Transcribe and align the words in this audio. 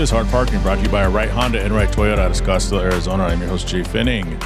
is 0.00 0.10
Hard 0.10 0.28
Parking, 0.28 0.60
brought 0.62 0.76
to 0.76 0.84
you 0.84 0.88
by 0.88 1.06
Right 1.06 1.28
Honda 1.28 1.60
and 1.60 1.74
Right 1.74 1.88
Toyota 1.88 2.18
out 2.18 2.30
of 2.30 2.36
Scottsdale, 2.36 2.80
Arizona. 2.80 3.24
I'm 3.24 3.40
your 3.40 3.48
host, 3.48 3.66
Jhae 3.66 3.84
Pfenning. 3.84 4.38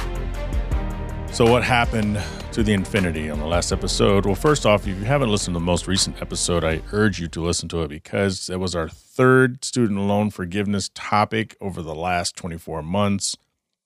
So, 1.33 1.49
what 1.49 1.63
happened 1.63 2.21
to 2.51 2.63
the 2.63 2.73
Infiniti 2.73 3.31
on 3.31 3.39
the 3.39 3.45
last 3.45 3.71
episode? 3.71 4.25
Well, 4.25 4.35
first 4.35 4.65
off, 4.65 4.85
if 4.85 4.97
you 4.97 5.05
haven't 5.05 5.29
listened 5.29 5.53
to 5.53 5.59
the 5.59 5.65
most 5.65 5.87
recent 5.87 6.21
episode, 6.21 6.63
I 6.63 6.81
urge 6.91 7.19
you 7.19 7.27
to 7.29 7.41
listen 7.41 7.69
to 7.69 7.83
it 7.83 7.87
because 7.87 8.49
it 8.49 8.59
was 8.59 8.75
our 8.75 8.89
third 8.89 9.63
student 9.63 10.01
loan 10.01 10.31
forgiveness 10.31 10.89
topic 10.93 11.55
over 11.61 11.81
the 11.81 11.95
last 11.95 12.35
24 12.35 12.81
months. 12.83 13.37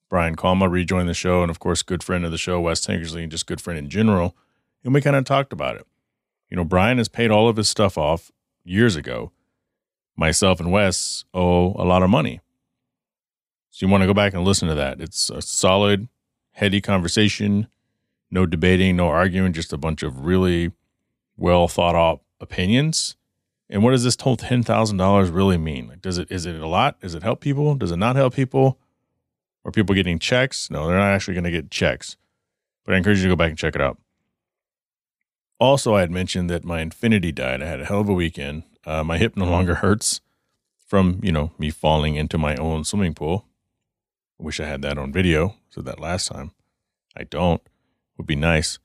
Brian 0.09 0.35
Kalma 0.35 0.71
rejoined 0.71 1.09
the 1.09 1.13
show, 1.13 1.41
and 1.43 1.51
of 1.51 1.59
course, 1.59 1.83
good 1.83 2.01
friend 2.01 2.25
of 2.25 2.31
the 2.31 2.37
show, 2.37 2.59
Wes 2.59 2.85
Tankersley, 2.85 3.23
and 3.23 3.31
just 3.31 3.45
good 3.45 3.61
friend 3.61 3.77
in 3.77 3.89
general. 3.89 4.35
And 4.83 4.93
we 4.93 5.01
kind 5.01 5.15
of 5.15 5.25
talked 5.25 5.53
about 5.53 5.75
it. 5.75 5.85
You 6.49 6.57
know, 6.57 6.65
Brian 6.65 6.97
has 6.97 7.07
paid 7.07 7.29
all 7.29 7.47
of 7.47 7.57
his 7.57 7.69
stuff 7.69 7.97
off 7.97 8.31
years 8.63 8.95
ago. 8.95 9.31
Myself 10.15 10.59
and 10.59 10.71
Wes 10.71 11.25
owe 11.33 11.73
a 11.73 11.85
lot 11.85 12.03
of 12.03 12.09
money. 12.09 12.41
So 13.69 13.85
you 13.85 13.91
want 13.91 14.01
to 14.01 14.07
go 14.07 14.13
back 14.13 14.33
and 14.33 14.43
listen 14.43 14.67
to 14.67 14.75
that. 14.75 14.99
It's 14.99 15.29
a 15.29 15.41
solid, 15.41 16.09
heady 16.51 16.81
conversation, 16.81 17.67
no 18.29 18.45
debating, 18.45 18.97
no 18.97 19.07
arguing, 19.07 19.53
just 19.53 19.73
a 19.73 19.77
bunch 19.77 20.03
of 20.03 20.25
really 20.25 20.71
well 21.37 21.67
thought 21.67 21.95
out 21.95 22.21
opinions. 22.39 23.15
And 23.69 23.83
what 23.83 23.91
does 23.91 24.03
this 24.03 24.17
whole 24.19 24.35
ten 24.35 24.63
thousand 24.63 24.97
dollars 24.97 25.29
really 25.29 25.57
mean? 25.57 25.87
Like, 25.87 26.01
does 26.01 26.17
it 26.17 26.29
is 26.29 26.45
it 26.45 26.59
a 26.59 26.67
lot? 26.67 26.99
Does 26.99 27.15
it 27.15 27.23
help 27.23 27.39
people? 27.39 27.75
Does 27.75 27.91
it 27.91 27.97
not 27.97 28.17
help 28.17 28.35
people? 28.35 28.77
Are 29.63 29.71
people 29.71 29.95
getting 29.95 30.19
checks? 30.19 30.69
No, 30.69 30.87
they're 30.87 30.97
not 30.97 31.13
actually 31.13 31.35
going 31.35 31.45
to 31.45 31.51
get 31.51 31.71
checks. 31.71 32.17
But 32.83 32.95
I 32.95 32.97
encourage 32.97 33.19
you 33.19 33.23
to 33.25 33.29
go 33.29 33.35
back 33.35 33.49
and 33.49 33.57
check 33.57 33.75
it 33.75 33.81
out. 33.81 33.97
Also, 35.59 35.95
I 35.95 36.01
had 36.01 36.11
mentioned 36.11 36.49
that 36.49 36.65
my 36.65 36.83
Infiniti 36.83 37.33
died. 37.33 37.61
I 37.61 37.67
had 37.67 37.79
a 37.79 37.85
hell 37.85 38.01
of 38.01 38.09
a 38.09 38.13
weekend. 38.13 38.63
Uh, 38.85 39.03
my 39.03 39.17
hip 39.17 39.37
no 39.37 39.45
longer 39.45 39.75
hurts 39.75 40.21
from, 40.87 41.19
you 41.23 41.31
know, 41.31 41.51
me 41.57 41.69
falling 41.69 42.15
into 42.15 42.37
my 42.37 42.55
own 42.55 42.83
swimming 42.83 43.13
pool. 43.13 43.45
I 44.39 44.43
wish 44.43 44.59
I 44.59 44.65
had 44.65 44.81
that 44.81 44.97
on 44.97 45.11
video. 45.11 45.55
Said 45.69 45.85
that 45.85 45.99
last 45.99 46.27
time. 46.27 46.51
I 47.15 47.23
don't. 47.23 47.61
Would 48.17 48.27
be 48.27 48.35
nice. 48.35 48.79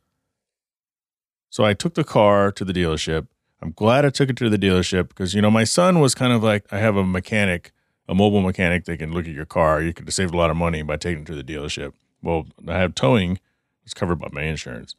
So 1.50 1.64
I 1.64 1.75
took 1.75 1.94
the 1.94 2.05
car 2.05 2.53
to 2.53 2.64
the 2.64 2.72
dealership. 2.72 3.27
I'm 3.62 3.72
glad 3.72 4.05
I 4.05 4.11
took 4.11 4.28
it 4.28 4.36
to 4.36 4.50
the 4.50 4.58
dealership 4.58 5.08
because, 5.08 5.34
you 5.34 5.41
know, 5.41 5.50
my 5.50 5.64
son 5.64 6.00
was 6.00 6.14
kind 6.14 6.33
of 6.33 6.42
like, 6.42 6.70
I 6.70 6.78
have 6.78 6.97
a 6.97 7.05
mechanic, 7.05 7.72
a 8.08 8.14
mobile 8.14 8.42
mechanic 8.42 8.84
that 8.84 8.98
can 8.98 9.12
look 9.12 9.27
at 9.27 9.33
your 9.33 9.47
car. 9.47 9.81
You 9.81 9.94
could 9.94 10.06
have 10.06 10.14
saved 10.14 10.34
a 10.34 10.36
lot 10.36 10.50
of 10.50 10.56
money 10.56 10.83
by 10.83 10.97
taking 10.97 11.22
it 11.22 11.27
to 11.27 11.34
the 11.34 11.42
dealership. 11.42 11.92
Well, 12.22 12.47
I 12.69 12.78
have 12.78 12.94
towing. 12.94 13.41
It's 13.84 13.94
covered 13.94 14.16
by 14.16 14.28
my 14.33 14.42
insurance. 14.42 14.94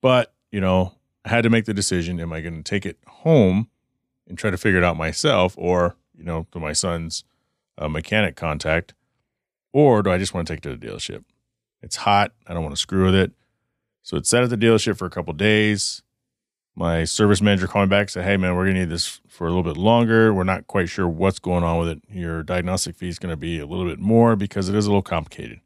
But 0.00 0.32
you 0.50 0.60
know, 0.60 0.94
I 1.24 1.30
had 1.30 1.42
to 1.42 1.50
make 1.50 1.66
the 1.66 1.74
decision 1.74 2.20
am 2.20 2.32
I 2.32 2.40
going 2.40 2.56
to 2.56 2.62
take 2.62 2.86
it 2.86 2.98
home 3.06 3.68
and 4.28 4.38
try 4.38 4.50
to 4.50 4.58
figure 4.58 4.78
it 4.78 4.84
out 4.84 4.96
myself 4.96 5.54
or, 5.56 5.96
you 6.16 6.24
know, 6.24 6.46
to 6.52 6.60
my 6.60 6.72
son's 6.72 7.24
uh, 7.78 7.88
mechanic 7.88 8.36
contact, 8.36 8.94
or 9.72 10.02
do 10.02 10.10
I 10.10 10.18
just 10.18 10.34
want 10.34 10.46
to 10.46 10.52
take 10.52 10.64
it 10.64 10.68
to 10.68 10.76
the 10.76 10.86
dealership? 10.86 11.24
It's 11.82 11.96
hot. 11.96 12.32
I 12.46 12.54
don't 12.54 12.62
want 12.62 12.74
to 12.74 12.80
screw 12.80 13.06
with 13.06 13.14
it. 13.14 13.32
So 14.02 14.16
it's 14.16 14.28
sat 14.28 14.42
at 14.42 14.50
the 14.50 14.56
dealership 14.56 14.96
for 14.96 15.06
a 15.06 15.10
couple 15.10 15.32
days. 15.32 16.02
My 16.74 17.04
service 17.04 17.42
manager 17.42 17.66
called 17.66 17.88
me 17.88 17.90
back 17.90 18.02
and 18.02 18.10
said, 18.10 18.24
Hey, 18.24 18.36
man, 18.36 18.54
we're 18.54 18.64
going 18.64 18.74
to 18.74 18.80
need 18.80 18.90
this 18.90 19.20
for 19.28 19.46
a 19.46 19.50
little 19.50 19.64
bit 19.64 19.76
longer. 19.76 20.32
We're 20.32 20.44
not 20.44 20.66
quite 20.66 20.88
sure 20.88 21.08
what's 21.08 21.38
going 21.38 21.64
on 21.64 21.78
with 21.78 21.88
it. 21.88 22.02
Your 22.08 22.42
diagnostic 22.42 22.96
fee 22.96 23.08
is 23.08 23.18
going 23.18 23.32
to 23.32 23.36
be 23.36 23.58
a 23.58 23.66
little 23.66 23.84
bit 23.84 23.98
more 23.98 24.36
because 24.36 24.68
it 24.68 24.74
is 24.74 24.86
a 24.86 24.90
little 24.90 25.02
complicated. 25.02 25.60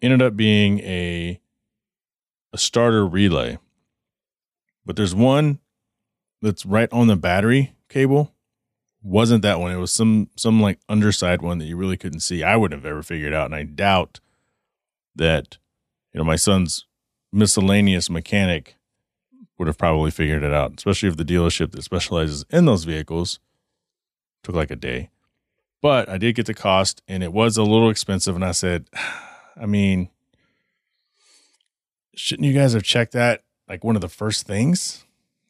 Ended 0.00 0.22
up 0.22 0.36
being 0.36 0.80
a 0.80 1.40
a 2.52 2.58
starter 2.58 3.06
relay. 3.06 3.58
But 4.84 4.96
there's 4.96 5.14
one 5.14 5.60
that's 6.42 6.66
right 6.66 6.88
on 6.92 7.06
the 7.06 7.16
battery 7.16 7.72
cable. 7.88 8.32
Wasn't 9.02 9.42
that 9.42 9.60
one? 9.60 9.72
It 9.72 9.76
was 9.76 9.92
some 9.92 10.28
some 10.36 10.60
like 10.60 10.78
underside 10.88 11.40
one 11.40 11.58
that 11.58 11.64
you 11.64 11.76
really 11.76 11.96
couldn't 11.96 12.20
see. 12.20 12.42
I 12.42 12.56
wouldn't 12.56 12.82
have 12.82 12.90
ever 12.90 13.02
figured 13.02 13.32
out, 13.32 13.46
and 13.46 13.54
I 13.54 13.62
doubt 13.62 14.20
that 15.16 15.58
you 16.12 16.18
know 16.18 16.24
my 16.24 16.36
son's 16.36 16.86
miscellaneous 17.32 18.10
mechanic 18.10 18.76
would 19.58 19.66
have 19.66 19.78
probably 19.78 20.10
figured 20.10 20.42
it 20.42 20.52
out, 20.52 20.74
especially 20.76 21.08
if 21.08 21.16
the 21.16 21.24
dealership 21.24 21.72
that 21.72 21.82
specializes 21.82 22.44
in 22.50 22.64
those 22.64 22.84
vehicles 22.84 23.38
took 24.42 24.54
like 24.54 24.70
a 24.70 24.76
day. 24.76 25.10
But 25.80 26.08
I 26.08 26.18
did 26.18 26.36
get 26.36 26.46
the 26.46 26.54
cost, 26.54 27.02
and 27.08 27.22
it 27.22 27.32
was 27.32 27.56
a 27.56 27.64
little 27.64 27.90
expensive. 27.90 28.36
And 28.36 28.44
I 28.44 28.52
said, 28.52 28.88
I 29.56 29.66
mean, 29.66 30.08
shouldn't 32.14 32.46
you 32.46 32.54
guys 32.54 32.72
have 32.72 32.82
checked 32.84 33.12
that 33.12 33.42
like 33.68 33.84
one 33.84 33.96
of 33.96 34.02
the 34.02 34.08
first 34.08 34.46
things? 34.46 35.04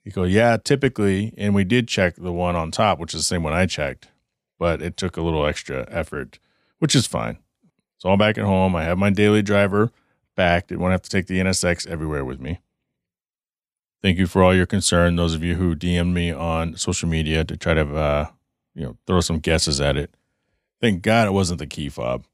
You 0.05 0.13
go, 0.13 0.25
yeah, 0.25 0.57
typically, 0.57 1.33
and 1.37 1.55
we 1.55 1.65
did 1.65 1.87
check 1.89 2.17
the 2.17 2.33
one 2.33 2.57
on 2.57 2.71
top, 2.71 2.99
which 2.99 3.15
is 3.15 3.21
the 3.21 3.25
same 3.25 3.43
one 3.43 3.53
I 3.53 3.67
checked, 3.67 4.09
but 4.59 4.83
it 4.83 4.97
took 4.97 5.17
a 5.17 5.23
little 5.23 5.47
extra 5.47 5.87
effort, 5.91 6.39
which 6.79 6.95
is 6.95 7.07
fine. 7.07 7.39
So 7.99 8.11
I'm 8.11 8.19
back 8.19 8.37
at 8.37 8.45
home. 8.45 8.75
I 8.75 8.83
have 8.83 8.99
my 8.99 9.11
daily 9.11 9.43
driver 9.43 9.93
back. 10.35 10.67
Didn't 10.67 10.81
want 10.81 10.91
to 10.91 10.95
have 10.95 11.03
to 11.03 11.11
take 11.11 11.29
the 11.29 11.39
NSX 11.39 11.87
everywhere 11.87 12.25
with 12.25 12.41
me. 12.41 12.59
Thank 14.03 14.19
you 14.19 14.27
for 14.27 14.43
all 14.43 14.53
your 14.53 14.67
concern. 14.67 15.15
Those 15.15 15.35
of 15.35 15.45
you 15.45 15.55
who 15.55 15.77
DM'd 15.77 16.13
me 16.13 16.33
on 16.33 16.77
social 16.77 17.09
media 17.09 17.45
to 17.45 17.57
try 17.57 17.75
to, 17.75 17.97
uh, 17.97 18.27
you 18.75 18.83
know, 18.83 18.97
throw 19.07 19.21
some 19.21 19.39
guesses 19.39 19.81
at 19.81 19.97
it. 19.97 20.13
Thank 20.81 21.03
God 21.03 21.29
it 21.29 21.33
wasn't 21.33 21.61
the 21.61 21.67
key 21.69 21.89
fob. 21.89 22.25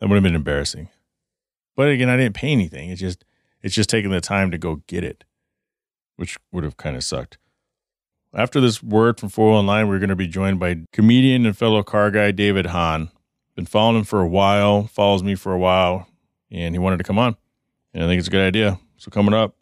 That 0.00 0.08
would 0.08 0.16
have 0.16 0.24
been 0.24 0.34
embarrassing. 0.34 0.88
But 1.76 1.88
again, 1.88 2.08
I 2.08 2.16
didn't 2.16 2.34
pay 2.34 2.50
anything. 2.50 2.90
It's 2.90 3.00
just 3.00 3.24
it's 3.62 3.74
just 3.76 3.88
taking 3.88 4.10
the 4.10 4.20
time 4.20 4.50
to 4.50 4.58
go 4.58 4.82
get 4.88 5.04
it, 5.04 5.22
which 6.22 6.38
would 6.52 6.62
have 6.62 6.76
kind 6.76 6.94
of 6.94 7.02
sucked. 7.02 7.36
After 8.32 8.60
this 8.60 8.80
word 8.80 9.18
from 9.18 9.28
409, 9.28 9.88
we're 9.88 9.98
going 9.98 10.08
to 10.08 10.14
be 10.14 10.28
joined 10.28 10.60
by 10.60 10.82
comedian 10.92 11.44
and 11.44 11.58
fellow 11.58 11.82
car 11.82 12.12
guy 12.12 12.30
David 12.30 12.66
Hahn. 12.66 13.10
Been 13.56 13.66
following 13.66 13.96
him 13.96 14.04
for 14.04 14.20
a 14.20 14.28
while, 14.28 14.84
follows 14.84 15.24
me 15.24 15.34
for 15.34 15.52
a 15.52 15.58
while, 15.58 16.06
and 16.48 16.76
he 16.76 16.78
wanted 16.78 16.98
to 16.98 17.02
come 17.02 17.18
on. 17.18 17.34
And 17.92 18.04
I 18.04 18.06
think 18.06 18.20
it's 18.20 18.28
a 18.28 18.30
good 18.30 18.46
idea. 18.46 18.78
So 18.98 19.10
coming 19.10 19.34
up, 19.34 19.56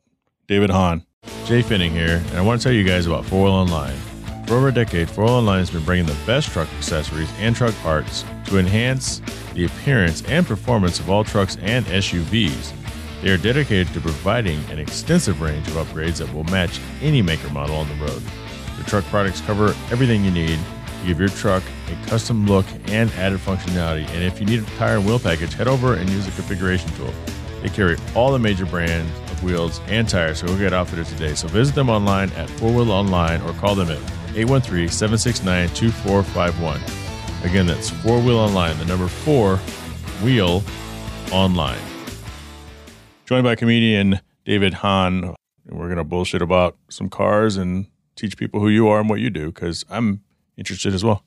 David 0.48 0.68
Hahn. 0.68 1.06
Jhae 1.46 1.64
Pfenning 1.64 1.92
here, 1.92 2.22
and 2.28 2.36
I 2.36 2.42
want 2.42 2.60
to 2.60 2.64
tell 2.64 2.74
you 2.74 2.84
guys 2.84 3.06
about 3.06 3.24
4 3.24 3.42
Wheel 3.42 3.54
Online. 3.54 3.96
For 4.46 4.56
over 4.56 4.68
a 4.68 4.74
decade, 4.74 5.08
4 5.08 5.24
Wheel 5.24 5.32
Online 5.32 5.60
has 5.60 5.70
been 5.70 5.84
bringing 5.86 6.04
the 6.04 6.16
best 6.26 6.50
truck 6.50 6.68
accessories 6.74 7.32
and 7.38 7.56
truck 7.56 7.74
parts 7.76 8.22
to 8.48 8.58
enhance 8.58 9.22
the 9.54 9.64
appearance 9.64 10.22
and 10.26 10.46
performance 10.46 11.00
of 11.00 11.08
all 11.08 11.24
trucks 11.24 11.56
and 11.62 11.86
SUVs. 11.86 12.74
They 13.22 13.30
are 13.30 13.36
dedicated 13.36 13.92
to 13.92 14.00
providing 14.00 14.58
an 14.70 14.78
extensive 14.78 15.42
range 15.42 15.68
of 15.68 15.74
upgrades 15.74 16.18
that 16.18 16.32
will 16.32 16.44
match 16.44 16.80
any 17.02 17.20
maker 17.20 17.50
model 17.50 17.76
on 17.76 17.88
the 17.88 17.94
road. 17.96 18.22
The 18.78 18.84
truck 18.84 19.04
products 19.04 19.42
cover 19.42 19.74
everything 19.90 20.24
you 20.24 20.30
need 20.30 20.58
to 20.58 21.06
give 21.06 21.20
your 21.20 21.28
truck 21.28 21.62
a 21.88 22.06
custom 22.06 22.46
look 22.46 22.64
and 22.86 23.10
added 23.12 23.38
functionality. 23.40 24.08
And 24.08 24.24
if 24.24 24.40
you 24.40 24.46
need 24.46 24.62
a 24.62 24.66
tire 24.78 24.96
and 24.96 25.06
wheel 25.06 25.18
package, 25.18 25.52
head 25.52 25.68
over 25.68 25.94
and 25.94 26.08
use 26.08 26.24
the 26.24 26.32
configuration 26.32 26.90
tool. 26.94 27.12
They 27.60 27.68
carry 27.68 27.98
all 28.14 28.32
the 28.32 28.38
major 28.38 28.64
brands 28.64 29.12
of 29.30 29.42
wheels 29.44 29.82
and 29.88 30.08
tires, 30.08 30.38
so 30.38 30.46
go 30.46 30.56
get 30.56 30.72
outfitted 30.72 31.06
today. 31.06 31.34
So 31.34 31.46
visit 31.48 31.74
them 31.74 31.90
online 31.90 32.30
at 32.30 32.48
Four 32.48 32.72
Wheel 32.72 32.90
Online 32.90 33.42
or 33.42 33.52
call 33.54 33.74
them 33.74 33.90
at 33.90 33.98
813 34.34 34.88
769 34.88 35.68
2451. 35.74 36.80
Again, 37.44 37.66
that's 37.66 37.90
4 37.90 38.20
Wheel 38.20 38.38
Online, 38.38 38.78
the 38.78 38.86
number 38.86 39.08
4 39.08 39.56
Wheel 40.22 40.62
Online 41.32 41.89
joined 43.30 43.44
by 43.44 43.54
comedian 43.54 44.18
David 44.44 44.74
Hahn. 44.74 45.22
And 45.22 45.78
we're 45.78 45.86
going 45.86 45.98
to 45.98 46.04
bullshit 46.04 46.42
about 46.42 46.76
some 46.88 47.08
cars 47.08 47.56
and 47.56 47.86
teach 48.16 48.36
people 48.36 48.58
who 48.58 48.68
you 48.68 48.88
are 48.88 48.98
and 48.98 49.08
what 49.08 49.20
you 49.20 49.30
do 49.30 49.52
because 49.52 49.84
I'm 49.88 50.24
interested 50.56 50.92
as 50.94 51.04
well. 51.04 51.22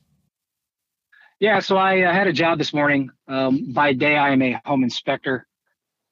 Yeah, 1.39 1.61
so 1.61 1.77
I 1.77 2.01
uh, 2.01 2.11
had 2.11 2.27
a 2.27 2.33
job 2.33 2.57
this 2.57 2.73
morning. 2.73 3.09
Um, 3.29 3.71
by 3.71 3.93
day, 3.93 4.17
I 4.17 4.31
am 4.31 4.41
a 4.41 4.59
home 4.65 4.83
inspector, 4.83 5.47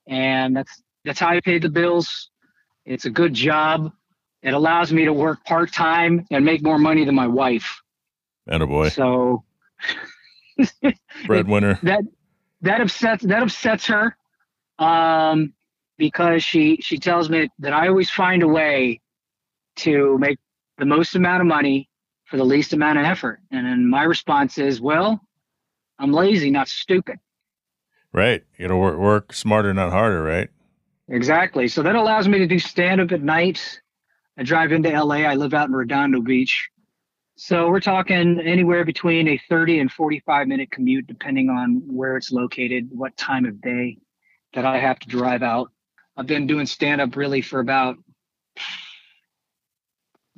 and 0.08 0.56
that's 0.56 0.82
that's 1.04 1.20
how 1.20 1.28
I 1.28 1.42
pay 1.42 1.60
the 1.60 1.68
bills. 1.68 2.30
It's 2.86 3.04
a 3.04 3.10
good 3.10 3.34
job. 3.34 3.92
It 4.44 4.54
allows 4.54 4.94
me 4.94 5.04
to 5.04 5.12
work 5.12 5.44
part 5.44 5.74
time 5.74 6.26
and 6.32 6.46
make 6.46 6.64
more 6.64 6.78
money 6.78 7.04
than 7.04 7.16
my 7.16 7.28
wife. 7.28 7.82
And 8.48 8.64
a 8.64 8.68
boy. 8.68 8.88
So 8.88 9.44
breadwinner. 11.26 11.80
that 11.84 12.04
that 12.62 12.80
upsets 12.80 13.26
that 13.26 13.44
upsets 13.44 13.88
her. 13.88 14.16
Um, 14.80 15.54
because 16.01 16.44
she 16.44 16.77
she 16.81 16.98
tells 16.98 17.30
me 17.30 17.48
that 17.59 17.74
I 17.74 17.88
always 17.88 18.09
find 18.09 18.42
a 18.42 18.48
way 18.48 19.00
to 19.75 20.18
make 20.18 20.39
the 20.80 20.86
most 20.86 21.15
amount 21.15 21.42
of 21.42 21.48
money 21.48 21.88
for 22.25 22.38
the 22.38 22.44
least 22.44 22.74
amount 22.74 22.98
of 22.98 23.06
effort. 23.06 23.39
And 23.51 23.68
then 23.68 23.88
my 23.88 24.01
response 24.01 24.57
is, 24.57 24.81
well, 24.81 25.21
I'm 26.00 26.12
lazy, 26.12 26.50
not 26.50 26.68
stupid. 26.68 27.18
Right. 28.12 28.44
You 28.57 28.68
gotta 28.68 28.77
work, 28.77 28.98
work 28.98 29.33
smarter, 29.33 29.71
not 29.75 29.92
harder, 29.92 30.24
right? 30.24 30.50
Exactly. 31.07 31.68
So 31.68 31.83
that 31.83 31.95
allows 31.95 32.27
me 32.27 32.39
to 32.39 32.48
do 32.48 32.57
stand 32.57 33.00
up 33.00 33.12
at 33.12 33.21
night. 33.21 33.80
I 34.39 34.44
drive 34.44 34.71
into 34.71 34.89
LA. 34.89 35.18
I 35.18 35.36
live 35.36 35.53
out 35.53 35.68
in 35.68 35.75
Redondo 35.75 36.21
Beach. 36.21 36.68
So 37.36 37.69
we're 37.69 37.80
talking 37.80 38.39
anywhere 38.39 38.86
between 38.86 39.27
a 39.27 39.39
30 39.50 39.81
and 39.81 39.92
45 39.92 40.48
minute 40.48 40.71
commute, 40.71 41.06
depending 41.06 41.51
on 41.51 41.83
where 41.86 42.18
it's 42.18 42.31
located, 42.31 42.89
what 42.92 43.15
time 43.18 43.45
of 43.45 43.62
day 43.62 44.00
that 44.56 44.65
I 44.65 44.80
have 44.80 44.98
to 45.00 45.07
drive 45.07 45.44
out. 45.44 45.71
I've 46.22 46.28
been 46.28 46.46
doing 46.46 46.68
stand 46.68 47.02
up 47.02 47.16
really 47.16 47.42
for 47.42 47.60
about 47.60 47.98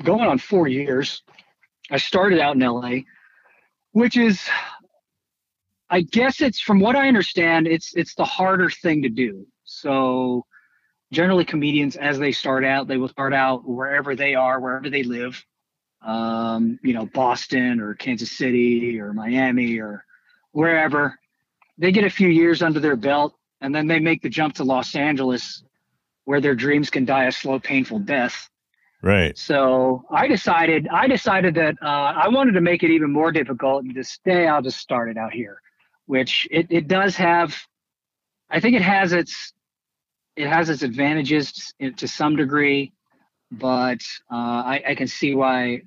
going 0.01 0.21
on 0.21 0.37
four 0.37 0.69
years. 0.69 1.21
I 1.91 1.97
started 1.97 2.39
out 2.39 2.55
in 2.55 2.61
LA 2.61 3.01
which 3.91 4.15
is 4.15 4.41
I 5.89 6.03
guess 6.03 6.39
it's 6.39 6.61
from 6.61 6.79
what 6.79 6.95
I 6.95 7.09
understand, 7.09 7.67
it's 7.67 7.93
it's 7.97 8.15
the 8.15 8.23
harder 8.23 8.69
thing 8.69 9.01
to 9.01 9.09
do. 9.09 9.45
So 9.65 10.45
generally 11.11 11.43
comedians 11.43 11.97
as 11.97 12.17
they 12.17 12.31
start 12.31 12.63
out, 12.63 12.87
they 12.87 12.95
will 12.95 13.09
start 13.09 13.33
out 13.33 13.67
wherever 13.67 14.15
they 14.15 14.35
are, 14.35 14.61
wherever 14.61 14.89
they 14.89 15.03
live. 15.03 15.43
Um, 16.01 16.79
you 16.81 16.93
know, 16.93 17.07
Boston 17.07 17.81
or 17.81 17.93
Kansas 17.93 18.31
City 18.31 19.01
or 19.01 19.11
Miami 19.11 19.79
or 19.79 20.05
wherever. 20.53 21.19
They 21.77 21.91
get 21.91 22.05
a 22.05 22.09
few 22.09 22.29
years 22.29 22.63
under 22.63 22.79
their 22.79 22.95
belt 22.95 23.35
and 23.59 23.75
then 23.75 23.87
they 23.87 23.99
make 23.99 24.21
the 24.21 24.29
jump 24.29 24.55
to 24.55 24.63
Los 24.63 24.95
Angeles 24.95 25.61
where 26.25 26.41
their 26.41 26.55
dreams 26.55 26.89
can 26.89 27.05
die 27.05 27.25
a 27.25 27.31
slow, 27.31 27.59
painful 27.59 27.99
death. 27.99 28.49
Right. 29.01 29.37
So 29.37 30.05
I 30.09 30.27
decided 30.27 30.87
I 30.87 31.07
decided 31.07 31.55
that 31.55 31.75
uh, 31.81 31.85
I 31.85 32.29
wanted 32.29 32.53
to 32.53 32.61
make 32.61 32.83
it 32.83 32.91
even 32.91 33.11
more 33.11 33.31
difficult 33.31 33.83
and 33.83 33.93
to 33.95 34.03
stay. 34.03 34.47
I'll 34.47 34.61
just 34.61 34.79
start 34.79 35.09
it 35.09 35.17
out 35.17 35.33
here 35.33 35.59
which 36.05 36.47
it, 36.51 36.67
it 36.69 36.87
does 36.87 37.15
have 37.15 37.55
i 38.49 38.59
think 38.59 38.75
it 38.75 38.81
has 38.81 39.13
its 39.13 39.53
it 40.35 40.47
has 40.47 40.69
its 40.69 40.81
advantages 40.81 41.73
to 41.97 42.07
some 42.07 42.35
degree 42.35 42.91
but 43.51 43.99
uh, 44.31 44.65
I, 44.65 44.83
I 44.89 44.95
can 44.95 45.07
see 45.07 45.35
why 45.35 45.83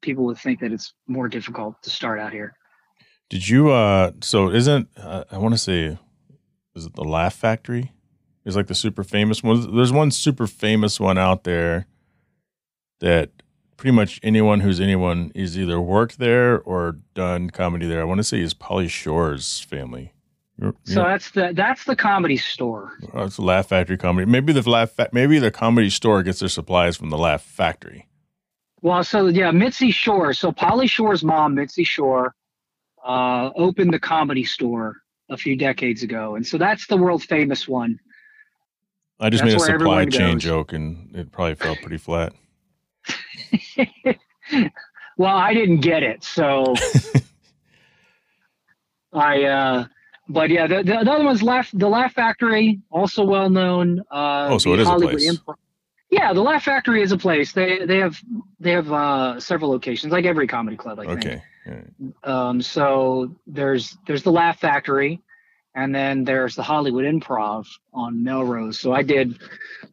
people 0.00 0.24
would 0.24 0.38
think 0.38 0.58
that 0.60 0.72
it's 0.72 0.92
more 1.06 1.28
difficult 1.28 1.80
to 1.82 1.90
start 1.90 2.18
out 2.18 2.32
here 2.32 2.54
did 3.30 3.48
you 3.48 3.70
uh 3.70 4.12
so 4.20 4.50
isn't 4.50 4.88
uh, 4.96 5.24
i 5.30 5.38
want 5.38 5.54
to 5.54 5.58
say 5.58 5.98
is 6.74 6.86
it 6.86 6.94
the 6.94 7.04
laugh 7.04 7.34
factory 7.34 7.92
is 8.46 8.56
like 8.56 8.68
the 8.68 8.74
super 8.74 9.04
famous 9.04 9.42
one 9.42 9.76
there's 9.76 9.92
one 9.92 10.10
super 10.10 10.46
famous 10.46 10.98
one 10.98 11.18
out 11.18 11.44
there 11.44 11.86
that 13.00 13.30
pretty 13.76 13.94
much 13.94 14.18
anyone 14.22 14.60
who's 14.60 14.80
anyone 14.80 15.30
is 15.34 15.58
either 15.58 15.80
worked 15.80 16.18
there 16.18 16.60
or 16.60 16.96
done 17.14 17.50
comedy 17.50 17.86
there. 17.86 18.00
I 18.00 18.04
want 18.04 18.18
to 18.18 18.24
say 18.24 18.40
is 18.40 18.54
Pauly 18.54 18.88
Shore's 18.88 19.60
family. 19.60 20.12
You're, 20.58 20.74
you're, 20.86 20.94
so 20.94 21.02
that's 21.02 21.30
the 21.32 21.52
that's 21.54 21.84
the 21.84 21.96
comedy 21.96 22.38
store. 22.38 22.92
Oh, 23.12 23.24
it's 23.24 23.36
the 23.36 23.42
Laugh 23.42 23.68
Factory 23.68 23.98
comedy. 23.98 24.30
Maybe 24.30 24.52
the 24.54 24.68
laugh 24.68 24.90
fa- 24.90 25.10
maybe 25.12 25.38
the 25.38 25.50
comedy 25.50 25.90
store 25.90 26.22
gets 26.22 26.40
their 26.40 26.48
supplies 26.48 26.96
from 26.96 27.10
the 27.10 27.18
Laugh 27.18 27.42
Factory. 27.42 28.08
Well, 28.80 29.04
so 29.04 29.26
yeah, 29.26 29.50
Mitzi 29.50 29.90
Shore. 29.90 30.32
So 30.32 30.52
Pauly 30.52 30.88
Shore's 30.88 31.22
mom, 31.22 31.54
Mitzi 31.54 31.84
Shore, 31.84 32.34
uh, 33.04 33.50
opened 33.54 33.92
the 33.92 33.98
comedy 33.98 34.44
store 34.44 34.96
a 35.28 35.36
few 35.36 35.56
decades 35.56 36.02
ago, 36.02 36.36
and 36.36 36.46
so 36.46 36.56
that's 36.56 36.86
the 36.86 36.96
world 36.96 37.22
famous 37.22 37.68
one. 37.68 37.98
I 39.18 39.30
just 39.30 39.42
that's 39.44 39.54
made 39.66 39.74
a 39.74 39.78
supply 39.78 40.04
chain 40.06 40.34
goes. 40.34 40.42
joke, 40.42 40.72
and 40.72 41.14
it 41.14 41.32
probably 41.32 41.54
fell 41.54 41.76
pretty 41.76 41.96
flat. 41.96 42.32
well, 45.16 45.36
I 45.36 45.54
didn't 45.54 45.80
get 45.80 46.02
it, 46.02 46.24
so 46.24 46.74
I. 49.12 49.44
uh 49.44 49.84
but 50.28 50.50
yeah, 50.50 50.66
the, 50.66 50.76
the, 50.82 51.04
the 51.04 51.12
other 51.12 51.24
one's 51.24 51.42
Laugh 51.42 51.70
the 51.72 51.88
Laugh 51.88 52.12
Factory, 52.12 52.80
also 52.90 53.24
well 53.24 53.48
known. 53.48 54.00
Uh, 54.10 54.48
oh, 54.50 54.58
so 54.58 54.72
it 54.74 54.80
is 54.80 54.88
Hollywood 54.88 55.14
a 55.14 55.18
place. 55.18 55.38
Improv. 55.38 55.54
Yeah, 56.10 56.32
the 56.32 56.42
Laugh 56.42 56.64
Factory 56.64 57.02
is 57.02 57.12
a 57.12 57.18
place. 57.18 57.52
They 57.52 57.84
they 57.84 57.98
have 57.98 58.20
they 58.58 58.72
have 58.72 58.90
uh, 58.90 59.38
several 59.38 59.70
locations, 59.70 60.12
like 60.12 60.24
every 60.24 60.46
comedy 60.46 60.76
club. 60.76 60.98
I 61.00 61.04
okay. 61.04 61.42
think. 61.64 62.16
Um, 62.24 62.60
so 62.60 63.34
there's 63.46 63.96
there's 64.06 64.22
the 64.22 64.32
Laugh 64.32 64.58
Factory, 64.58 65.20
and 65.76 65.94
then 65.94 66.24
there's 66.24 66.56
the 66.56 66.62
Hollywood 66.62 67.04
Improv 67.04 67.66
on 67.92 68.24
Melrose. 68.24 68.80
So 68.80 68.92
I 68.92 69.02
did 69.02 69.38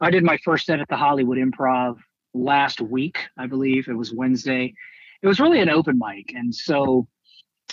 I 0.00 0.10
did 0.10 0.24
my 0.24 0.38
first 0.38 0.66
set 0.66 0.80
at 0.80 0.88
the 0.88 0.96
Hollywood 0.96 1.38
Improv 1.38 1.98
last 2.34 2.80
week, 2.80 3.18
I 3.38 3.46
believe 3.46 3.88
it 3.88 3.94
was 3.94 4.12
Wednesday. 4.12 4.74
It 5.22 5.26
was 5.26 5.40
really 5.40 5.60
an 5.60 5.70
open 5.70 5.98
mic. 5.98 6.32
And 6.34 6.52
so, 6.54 7.06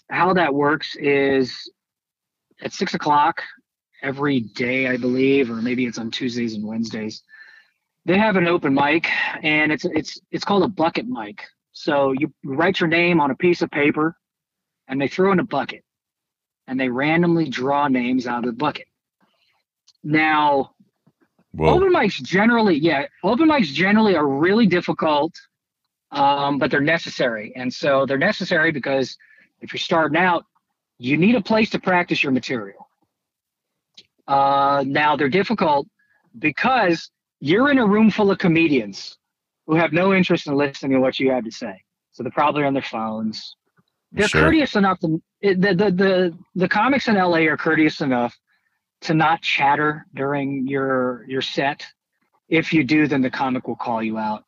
how 0.10 0.34
that 0.34 0.54
works 0.54 0.96
is 0.96 1.70
at 2.62 2.74
six 2.74 2.94
o'clock 2.94 3.42
every 4.04 4.42
day, 4.42 4.88
I 4.88 4.98
believe, 4.98 5.50
or 5.50 5.56
maybe 5.56 5.86
it's 5.86 5.98
on 5.98 6.12
Tuesdays 6.12 6.54
and 6.54 6.66
Wednesdays. 6.66 7.24
They 8.06 8.18
have 8.18 8.36
an 8.36 8.48
open 8.48 8.74
mic, 8.74 9.08
and 9.44 9.72
it's 9.72 9.86
it's 9.86 10.20
it's 10.32 10.46
called 10.46 10.64
a 10.64 10.68
bucket 10.68 11.08
mic. 11.08 11.44
So 11.72 12.14
you 12.18 12.34
write 12.44 12.80
your 12.80 12.90
name 12.90 13.20
on 13.20 13.32
a 13.32 13.36
piece 13.36 13.62
of 13.62 13.72
paper, 13.72 14.18
and 14.88 15.00
they 15.00 15.08
throw 15.08 15.32
in 15.32 15.40
a 15.40 15.46
bucket, 15.46 15.84
and 16.68 16.80
they 16.80 16.90
randomly 16.90 17.50
draw 17.50 17.88
names 17.88 18.28
out 18.28 18.40
of 18.40 18.46
the 18.46 18.58
bucket. 18.58 18.88
Now, 20.04 20.72
Whoa. 21.54 21.76
Open 21.76 21.92
mics 21.92 22.22
generally, 22.22 22.78
yeah, 22.78 23.06
open 23.24 23.50
mics 23.50 23.66
generally 23.66 24.16
are 24.16 24.28
really 24.28 24.68
difficult, 24.68 25.34
um, 26.12 26.60
but 26.60 26.72
they're 26.72 26.80
necessary. 26.80 27.52
And 27.56 27.74
so 27.74 28.06
they're 28.06 28.18
necessary 28.18 28.72
because 28.72 29.18
if 29.60 29.74
you're 29.74 29.80
starting 29.80 30.18
out, 30.18 30.46
you 30.98 31.18
need 31.18 31.36
a 31.36 31.42
place 31.42 31.70
to 31.72 31.80
practice 31.80 32.24
your 32.24 32.32
material. 32.32 32.88
Uh, 34.28 34.84
now 34.88 35.18
they're 35.18 35.30
difficult 35.30 35.88
because 36.40 37.12
you're 37.42 37.70
in 37.70 37.80
a 37.80 37.86
room 37.86 38.10
full 38.10 38.32
of 38.32 38.38
comedians 38.38 39.18
who 39.68 39.76
have 39.76 39.92
no 39.92 40.14
interest 40.14 40.48
in 40.48 40.56
listening 40.56 40.94
to 40.94 41.00
what 41.00 41.20
you 41.20 41.32
have 41.32 41.44
to 41.44 41.52
say. 41.52 41.84
So 42.14 42.24
they're 42.24 42.32
probably 42.32 42.64
on 42.64 42.74
their 42.74 42.82
phones. 42.82 43.58
They're 44.12 44.28
sure. 44.28 44.42
courteous 44.42 44.76
enough 44.76 45.00
to 45.00 45.22
the, 45.42 45.54
the 45.54 45.92
the 45.92 46.38
the 46.56 46.68
comics 46.68 47.08
in 47.08 47.16
LA 47.16 47.48
are 47.48 47.58
courteous 47.58 48.02
enough 48.02 48.38
to 49.02 49.14
not 49.14 49.42
chatter 49.42 50.06
during 50.14 50.68
your 50.68 51.26
your 51.28 51.42
set. 51.42 51.86
If 52.50 52.74
you 52.74 52.84
do, 52.84 53.08
then 53.08 53.22
the 53.22 53.30
comic 53.30 53.68
will 53.68 53.78
call 53.78 54.04
you 54.04 54.18
out 54.18 54.44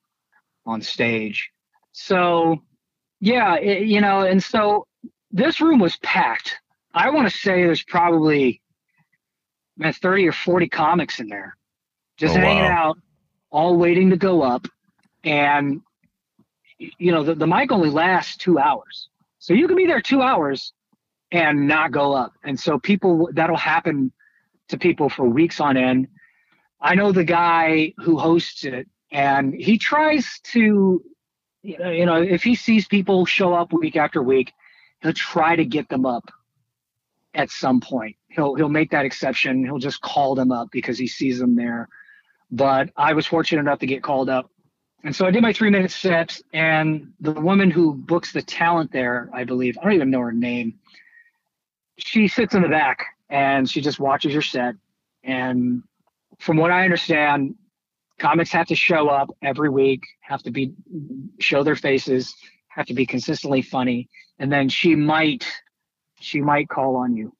on 0.65 0.81
stage. 0.81 1.50
So, 1.94 2.62
yeah, 3.21 3.56
it, 3.56 3.88
you 3.88 4.01
know, 4.01 4.21
and 4.21 4.44
so 4.44 4.88
this 5.31 5.62
room 5.62 5.80
was 5.80 5.95
packed. 5.98 6.57
I 6.94 7.10
want 7.12 7.30
to 7.30 7.38
say 7.38 7.63
there's 7.63 7.83
probably 7.83 8.62
man, 9.77 9.94
30 9.94 10.27
or 10.27 10.31
40 10.31 10.69
comics 10.69 11.19
in 11.19 11.27
there 11.27 11.56
just 12.18 12.36
oh, 12.36 12.39
hanging 12.39 12.63
wow. 12.63 12.89
out, 12.89 12.98
all 13.50 13.77
waiting 13.77 14.10
to 14.12 14.18
go 14.18 14.42
up. 14.42 14.68
And, 15.24 15.81
you 16.77 17.12
know, 17.12 17.24
the, 17.24 17.36
the 17.36 17.48
mic 17.48 17.71
only 17.71 17.89
lasts 17.89 18.38
two 18.38 18.60
hours. 18.60 19.10
So 19.44 19.54
you 19.54 19.68
can 19.68 19.75
be 19.75 19.86
there 19.86 20.00
two 20.00 20.22
hours 20.22 20.72
and 21.30 21.68
not 21.68 21.92
go 21.92 22.13
up. 22.13 22.31
And 22.45 22.57
so 22.57 22.80
people, 22.80 23.27
that'll 23.34 23.58
happen 23.58 24.13
to 24.70 24.77
people 24.77 25.10
for 25.10 25.27
weeks 25.27 25.60
on 25.60 25.75
end. 25.75 26.08
I 26.79 26.96
know 26.96 27.12
the 27.12 27.25
guy 27.25 27.91
who 27.98 28.17
hosts 28.17 28.63
it, 28.63 28.88
and 29.12 29.53
he 29.53 29.77
tries 29.77 30.39
to, 30.53 31.03
you 31.62 32.06
know, 32.06 32.22
if 32.22 32.41
he 32.41 32.56
sees 32.56 32.88
people 32.88 33.25
show 33.25 33.53
up 33.53 33.74
week 33.74 33.98
after 33.98 34.24
week, 34.24 34.53
he'll 35.01 35.12
try 35.12 35.58
to 35.58 35.65
get 35.65 35.89
them 35.89 36.06
up 36.06 36.32
at 37.34 37.51
some 37.51 37.82
point. 37.82 38.15
He'll 38.29 38.56
he'll 38.56 38.70
make 38.70 38.91
that 38.91 39.03
exception. 39.03 39.65
He'll 39.65 39.77
just 39.77 40.00
call 40.00 40.36
them 40.36 40.53
up 40.53 40.70
because 40.72 40.98
he 40.98 41.08
sees 41.08 41.38
them 41.38 41.58
there. 41.58 41.89
But 42.50 42.91
I 42.96 43.12
was 43.12 43.27
fortunate 43.27 43.60
enough 43.60 43.79
to 43.79 43.88
get 43.88 44.03
called 44.03 44.29
up. 44.29 44.50
And 45.03 45.15
so 45.15 45.25
I 45.25 45.31
did 45.31 45.41
my 45.41 45.51
three 45.51 45.69
minute 45.69 45.91
set, 45.91 46.39
and 46.53 47.12
the 47.19 47.33
woman 47.33 47.69
who 47.69 47.93
books 47.93 48.31
the 48.31 48.41
talent 48.41 48.91
there, 48.91 49.29
I 49.33 49.43
believe, 49.43 49.77
I 49.77 49.83
don't 49.83 49.93
even 49.93 50.12
know 50.12 50.22
her 50.22 50.31
name. 50.31 50.79
She 51.98 52.27
sits 52.27 52.55
in 52.55 52.62
the 52.62 52.69
back 52.69 53.05
and 53.29 53.69
she 53.69 53.81
just 53.81 54.00
watches 54.00 54.31
your 54.31 54.41
set. 54.41 54.75
And 55.24 55.83
from 56.39 56.57
what 56.57 56.72
I 56.72 56.86
understand, 56.86 57.55
comics 58.17 58.51
have 58.51 58.67
to 58.67 58.75
show 58.75 59.10
up 59.10 59.29
every 59.41 59.69
week, 59.69 60.03
have 60.22 60.41
to 60.43 60.51
be 60.51 60.74
show 61.39 61.63
their 61.63 61.75
faces, 61.75 62.33
have 62.69 62.86
to 62.86 62.93
be 62.93 63.05
consistently 63.05 63.62
funny, 63.62 64.10
and 64.39 64.51
then 64.51 64.69
she 64.69 64.95
might 64.95 65.45
she 66.19 66.39
might 66.39 66.69
call 66.69 66.95
on 66.95 67.15
you 67.15 67.36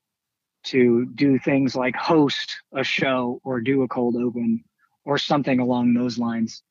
to 0.64 1.06
do 1.16 1.40
things 1.40 1.76
like 1.76 1.96
host 1.96 2.58
a 2.74 2.84
show 2.84 3.40
or 3.44 3.62
do 3.62 3.84
a 3.84 3.88
cold 3.88 4.16
open 4.16 4.64
or 5.06 5.18
something 5.18 5.60
along 5.60 5.94
those 5.94 6.18
lines. 6.18 6.64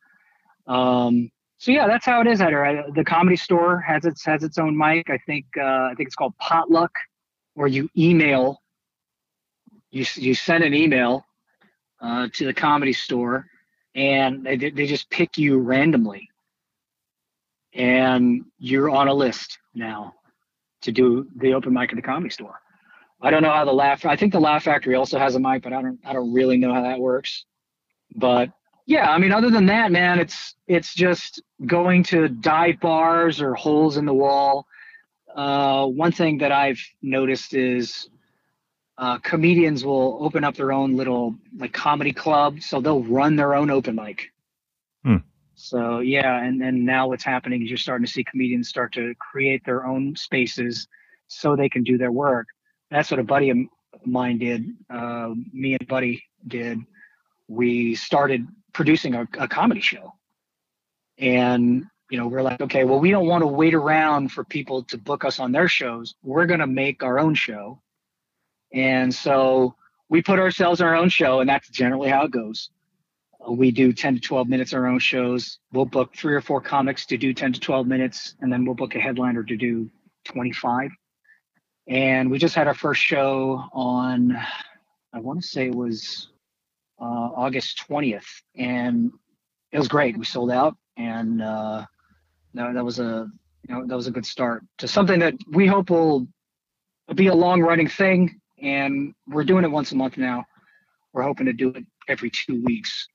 Um, 0.67 1.31
so 1.59 1.71
yeah, 1.71 1.87
that's 1.87 2.05
how 2.05 2.21
it 2.21 2.27
is 2.27 2.41
at 2.41 2.53
her. 2.53 2.85
The 2.95 3.05
comedy 3.05 3.37
store 3.37 3.81
has 3.81 4.05
its 4.05 4.25
has 4.25 4.43
its 4.43 4.59
own 4.59 4.77
mic. 4.77 5.11
I 5.11 5.19
think 5.19 5.47
uh, 5.57 5.91
I 5.91 5.95
think 5.97 6.09
it's 6.09 6.17
called 6.17 6.37
Potluck, 6.39 6.91
where 7.55 7.69
you 7.69 7.89
email 7.97 8.61
you 9.93 10.05
you 10.15 10.35
send 10.35 10.65
an 10.65 10.75
email 10.75 11.25
uh, 12.01 12.29
to 12.33 12.47
the 12.47 12.55
comedy 12.55 12.93
store, 12.93 13.47
and 13.95 14.45
they 14.45 14.57
they 14.57 14.87
just 14.87 15.09
pick 15.11 15.39
you 15.39 15.59
randomly, 15.59 16.29
and 17.75 18.45
you're 18.59 18.91
on 18.91 19.09
a 19.09 19.15
list 19.15 19.59
now 19.75 20.15
to 20.81 20.91
do 20.91 21.29
the 21.37 21.55
open 21.55 21.73
mic 21.73 21.91
at 21.91 21.97
the 21.97 22.03
comedy 22.03 22.31
store. 22.31 22.59
I 23.21 23.31
don't 23.31 23.43
know 23.43 23.53
how 23.53 23.65
the 23.65 23.73
laugh. 23.73 24.05
I 24.05 24.17
think 24.17 24.33
the 24.33 24.41
Laugh 24.41 24.65
Factory 24.65 24.97
also 24.97 25.19
has 25.19 25.37
a 25.37 25.41
mic, 25.41 25.63
but 25.63 25.73
I 25.73 25.81
don't 25.81 26.01
I 26.05 26.13
don't 26.13 26.33
really 26.33 26.57
know 26.57 26.75
how 26.75 26.83
that 26.83 26.99
works. 26.99 27.45
But 28.17 28.51
yeah, 28.87 29.11
I 29.11 29.19
mean, 29.19 29.33
other 29.33 29.51
than 29.51 29.67
that, 29.67 29.93
man, 29.93 30.19
it's 30.19 30.55
it's 30.67 30.95
just 30.95 31.43
going 31.67 32.03
to 32.05 32.29
dive 32.29 32.81
bars 32.81 33.41
or 33.41 33.55
holes 33.55 33.97
in 33.97 34.07
the 34.07 34.15
wall. 34.15 34.67
Uh, 35.35 35.87
one 35.87 36.13
thing 36.13 36.39
that 36.39 36.53
I've 36.53 36.81
noticed 37.01 37.55
is 37.55 38.09
uh, 38.99 39.19
comedians 39.19 39.85
will 39.85 40.19
open 40.21 40.45
up 40.45 40.57
their 40.57 40.73
own 40.73 40.97
little 40.97 41.37
like 41.57 41.73
comedy 41.73 42.13
club, 42.13 42.61
so 42.61 42.81
they'll 42.81 43.05
run 43.05 43.37
their 43.37 43.55
own 43.55 43.71
open 43.71 43.95
mic. 43.95 44.31
Hmm. 45.05 45.19
So 45.55 46.01
yeah, 46.01 46.43
and 46.43 46.61
then 46.61 46.85
now 46.85 47.09
what's 47.09 47.25
happening 47.25 47.63
is 47.63 47.69
you're 47.69 47.79
starting 47.79 48.05
to 48.05 48.13
see 48.13 48.25
comedians 48.25 48.69
start 48.69 48.93
to 48.95 49.15
create 49.19 49.65
their 49.65 49.87
own 49.87 50.17
spaces 50.17 50.89
so 51.29 51.55
they 51.55 51.69
can 51.69 51.85
do 51.85 51.97
their 51.97 52.13
work. 52.13 52.49
That's 52.91 53.11
what 53.11 53.21
a 53.21 53.25
buddy 53.25 53.51
of 53.51 53.59
mine 54.05 54.39
did. 54.39 54.67
Uh, 54.91 55.35
me 55.53 55.75
and 55.75 55.89
buddy 55.89 56.25
did. 56.47 56.81
We 57.49 57.95
started 57.95 58.47
producing 58.73 59.15
a, 59.15 59.27
a 59.39 59.49
comedy 59.49 59.81
show, 59.81 60.13
and 61.19 61.85
you 62.11 62.19
know 62.19 62.27
we're 62.27 62.43
like, 62.43 62.61
okay, 62.61 62.85
well 62.85 63.01
we 63.01 63.11
don't 63.11 63.27
want 63.27 63.43
to 63.43 63.47
wait 63.47 63.75
around 63.75 64.33
for 64.33 64.45
people 64.45 64.83
to 64.85 64.99
book 64.99 65.25
us 65.25 65.41
on 65.41 65.53
their 65.53 65.69
shows. 65.69 66.15
We're 66.23 66.47
gonna 66.47 66.67
make 66.67 67.03
our 67.03 67.19
own 67.19 67.35
show, 67.35 67.81
and 68.73 69.15
so 69.15 69.75
we 70.09 70.23
put 70.23 70.39
ourselves 70.39 70.81
on 70.81 70.89
our 70.89 70.97
own 70.97 71.09
show, 71.09 71.41
and 71.41 71.49
that's 71.49 71.71
generally 71.71 72.11
how 72.11 72.25
it 72.25 72.31
goes. 72.31 72.71
We 73.49 73.71
do 73.71 73.93
10 73.93 74.17
to 74.17 74.21
12 74.21 74.49
minutes 74.49 74.73
our 74.73 74.87
own 74.87 74.99
shows. 74.99 75.59
We'll 75.73 75.87
book 75.87 76.15
three 76.15 76.35
or 76.35 76.41
four 76.41 76.61
comics 76.61 77.07
to 77.07 77.17
do 77.17 77.33
10 77.35 77.55
to 77.55 77.61
12 77.61 77.87
minutes, 77.87 78.37
and 78.41 78.53
then 78.53 78.65
we'll 78.65 78.75
book 78.75 78.95
a 78.95 79.01
headliner 79.01 79.43
to 79.43 79.57
do 79.57 79.91
25. 80.25 80.91
And 81.89 82.31
we 82.31 82.39
just 82.39 82.55
had 82.55 82.69
our 82.69 82.75
first 82.75 83.01
show 83.01 83.65
on, 83.73 84.37
I 85.13 85.19
want 85.19 85.41
to 85.41 85.47
say 85.47 85.67
it 85.67 85.75
was 85.75 86.29
uh, 87.03 87.31
August 87.35 87.85
20th, 87.89 88.25
and 88.57 89.11
it 89.73 89.79
was 89.79 89.89
great. 89.89 90.17
We 90.17 90.25
sold 90.25 90.51
out, 90.51 90.77
and 90.97 91.43
uh, 91.43 91.85
that, 92.55 92.75
that 92.75 92.85
was 92.85 93.01
a 93.01 93.27
you 93.69 93.75
know 93.75 93.87
that 93.87 93.97
was 93.97 94.07
a 94.07 94.11
good 94.11 94.27
start 94.27 94.63
to 94.79 94.89
something 94.89 95.19
that 95.21 95.35
we 95.51 95.67
hope 95.67 95.91
will 95.91 96.27
be 97.15 97.27
a 97.27 97.35
long 97.35 97.61
running 97.61 97.89
thing 97.89 98.41
and 98.63 99.13
we're 99.27 99.45
doing 99.45 99.65
it 99.65 99.71
once 99.71 99.93
a 99.93 99.97
month 99.97 100.17
now. 100.17 100.45
We're 101.13 101.23
hoping 101.23 101.47
to 101.47 101.53
do 101.53 101.71
it 101.71 101.85
every 102.09 102.31
two 102.31 102.63
weeks, 102.63 103.07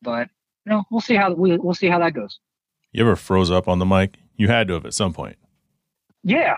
but 0.00 0.28
you 0.64 0.72
know, 0.72 0.84
we'll 0.90 1.00
see 1.00 1.16
how 1.16 1.32
we, 1.32 1.58
we'll 1.58 1.74
see 1.74 1.88
how 1.88 1.98
that 1.98 2.14
goes. 2.14 2.38
You 2.92 3.02
ever 3.02 3.16
froze 3.16 3.50
up 3.50 3.68
on 3.68 3.78
the 3.78 3.86
mic? 3.86 4.16
You 4.36 4.48
had 4.48 4.68
to 4.68 4.74
have 4.74 4.86
at 4.86 4.94
some 4.94 5.12
point. 5.12 5.36
Yeah, 6.22 6.56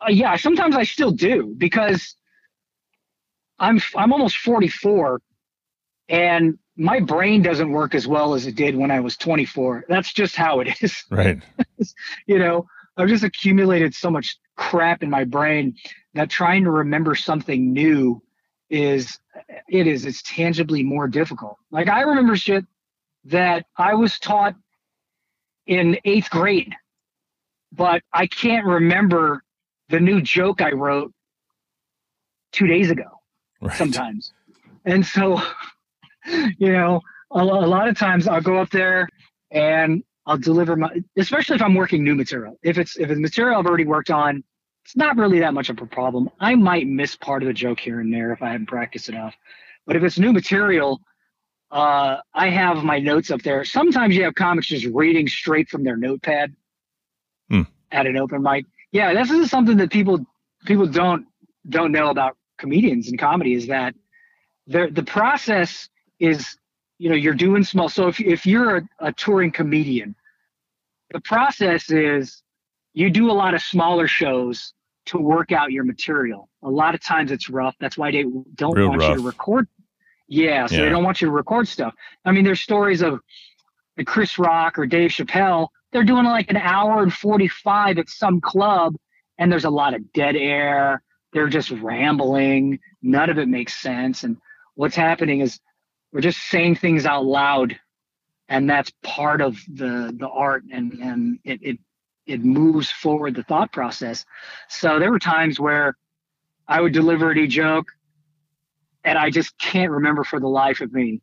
uh, 0.00 0.10
yeah. 0.10 0.36
Sometimes 0.36 0.76
I 0.76 0.84
still 0.84 1.10
do 1.10 1.54
because 1.58 2.14
I'm 3.58 3.80
I'm 3.96 4.12
almost 4.12 4.38
44, 4.38 5.20
and 6.08 6.58
my 6.76 7.00
brain 7.00 7.42
doesn't 7.42 7.70
work 7.70 7.94
as 7.94 8.06
well 8.06 8.34
as 8.34 8.46
it 8.46 8.54
did 8.54 8.76
when 8.76 8.90
I 8.90 9.00
was 9.00 9.16
24. 9.16 9.84
That's 9.88 10.12
just 10.12 10.36
how 10.36 10.60
it 10.60 10.80
is. 10.80 11.04
Right. 11.10 11.42
you 12.26 12.38
know, 12.38 12.66
I've 12.96 13.08
just 13.08 13.24
accumulated 13.24 13.94
so 13.94 14.10
much 14.10 14.36
crap 14.56 15.02
in 15.02 15.10
my 15.10 15.24
brain 15.24 15.74
that 16.14 16.30
trying 16.30 16.64
to 16.64 16.70
remember 16.70 17.14
something 17.14 17.72
new 17.72 18.22
is 18.70 19.18
it 19.68 19.86
is 19.86 20.04
it's 20.04 20.22
tangibly 20.22 20.82
more 20.82 21.08
difficult. 21.08 21.56
Like 21.70 21.88
I 21.88 22.02
remember 22.02 22.36
shit 22.36 22.64
that 23.24 23.66
I 23.76 23.94
was 23.94 24.18
taught 24.18 24.54
in 25.66 25.98
eighth 26.04 26.30
grade, 26.30 26.74
but 27.72 28.02
I 28.12 28.26
can't 28.26 28.66
remember 28.66 29.42
the 29.88 30.00
new 30.00 30.20
joke 30.20 30.60
I 30.60 30.72
wrote 30.72 31.12
two 32.52 32.66
days 32.66 32.90
ago 32.90 33.04
right. 33.60 33.76
sometimes. 33.76 34.32
And 34.84 35.04
so, 35.04 35.40
you 36.58 36.72
know, 36.72 37.00
a, 37.30 37.38
a 37.38 37.42
lot 37.42 37.88
of 37.88 37.96
times 37.96 38.26
I'll 38.26 38.40
go 38.40 38.58
up 38.58 38.70
there 38.70 39.08
and 39.50 40.02
I'll 40.26 40.38
deliver 40.38 40.76
my, 40.76 40.90
especially 41.16 41.56
if 41.56 41.62
I'm 41.62 41.74
working 41.74 42.04
new 42.04 42.14
material. 42.14 42.58
If 42.62 42.78
it's 42.78 42.96
if 42.96 43.10
it's 43.10 43.20
material 43.20 43.58
I've 43.58 43.66
already 43.66 43.86
worked 43.86 44.10
on, 44.10 44.44
it's 44.84 44.96
not 44.96 45.16
really 45.16 45.40
that 45.40 45.54
much 45.54 45.70
of 45.70 45.80
a 45.80 45.86
problem. 45.86 46.30
I 46.40 46.54
might 46.54 46.86
miss 46.86 47.16
part 47.16 47.42
of 47.42 47.46
the 47.46 47.54
joke 47.54 47.80
here 47.80 48.00
and 48.00 48.12
there 48.12 48.32
if 48.32 48.42
I 48.42 48.52
haven't 48.52 48.66
practiced 48.66 49.08
enough. 49.08 49.34
But 49.86 49.96
if 49.96 50.02
it's 50.02 50.18
new 50.18 50.32
material, 50.32 51.00
uh, 51.70 52.18
I 52.34 52.50
have 52.50 52.84
my 52.84 52.98
notes 52.98 53.30
up 53.30 53.42
there. 53.42 53.64
Sometimes 53.64 54.16
you 54.16 54.24
have 54.24 54.34
comics 54.34 54.66
just 54.66 54.86
reading 54.86 55.28
straight 55.28 55.68
from 55.68 55.84
their 55.84 55.96
notepad 55.96 56.54
hmm. 57.50 57.62
at 57.90 58.06
an 58.06 58.16
open 58.16 58.42
mic. 58.42 58.66
Yeah, 58.92 59.12
this 59.14 59.30
is 59.30 59.50
something 59.50 59.76
that 59.78 59.90
people 59.90 60.26
people 60.64 60.86
don't 60.86 61.26
don't 61.68 61.92
know 61.92 62.10
about 62.10 62.36
comedians 62.58 63.08
and 63.08 63.18
comedy 63.18 63.54
is 63.54 63.66
that 63.68 63.94
the 64.66 65.04
process 65.06 65.88
is 66.18 66.56
you 66.98 67.08
know 67.08 67.16
you're 67.16 67.34
doing 67.34 67.62
small 67.64 67.88
so 67.88 68.08
if, 68.08 68.20
if 68.20 68.46
you're 68.46 68.78
a, 68.78 68.88
a 69.00 69.12
touring 69.12 69.50
comedian 69.50 70.14
the 71.10 71.20
process 71.20 71.90
is 71.90 72.42
you 72.92 73.10
do 73.10 73.30
a 73.30 73.32
lot 73.32 73.54
of 73.54 73.62
smaller 73.62 74.06
shows 74.06 74.74
to 75.08 75.18
work 75.18 75.52
out 75.52 75.72
your 75.72 75.84
material. 75.84 76.48
A 76.62 76.68
lot 76.68 76.94
of 76.94 77.02
times 77.02 77.32
it's 77.32 77.48
rough. 77.48 77.74
That's 77.80 77.96
why 77.96 78.10
they 78.10 78.24
don't 78.54 78.76
Real 78.76 78.88
want 78.88 79.00
rough. 79.00 79.10
you 79.10 79.16
to 79.16 79.22
record. 79.22 79.68
Yeah, 80.28 80.66
so 80.66 80.76
yeah. 80.76 80.82
they 80.82 80.88
don't 80.90 81.04
want 81.04 81.20
you 81.20 81.28
to 81.28 81.32
record 81.32 81.66
stuff. 81.66 81.94
I 82.24 82.32
mean, 82.32 82.44
there's 82.44 82.60
stories 82.60 83.02
of 83.02 83.20
Chris 84.04 84.38
Rock 84.38 84.78
or 84.78 84.86
Dave 84.86 85.10
Chappelle. 85.10 85.68
They're 85.92 86.04
doing 86.04 86.26
like 86.26 86.50
an 86.50 86.58
hour 86.58 87.02
and 87.02 87.12
45 87.12 87.98
at 87.98 88.10
some 88.10 88.40
club, 88.40 88.94
and 89.38 89.50
there's 89.50 89.64
a 89.64 89.70
lot 89.70 89.94
of 89.94 90.12
dead 90.12 90.36
air. 90.36 91.02
They're 91.32 91.48
just 91.48 91.70
rambling. 91.70 92.78
None 93.00 93.30
of 93.30 93.38
it 93.38 93.48
makes 93.48 93.80
sense. 93.80 94.24
And 94.24 94.36
what's 94.74 94.96
happening 94.96 95.40
is 95.40 95.58
we're 96.12 96.20
just 96.20 96.38
saying 96.48 96.76
things 96.76 97.06
out 97.06 97.24
loud 97.24 97.78
and 98.48 98.68
that's 98.68 98.90
part 99.02 99.40
of 99.40 99.58
the 99.68 100.14
the 100.18 100.28
art 100.28 100.64
and 100.72 100.92
and 100.94 101.38
it, 101.44 101.60
it 101.62 101.78
it 102.26 102.44
moves 102.44 102.90
forward 102.90 103.34
the 103.34 103.42
thought 103.42 103.72
process. 103.72 104.24
So 104.68 104.98
there 104.98 105.10
were 105.10 105.18
times 105.18 105.58
where 105.58 105.96
i 106.66 106.80
would 106.80 106.92
deliver 106.92 107.30
a 107.30 107.46
joke 107.46 107.86
and 109.04 109.16
i 109.16 109.30
just 109.30 109.56
can't 109.58 109.90
remember 109.90 110.22
for 110.24 110.38
the 110.38 110.48
life 110.48 110.80
of 110.82 110.92
me 110.92 111.20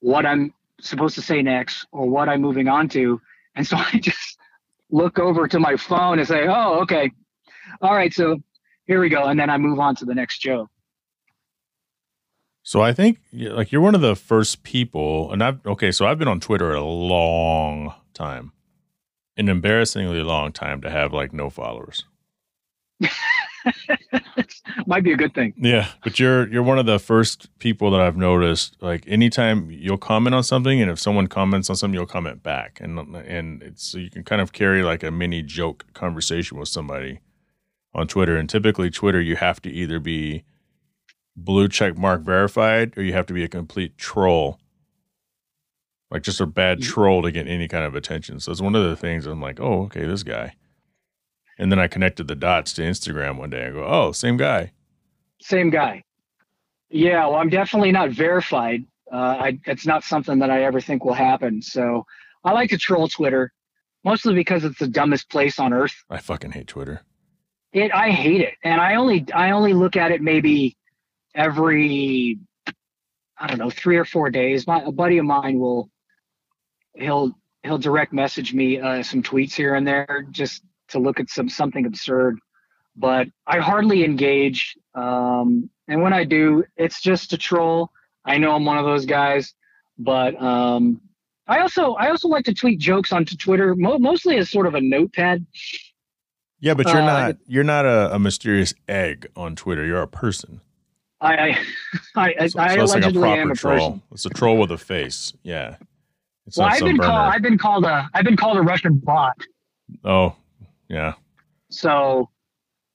what 0.00 0.24
i'm 0.24 0.54
supposed 0.80 1.14
to 1.14 1.22
say 1.22 1.42
next 1.42 1.86
or 1.92 2.08
what 2.08 2.28
i'm 2.28 2.40
moving 2.40 2.68
on 2.68 2.88
to. 2.90 3.20
And 3.54 3.66
so 3.66 3.76
i 3.92 3.98
just 3.98 4.38
look 4.90 5.18
over 5.18 5.48
to 5.48 5.58
my 5.58 5.76
phone 5.76 6.18
and 6.18 6.28
say 6.28 6.46
oh 6.48 6.80
okay. 6.82 7.10
All 7.82 7.94
right 7.94 8.12
so 8.12 8.38
here 8.86 9.00
we 9.00 9.08
go 9.08 9.24
and 9.24 9.38
then 9.38 9.50
i 9.50 9.58
move 9.58 9.78
on 9.78 9.94
to 9.96 10.04
the 10.04 10.14
next 10.14 10.38
joke 10.38 10.70
so 12.66 12.80
I 12.80 12.92
think 12.92 13.20
like 13.32 13.70
you're 13.70 13.80
one 13.80 13.94
of 13.94 14.00
the 14.00 14.16
first 14.16 14.64
people, 14.64 15.30
and 15.30 15.40
I've 15.40 15.64
okay. 15.64 15.92
So 15.92 16.04
I've 16.04 16.18
been 16.18 16.26
on 16.26 16.40
Twitter 16.40 16.74
a 16.74 16.82
long 16.82 17.94
time, 18.12 18.50
an 19.36 19.48
embarrassingly 19.48 20.20
long 20.20 20.50
time 20.50 20.80
to 20.80 20.90
have 20.90 21.12
like 21.12 21.32
no 21.32 21.48
followers. 21.48 22.06
Might 24.88 25.04
be 25.04 25.12
a 25.12 25.16
good 25.16 25.32
thing. 25.32 25.54
Yeah, 25.56 25.86
but 26.02 26.18
you're 26.18 26.48
you're 26.48 26.64
one 26.64 26.80
of 26.80 26.86
the 26.86 26.98
first 26.98 27.56
people 27.60 27.92
that 27.92 28.00
I've 28.00 28.16
noticed. 28.16 28.76
Like 28.80 29.04
anytime 29.06 29.70
you'll 29.70 29.96
comment 29.96 30.34
on 30.34 30.42
something, 30.42 30.82
and 30.82 30.90
if 30.90 30.98
someone 30.98 31.28
comments 31.28 31.70
on 31.70 31.76
something, 31.76 31.94
you'll 31.94 32.06
comment 32.06 32.42
back, 32.42 32.80
and 32.80 32.98
and 33.14 33.62
it's 33.62 33.84
so 33.84 33.98
you 33.98 34.10
can 34.10 34.24
kind 34.24 34.42
of 34.42 34.52
carry 34.52 34.82
like 34.82 35.04
a 35.04 35.12
mini 35.12 35.40
joke 35.40 35.86
conversation 35.94 36.58
with 36.58 36.68
somebody 36.68 37.20
on 37.94 38.08
Twitter. 38.08 38.36
And 38.36 38.50
typically, 38.50 38.90
Twitter 38.90 39.20
you 39.20 39.36
have 39.36 39.62
to 39.62 39.70
either 39.70 40.00
be 40.00 40.42
blue 41.36 41.68
check 41.68 41.96
mark 41.96 42.22
verified, 42.22 42.96
or 42.96 43.02
you 43.02 43.12
have 43.12 43.26
to 43.26 43.34
be 43.34 43.44
a 43.44 43.48
complete 43.48 43.98
troll. 43.98 44.58
Like 46.10 46.22
just 46.22 46.40
a 46.40 46.46
bad 46.46 46.82
troll 46.82 47.22
to 47.22 47.32
get 47.32 47.48
any 47.48 47.68
kind 47.68 47.84
of 47.84 47.94
attention. 47.94 48.40
So 48.40 48.52
it's 48.52 48.60
one 48.60 48.74
of 48.76 48.84
the 48.84 48.96
things 48.96 49.26
I'm 49.26 49.40
like, 49.40 49.60
oh, 49.60 49.82
okay, 49.84 50.06
this 50.06 50.22
guy. 50.22 50.54
And 51.58 51.72
then 51.72 51.78
I 51.78 51.88
connected 51.88 52.28
the 52.28 52.36
dots 52.36 52.72
to 52.74 52.82
Instagram 52.82 53.38
one 53.38 53.50
day. 53.50 53.66
I 53.66 53.70
go, 53.70 53.84
oh, 53.84 54.12
same 54.12 54.36
guy. 54.36 54.72
Same 55.40 55.70
guy. 55.70 56.04
Yeah, 56.90 57.26
well, 57.26 57.36
I'm 57.36 57.48
definitely 57.48 57.92
not 57.92 58.10
verified. 58.10 58.84
Uh, 59.12 59.16
I, 59.16 59.58
it's 59.64 59.86
not 59.86 60.04
something 60.04 60.38
that 60.38 60.50
I 60.50 60.64
ever 60.64 60.80
think 60.80 61.04
will 61.04 61.14
happen. 61.14 61.60
So 61.60 62.06
I 62.44 62.52
like 62.52 62.70
to 62.70 62.78
troll 62.78 63.08
Twitter, 63.08 63.52
mostly 64.04 64.34
because 64.34 64.64
it's 64.64 64.78
the 64.78 64.86
dumbest 64.86 65.28
place 65.28 65.58
on 65.58 65.72
earth. 65.72 65.94
I 66.08 66.18
fucking 66.18 66.52
hate 66.52 66.68
Twitter. 66.68 67.02
It, 67.72 67.92
I 67.92 68.10
hate 68.10 68.40
it, 68.40 68.54
and 68.62 68.80
I 68.80 68.94
only, 68.94 69.26
I 69.34 69.50
only 69.50 69.74
look 69.74 69.96
at 69.96 70.12
it 70.12 70.22
maybe 70.22 70.76
every 71.36 72.38
I 73.38 73.46
don't 73.46 73.58
know 73.58 73.70
three 73.70 73.96
or 73.96 74.04
four 74.04 74.30
days. 74.30 74.66
My 74.66 74.82
a 74.82 74.90
buddy 74.90 75.18
of 75.18 75.26
mine 75.26 75.58
will 75.58 75.90
he'll 76.94 77.32
he'll 77.62 77.78
direct 77.78 78.12
message 78.12 78.54
me 78.54 78.80
uh, 78.80 79.02
some 79.02 79.22
tweets 79.22 79.54
here 79.54 79.74
and 79.74 79.86
there 79.86 80.26
just 80.30 80.62
to 80.88 80.98
look 80.98 81.20
at 81.20 81.28
some 81.28 81.48
something 81.48 81.86
absurd. 81.86 82.38
But 82.96 83.28
I 83.46 83.58
hardly 83.58 84.04
engage, 84.04 84.74
um, 84.94 85.68
and 85.86 86.00
when 86.00 86.14
I 86.14 86.24
do, 86.24 86.64
it's 86.78 87.02
just 87.02 87.34
a 87.34 87.38
troll. 87.38 87.90
I 88.24 88.38
know 88.38 88.52
I'm 88.52 88.64
one 88.64 88.78
of 88.78 88.86
those 88.86 89.04
guys, 89.04 89.52
but 89.98 90.40
um, 90.42 91.02
I 91.46 91.60
also 91.60 91.92
I 91.94 92.08
also 92.08 92.28
like 92.28 92.46
to 92.46 92.54
tweet 92.54 92.78
jokes 92.78 93.12
onto 93.12 93.36
Twitter, 93.36 93.74
mo- 93.76 93.98
mostly 93.98 94.38
as 94.38 94.50
sort 94.50 94.66
of 94.66 94.74
a 94.74 94.80
notepad. 94.80 95.44
Yeah, 96.58 96.72
but 96.72 96.86
you're 96.86 97.02
uh, 97.02 97.06
not 97.06 97.36
you're 97.46 97.64
not 97.64 97.84
a, 97.84 98.14
a 98.14 98.18
mysterious 98.18 98.72
egg 98.88 99.28
on 99.36 99.56
Twitter. 99.56 99.84
You're 99.84 100.02
a 100.02 100.08
person. 100.08 100.62
I 101.20 101.34
I 101.36 101.58
I, 102.40 102.46
so, 102.46 102.60
I 102.60 102.74
so 102.76 102.84
allegedly 102.84 103.20
like 103.20 103.38
am 103.38 103.50
a 103.50 103.54
troll. 103.54 103.76
person. 103.76 104.02
It's 104.12 104.26
a 104.26 104.30
troll 104.30 104.58
with 104.58 104.70
a 104.70 104.78
face. 104.78 105.32
Yeah. 105.42 105.76
It's 106.46 106.58
well, 106.58 106.68
I've 106.68 106.80
been 106.80 106.98
called 106.98 107.34
I've 107.34 107.42
been 107.42 107.58
called 107.58 107.84
a 107.84 108.08
I've 108.14 108.24
been 108.24 108.36
called 108.36 108.56
a 108.56 108.62
Russian 108.62 108.98
bot. 108.98 109.36
Oh, 110.04 110.34
yeah. 110.88 111.14
So, 111.70 112.30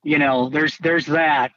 you 0.03 0.17
know, 0.19 0.49
there's 0.49 0.77
there's 0.79 1.05
that. 1.07 1.51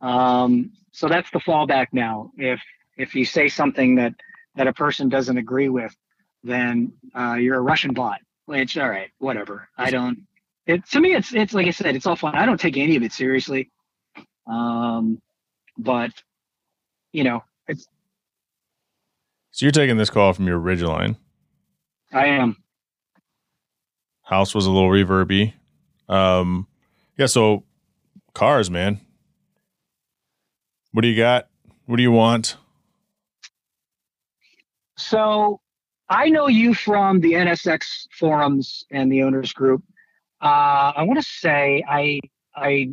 Um, 0.00 0.72
so 0.92 1.08
that's 1.08 1.30
the 1.30 1.40
fallback 1.40 1.88
now. 1.92 2.30
If 2.36 2.60
if 2.96 3.14
you 3.14 3.24
say 3.24 3.48
something 3.48 3.96
that 3.96 4.14
that 4.56 4.66
a 4.66 4.72
person 4.72 5.08
doesn't 5.08 5.38
agree 5.38 5.68
with, 5.68 5.94
then 6.42 6.92
uh, 7.14 7.34
you're 7.34 7.56
a 7.56 7.62
Russian 7.62 7.92
bot. 7.92 8.20
Which 8.46 8.76
all 8.78 8.88
right, 8.88 9.10
whatever. 9.18 9.68
I 9.76 9.90
don't. 9.90 10.26
it 10.66 10.84
to 10.90 11.00
me 11.00 11.14
it's 11.14 11.34
it's 11.34 11.54
like 11.54 11.66
I 11.66 11.70
said, 11.70 11.96
it's 11.96 12.06
all 12.06 12.16
fun. 12.16 12.34
I 12.34 12.46
don't 12.46 12.60
take 12.60 12.76
any 12.76 12.96
of 12.96 13.02
it 13.02 13.12
seriously. 13.12 13.70
Um, 14.46 15.20
but 15.82 16.12
you 17.12 17.24
know, 17.24 17.42
it's 17.66 17.86
So 19.50 19.64
you're 19.64 19.72
taking 19.72 19.96
this 19.96 20.10
call 20.10 20.32
from 20.32 20.46
your 20.46 20.60
Ridgeline. 20.60 21.16
I 22.12 22.26
am. 22.26 22.56
House 24.22 24.54
was 24.54 24.66
a 24.66 24.70
little 24.70 24.88
reverby. 24.90 25.54
Um, 26.08 26.66
yeah. 27.16 27.26
So 27.26 27.64
cars, 28.34 28.70
man. 28.70 29.00
What 30.92 31.02
do 31.02 31.08
you 31.08 31.16
got? 31.16 31.48
What 31.86 31.96
do 31.96 32.02
you 32.02 32.12
want? 32.12 32.56
So 34.96 35.60
I 36.08 36.28
know 36.28 36.48
you 36.48 36.74
from 36.74 37.20
the 37.20 37.32
NSX 37.32 38.06
forums 38.18 38.84
and 38.90 39.10
the 39.10 39.22
owners 39.22 39.52
group. 39.52 39.82
Uh, 40.42 40.92
I 40.96 41.02
want 41.02 41.20
to 41.20 41.26
say 41.26 41.84
I 41.88 42.20
I 42.54 42.92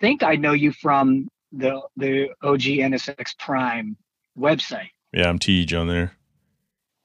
think 0.00 0.22
I 0.22 0.36
know 0.36 0.52
you 0.52 0.72
from 0.72 1.28
the 1.56 1.80
the 1.96 2.28
OG 2.42 2.60
NSX 2.60 3.38
Prime 3.38 3.96
website. 4.38 4.90
Yeah, 5.12 5.28
I'm 5.28 5.38
Tej 5.38 5.66
on 5.74 5.88
there. 5.88 6.12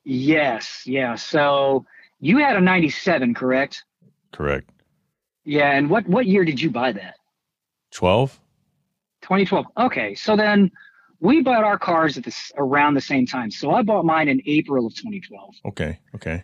Yes, 0.04 0.84
yeah. 0.86 1.16
So 1.16 1.86
you 2.20 2.40
had 2.40 2.56
a 2.56 2.62
97, 2.62 3.34
correct? 3.34 3.84
Correct. 4.32 4.70
Yeah, 5.44 5.72
and 5.72 5.90
what 5.90 6.08
what 6.08 6.26
year 6.26 6.46
did 6.46 6.62
you 6.62 6.70
buy 6.70 6.92
that? 6.92 7.16
12? 7.92 8.40
2012. 9.22 9.66
Okay, 9.78 10.16
so 10.16 10.36
then 10.36 10.72
we 11.20 11.42
bought 11.42 11.64
our 11.64 11.78
cars 11.78 12.18
at 12.18 12.24
this 12.24 12.52
around 12.58 12.96
the 12.96 13.02
same 13.02 13.26
time. 13.26 13.52
So 13.52 13.72
I 13.72 13.84
bought 13.84 14.06
mine 14.06 14.28
in 14.28 14.42
April 14.46 14.88
of 14.88 14.96
2012. 14.96 15.56
Okay. 15.66 16.00
Okay. 16.16 16.44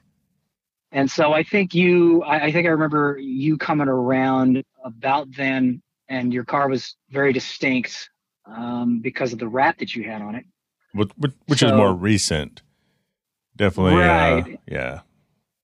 And 0.91 1.09
so 1.09 1.33
I 1.33 1.43
think 1.43 1.73
you, 1.73 2.23
I, 2.23 2.45
I 2.45 2.51
think 2.51 2.67
I 2.67 2.71
remember 2.71 3.17
you 3.19 3.57
coming 3.57 3.87
around 3.87 4.63
about 4.85 5.27
then, 5.35 5.81
and 6.09 6.33
your 6.33 6.43
car 6.45 6.67
was 6.69 6.95
very 7.09 7.33
distinct 7.33 8.09
um, 8.45 8.99
because 9.01 9.33
of 9.33 9.39
the 9.39 9.47
wrap 9.47 9.77
that 9.79 9.95
you 9.95 10.03
had 10.03 10.21
on 10.21 10.35
it. 10.35 10.45
Which, 10.93 11.09
which 11.47 11.61
is 11.63 11.69
So- 11.69 11.77
more 11.77 11.93
recent. 11.93 12.61
Definitely. 13.55 13.93
Uh, 13.95 13.97
Right. 13.97 14.59
yeah. 14.67 14.99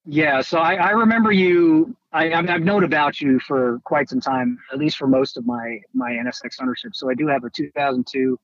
Yeah, 0.05 0.41
so 0.41 0.57
I, 0.57 0.73
I 0.75 0.89
remember 0.89 1.31
you. 1.31 1.95
I, 2.11 2.33
I've 2.33 2.49
I've 2.49 2.61
known 2.63 2.83
about 2.83 3.21
you 3.21 3.39
for 3.39 3.79
quite 3.85 4.09
some 4.09 4.19
time, 4.19 4.57
at 4.73 4.77
least 4.79 4.97
for 4.97 5.07
most 5.07 5.37
of 5.37 5.45
my 5.45 5.79
my 5.93 6.11
NSX 6.11 6.61
ownership. 6.61 6.91
So 6.93 7.09
I 7.09 7.13
do 7.13 7.25
have 7.27 7.45
a 7.45 7.49
2002 7.49 8.37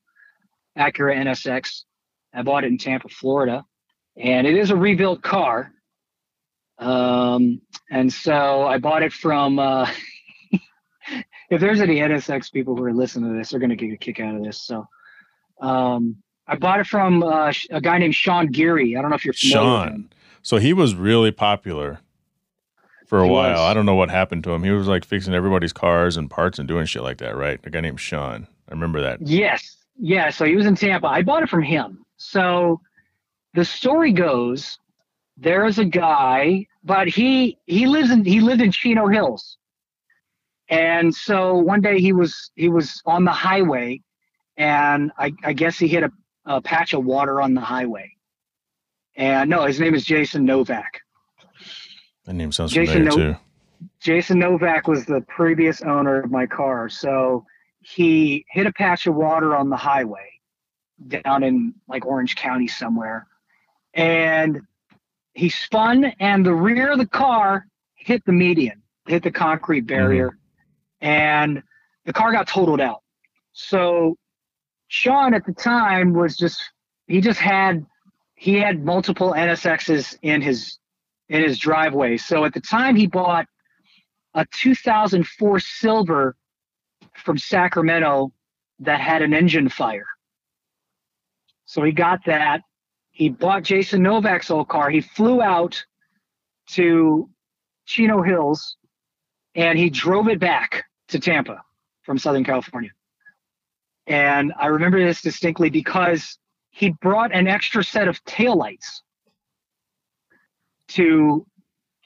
Acura 0.78 1.14
NSX. 1.16 1.82
I 2.32 2.40
bought 2.42 2.64
it 2.64 2.68
in 2.68 2.78
Tampa, 2.78 3.08
Florida, 3.10 3.62
and 4.16 4.46
it 4.46 4.56
is 4.56 4.70
a 4.70 4.76
rebuilt 4.76 5.20
car. 5.20 5.70
Um, 6.78 7.60
and 7.90 8.10
so 8.10 8.62
I 8.62 8.78
bought 8.78 9.02
it 9.02 9.12
from. 9.12 9.58
Uh, 9.58 9.90
if 11.50 11.60
there's 11.60 11.80
any 11.80 11.96
NSX 11.96 12.52
people 12.52 12.76
who 12.76 12.84
are 12.84 12.92
listening 12.92 13.30
to 13.32 13.36
this, 13.38 13.50
they're 13.50 13.60
going 13.60 13.70
to 13.70 13.76
get 13.76 13.92
a 13.92 13.96
kick 13.96 14.20
out 14.20 14.34
of 14.36 14.42
this. 14.44 14.62
So 14.62 14.86
um, 15.60 16.16
I 16.46 16.56
bought 16.56 16.80
it 16.80 16.86
from 16.86 17.22
uh, 17.22 17.52
a 17.70 17.80
guy 17.80 17.98
named 17.98 18.14
Sean 18.14 18.46
Geary. 18.46 18.96
I 18.96 19.00
don't 19.02 19.10
know 19.10 19.16
if 19.16 19.24
you're 19.24 19.34
familiar 19.34 19.70
with 19.80 19.88
him. 19.88 19.94
Sean. 19.94 20.08
So 20.42 20.56
he 20.56 20.72
was 20.72 20.94
really 20.94 21.30
popular 21.32 22.00
for 23.06 23.18
a 23.20 23.24
He 23.26 23.30
while. 23.30 23.50
was. 23.52 23.60
I 23.60 23.74
don't 23.74 23.84
know 23.86 23.94
what 23.96 24.10
happened 24.10 24.44
to 24.44 24.52
him. 24.52 24.62
He 24.64 24.70
was 24.70 24.86
like 24.88 25.04
fixing 25.04 25.34
everybody's 25.34 25.72
cars 25.72 26.16
and 26.16 26.30
parts 26.30 26.58
and 26.58 26.66
doing 26.68 26.86
shit 26.86 27.02
like 27.02 27.18
that, 27.18 27.36
right? 27.36 27.60
A 27.64 27.70
guy 27.70 27.80
named 27.80 28.00
Sean. 28.00 28.46
I 28.68 28.72
remember 28.72 29.00
that. 29.02 29.20
Yes. 29.26 29.76
Yeah. 29.98 30.30
So 30.30 30.44
he 30.44 30.56
was 30.56 30.66
in 30.66 30.76
Tampa. 30.76 31.08
I 31.08 31.22
bought 31.22 31.42
it 31.42 31.48
from 31.50 31.62
him. 31.62 32.04
So 32.16 32.80
the 33.54 33.64
story 33.64 34.12
goes 34.12 34.78
there 35.36 35.66
is 35.66 35.78
a 35.78 35.84
guy, 35.84 36.66
but 36.84 37.08
he 37.08 37.58
he 37.66 37.86
lives 37.86 38.10
in 38.10 38.24
he 38.24 38.40
lived 38.40 38.60
in 38.60 38.70
Chino 38.70 39.08
Hills. 39.08 39.58
And 40.70 41.12
so 41.12 41.56
one 41.56 41.80
day 41.80 42.00
he 42.00 42.12
was 42.12 42.52
he 42.54 42.68
was 42.68 43.02
on 43.04 43.24
the 43.24 43.32
highway 43.32 44.00
and 44.56 45.10
I, 45.18 45.32
I 45.42 45.52
guess 45.52 45.78
he 45.78 45.88
hit 45.88 46.04
a, 46.04 46.12
a 46.46 46.62
patch 46.62 46.94
of 46.94 47.04
water 47.04 47.40
on 47.40 47.54
the 47.54 47.60
highway. 47.60 48.12
And 49.16 49.50
no, 49.50 49.64
his 49.64 49.80
name 49.80 49.94
is 49.94 50.04
Jason 50.04 50.44
Novak. 50.44 51.00
That 52.24 52.34
name 52.34 52.52
sounds 52.52 52.72
Jason 52.72 53.04
familiar 53.04 53.28
No- 53.28 53.32
too. 53.32 53.38
Jason 54.00 54.38
Novak 54.38 54.86
was 54.86 55.06
the 55.06 55.22
previous 55.22 55.80
owner 55.82 56.20
of 56.20 56.30
my 56.30 56.46
car. 56.46 56.88
So 56.88 57.44
he 57.80 58.44
hit 58.50 58.66
a 58.66 58.72
patch 58.72 59.06
of 59.06 59.14
water 59.14 59.56
on 59.56 59.70
the 59.70 59.76
highway 59.76 60.28
down 61.08 61.42
in 61.42 61.74
like 61.88 62.04
Orange 62.04 62.36
County 62.36 62.68
somewhere. 62.68 63.26
And 63.94 64.60
he 65.32 65.48
spun 65.48 66.04
and 66.20 66.44
the 66.44 66.54
rear 66.54 66.92
of 66.92 66.98
the 66.98 67.06
car 67.06 67.66
hit 67.94 68.24
the 68.26 68.32
median, 68.32 68.82
hit 69.06 69.22
the 69.22 69.30
concrete 69.30 69.86
barrier, 69.86 70.38
and 71.00 71.62
the 72.04 72.12
car 72.12 72.32
got 72.32 72.48
totaled 72.48 72.80
out. 72.80 73.02
So 73.52 74.16
Sean 74.88 75.34
at 75.34 75.44
the 75.46 75.52
time 75.52 76.12
was 76.12 76.36
just 76.36 76.60
he 77.06 77.20
just 77.20 77.40
had 77.40 77.86
he 78.34 78.54
had 78.54 78.84
multiple 78.84 79.32
NSXs 79.32 80.18
in 80.22 80.42
his 80.42 80.78
in 81.28 81.42
his 81.42 81.58
driveway. 81.58 82.16
So 82.16 82.44
at 82.44 82.54
the 82.54 82.60
time 82.60 82.96
he 82.96 83.06
bought 83.06 83.46
a 84.34 84.46
2004 84.52 85.60
Silver 85.60 86.36
from 87.14 87.38
Sacramento 87.38 88.32
that 88.80 89.00
had 89.00 89.22
an 89.22 89.34
engine 89.34 89.68
fire. 89.68 90.06
So 91.66 91.82
he 91.82 91.92
got 91.92 92.24
that. 92.26 92.62
He 93.10 93.28
bought 93.28 93.62
Jason 93.62 94.02
Novak's 94.02 94.50
old 94.50 94.68
car. 94.68 94.90
He 94.90 95.00
flew 95.00 95.42
out 95.42 95.84
to 96.70 97.28
Chino 97.86 98.22
Hills 98.22 98.76
and 99.54 99.78
he 99.78 99.90
drove 99.90 100.28
it 100.28 100.40
back 100.40 100.84
to 101.10 101.18
Tampa 101.18 101.62
from 102.02 102.18
Southern 102.18 102.44
California. 102.44 102.90
And 104.06 104.52
I 104.58 104.66
remember 104.66 105.04
this 105.04 105.22
distinctly 105.22 105.70
because 105.70 106.38
he 106.70 106.90
brought 106.90 107.32
an 107.32 107.46
extra 107.46 107.84
set 107.84 108.08
of 108.08 108.22
taillights 108.24 109.02
to 110.88 111.46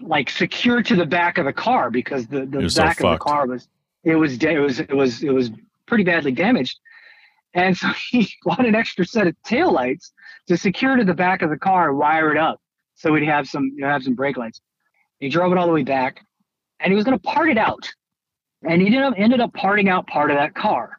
like 0.01 0.29
secure 0.29 0.83
to 0.83 0.97
the 0.97 1.07
back 1.07 1.39
of 1.39 1.45
the 1.45 1.53
car 1.53 1.91
because 1.91 2.27
the, 2.27 2.45
the 2.47 2.61
You're 2.61 2.69
so 2.69 2.83
back 2.83 3.01
of 3.01 3.13
the 3.13 3.19
car 3.19 3.47
was 3.47 3.69
it 4.03 4.17
was 4.17 4.43
it 4.43 4.59
was 4.59 4.81
it 4.81 4.95
was 4.95 5.23
it 5.23 5.31
was 5.31 5.51
pretty 5.87 6.05
badly 6.05 6.33
damaged. 6.33 6.79
And 7.55 7.77
so 7.77 7.89
he 8.11 8.29
bought 8.45 8.67
an 8.67 8.75
extra 8.75 9.07
set 9.07 9.27
of 9.27 9.37
taillights 9.47 10.11
to 10.49 10.57
secure 10.57 10.97
to 10.97 11.05
the 11.05 11.15
back 11.15 11.43
of 11.43 11.51
the 11.51 11.57
car 11.57 11.91
and 11.91 11.99
wire 11.99 12.31
it 12.33 12.39
up 12.39 12.61
so 12.95 13.13
we'd 13.13 13.25
have 13.25 13.49
some 13.49 13.73
you 13.75 13.83
know, 13.83 13.89
have 13.89 14.03
some 14.03 14.15
brake 14.15 14.37
lights. 14.37 14.61
He 15.21 15.29
drove 15.29 15.53
it 15.53 15.59
all 15.59 15.67
the 15.67 15.73
way 15.73 15.85
back 15.85 16.21
and 16.81 16.93
he 16.93 16.97
was 16.97 17.05
going 17.05 17.19
to 17.19 17.23
part 17.23 17.49
it 17.49 17.59
out. 17.59 17.91
And 18.67 18.81
he 18.81 18.87
ended 18.87 19.03
up, 19.03 19.15
ended 19.17 19.41
up 19.41 19.53
parting 19.55 19.89
out 19.89 20.07
part 20.07 20.31
of 20.31 20.37
that 20.37 20.55
car. 20.55 20.99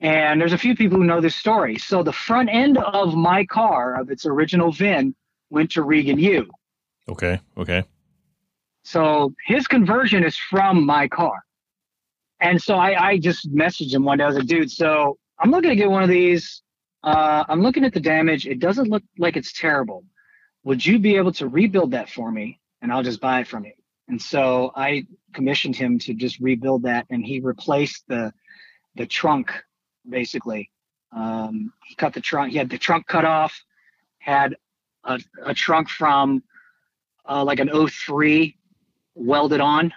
And 0.00 0.40
there's 0.40 0.52
a 0.52 0.58
few 0.58 0.76
people 0.76 0.98
who 0.98 1.04
know 1.04 1.20
this 1.20 1.34
story. 1.34 1.78
So 1.78 2.02
the 2.02 2.12
front 2.12 2.48
end 2.50 2.78
of 2.78 3.14
my 3.14 3.44
car, 3.44 4.00
of 4.00 4.10
its 4.10 4.26
original 4.26 4.70
VIN, 4.70 5.14
went 5.50 5.72
to 5.72 5.82
Regan 5.82 6.18
U. 6.18 6.48
Okay. 7.08 7.40
Okay. 7.56 7.84
So 8.84 9.34
his 9.46 9.66
conversion 9.66 10.24
is 10.24 10.36
from 10.36 10.84
my 10.86 11.08
car. 11.08 11.44
And 12.40 12.62
so 12.62 12.76
I, 12.76 13.08
I 13.08 13.18
just 13.18 13.52
messaged 13.52 13.92
him 13.92 14.04
one 14.04 14.18
day. 14.18 14.24
I 14.24 14.28
was 14.28 14.36
like, 14.36 14.46
dude, 14.46 14.70
so 14.70 15.18
I'm 15.40 15.50
looking 15.50 15.70
to 15.70 15.76
get 15.76 15.90
one 15.90 16.02
of 16.02 16.08
these. 16.08 16.62
Uh, 17.02 17.44
I'm 17.48 17.62
looking 17.62 17.84
at 17.84 17.92
the 17.92 18.00
damage. 18.00 18.46
It 18.46 18.60
doesn't 18.60 18.88
look 18.88 19.02
like 19.18 19.36
it's 19.36 19.52
terrible. 19.52 20.04
Would 20.64 20.84
you 20.84 20.98
be 20.98 21.16
able 21.16 21.32
to 21.32 21.48
rebuild 21.48 21.90
that 21.92 22.08
for 22.08 22.30
me? 22.30 22.60
And 22.82 22.92
I'll 22.92 23.02
just 23.02 23.20
buy 23.20 23.40
it 23.40 23.48
from 23.48 23.64
you. 23.64 23.72
And 24.08 24.20
so 24.20 24.72
I 24.76 25.06
commissioned 25.32 25.76
him 25.76 25.98
to 26.00 26.14
just 26.14 26.38
rebuild 26.40 26.82
that. 26.82 27.06
And 27.10 27.24
he 27.24 27.40
replaced 27.40 28.04
the, 28.08 28.32
the 28.96 29.06
trunk 29.06 29.52
basically. 30.08 30.70
Um, 31.12 31.72
he 31.86 31.94
cut 31.94 32.12
the 32.12 32.20
trunk. 32.20 32.52
He 32.52 32.58
had 32.58 32.70
the 32.70 32.78
trunk 32.78 33.06
cut 33.06 33.24
off, 33.24 33.64
had 34.18 34.56
a, 35.04 35.20
a 35.44 35.54
trunk 35.54 35.88
from 35.88 36.42
uh, 37.28 37.44
like 37.44 37.60
an 37.60 37.70
03 37.88 38.56
welded 39.14 39.60
on 39.60 39.92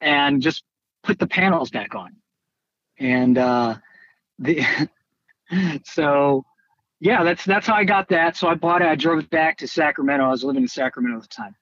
and 0.00 0.42
just 0.42 0.64
put 1.02 1.18
the 1.18 1.26
panels 1.26 1.70
back 1.70 1.94
on. 1.94 2.16
And 2.98 3.38
uh, 3.38 3.76
the 4.38 4.64
so 5.84 6.44
yeah, 7.00 7.22
that's 7.24 7.44
that's 7.44 7.66
how 7.66 7.74
I 7.74 7.84
got 7.84 8.08
that. 8.08 8.36
So 8.36 8.48
I 8.48 8.54
bought 8.54 8.82
it. 8.82 8.88
I 8.88 8.94
drove 8.94 9.18
it 9.18 9.30
back 9.30 9.58
to 9.58 9.68
Sacramento. 9.68 10.24
I 10.24 10.30
was 10.30 10.44
living 10.44 10.62
in 10.62 10.68
Sacramento 10.68 11.18
at 11.18 11.22
the 11.22 11.28
time. 11.28 11.54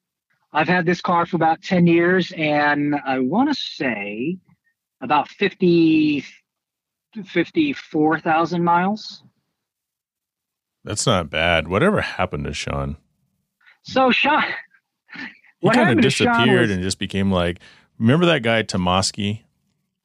I've 0.55 0.69
had 0.69 0.87
this 0.87 1.01
car 1.01 1.27
for 1.27 1.37
about 1.37 1.63
10 1.63 1.87
years, 1.87 2.33
and 2.37 2.95
I 3.05 3.19
want 3.19 3.53
to 3.53 3.61
say 3.61 4.39
about 5.01 5.29
50, 5.29 6.25
54,000 7.25 8.65
miles. 8.65 9.23
That's 10.85 11.07
not 11.07 11.31
bad. 11.31 11.69
Whatever 11.69 12.01
happened 12.03 12.45
to 12.45 12.53
Sean? 12.55 12.97
So 13.83 14.11
Sean, 14.13 14.43
He 15.15 15.21
what 15.61 15.75
kind 15.75 15.83
of 15.83 15.89
happened 15.89 16.03
to 16.03 16.11
Sean 16.11 16.29
disappeared 16.29 16.61
was- 16.63 16.71
and 16.71 16.83
just 16.83 16.99
became 16.99 17.31
like. 17.31 17.61
Remember 17.99 18.27
that 18.27 18.43
guy 18.43 18.63
Tomaski, 18.65 19.43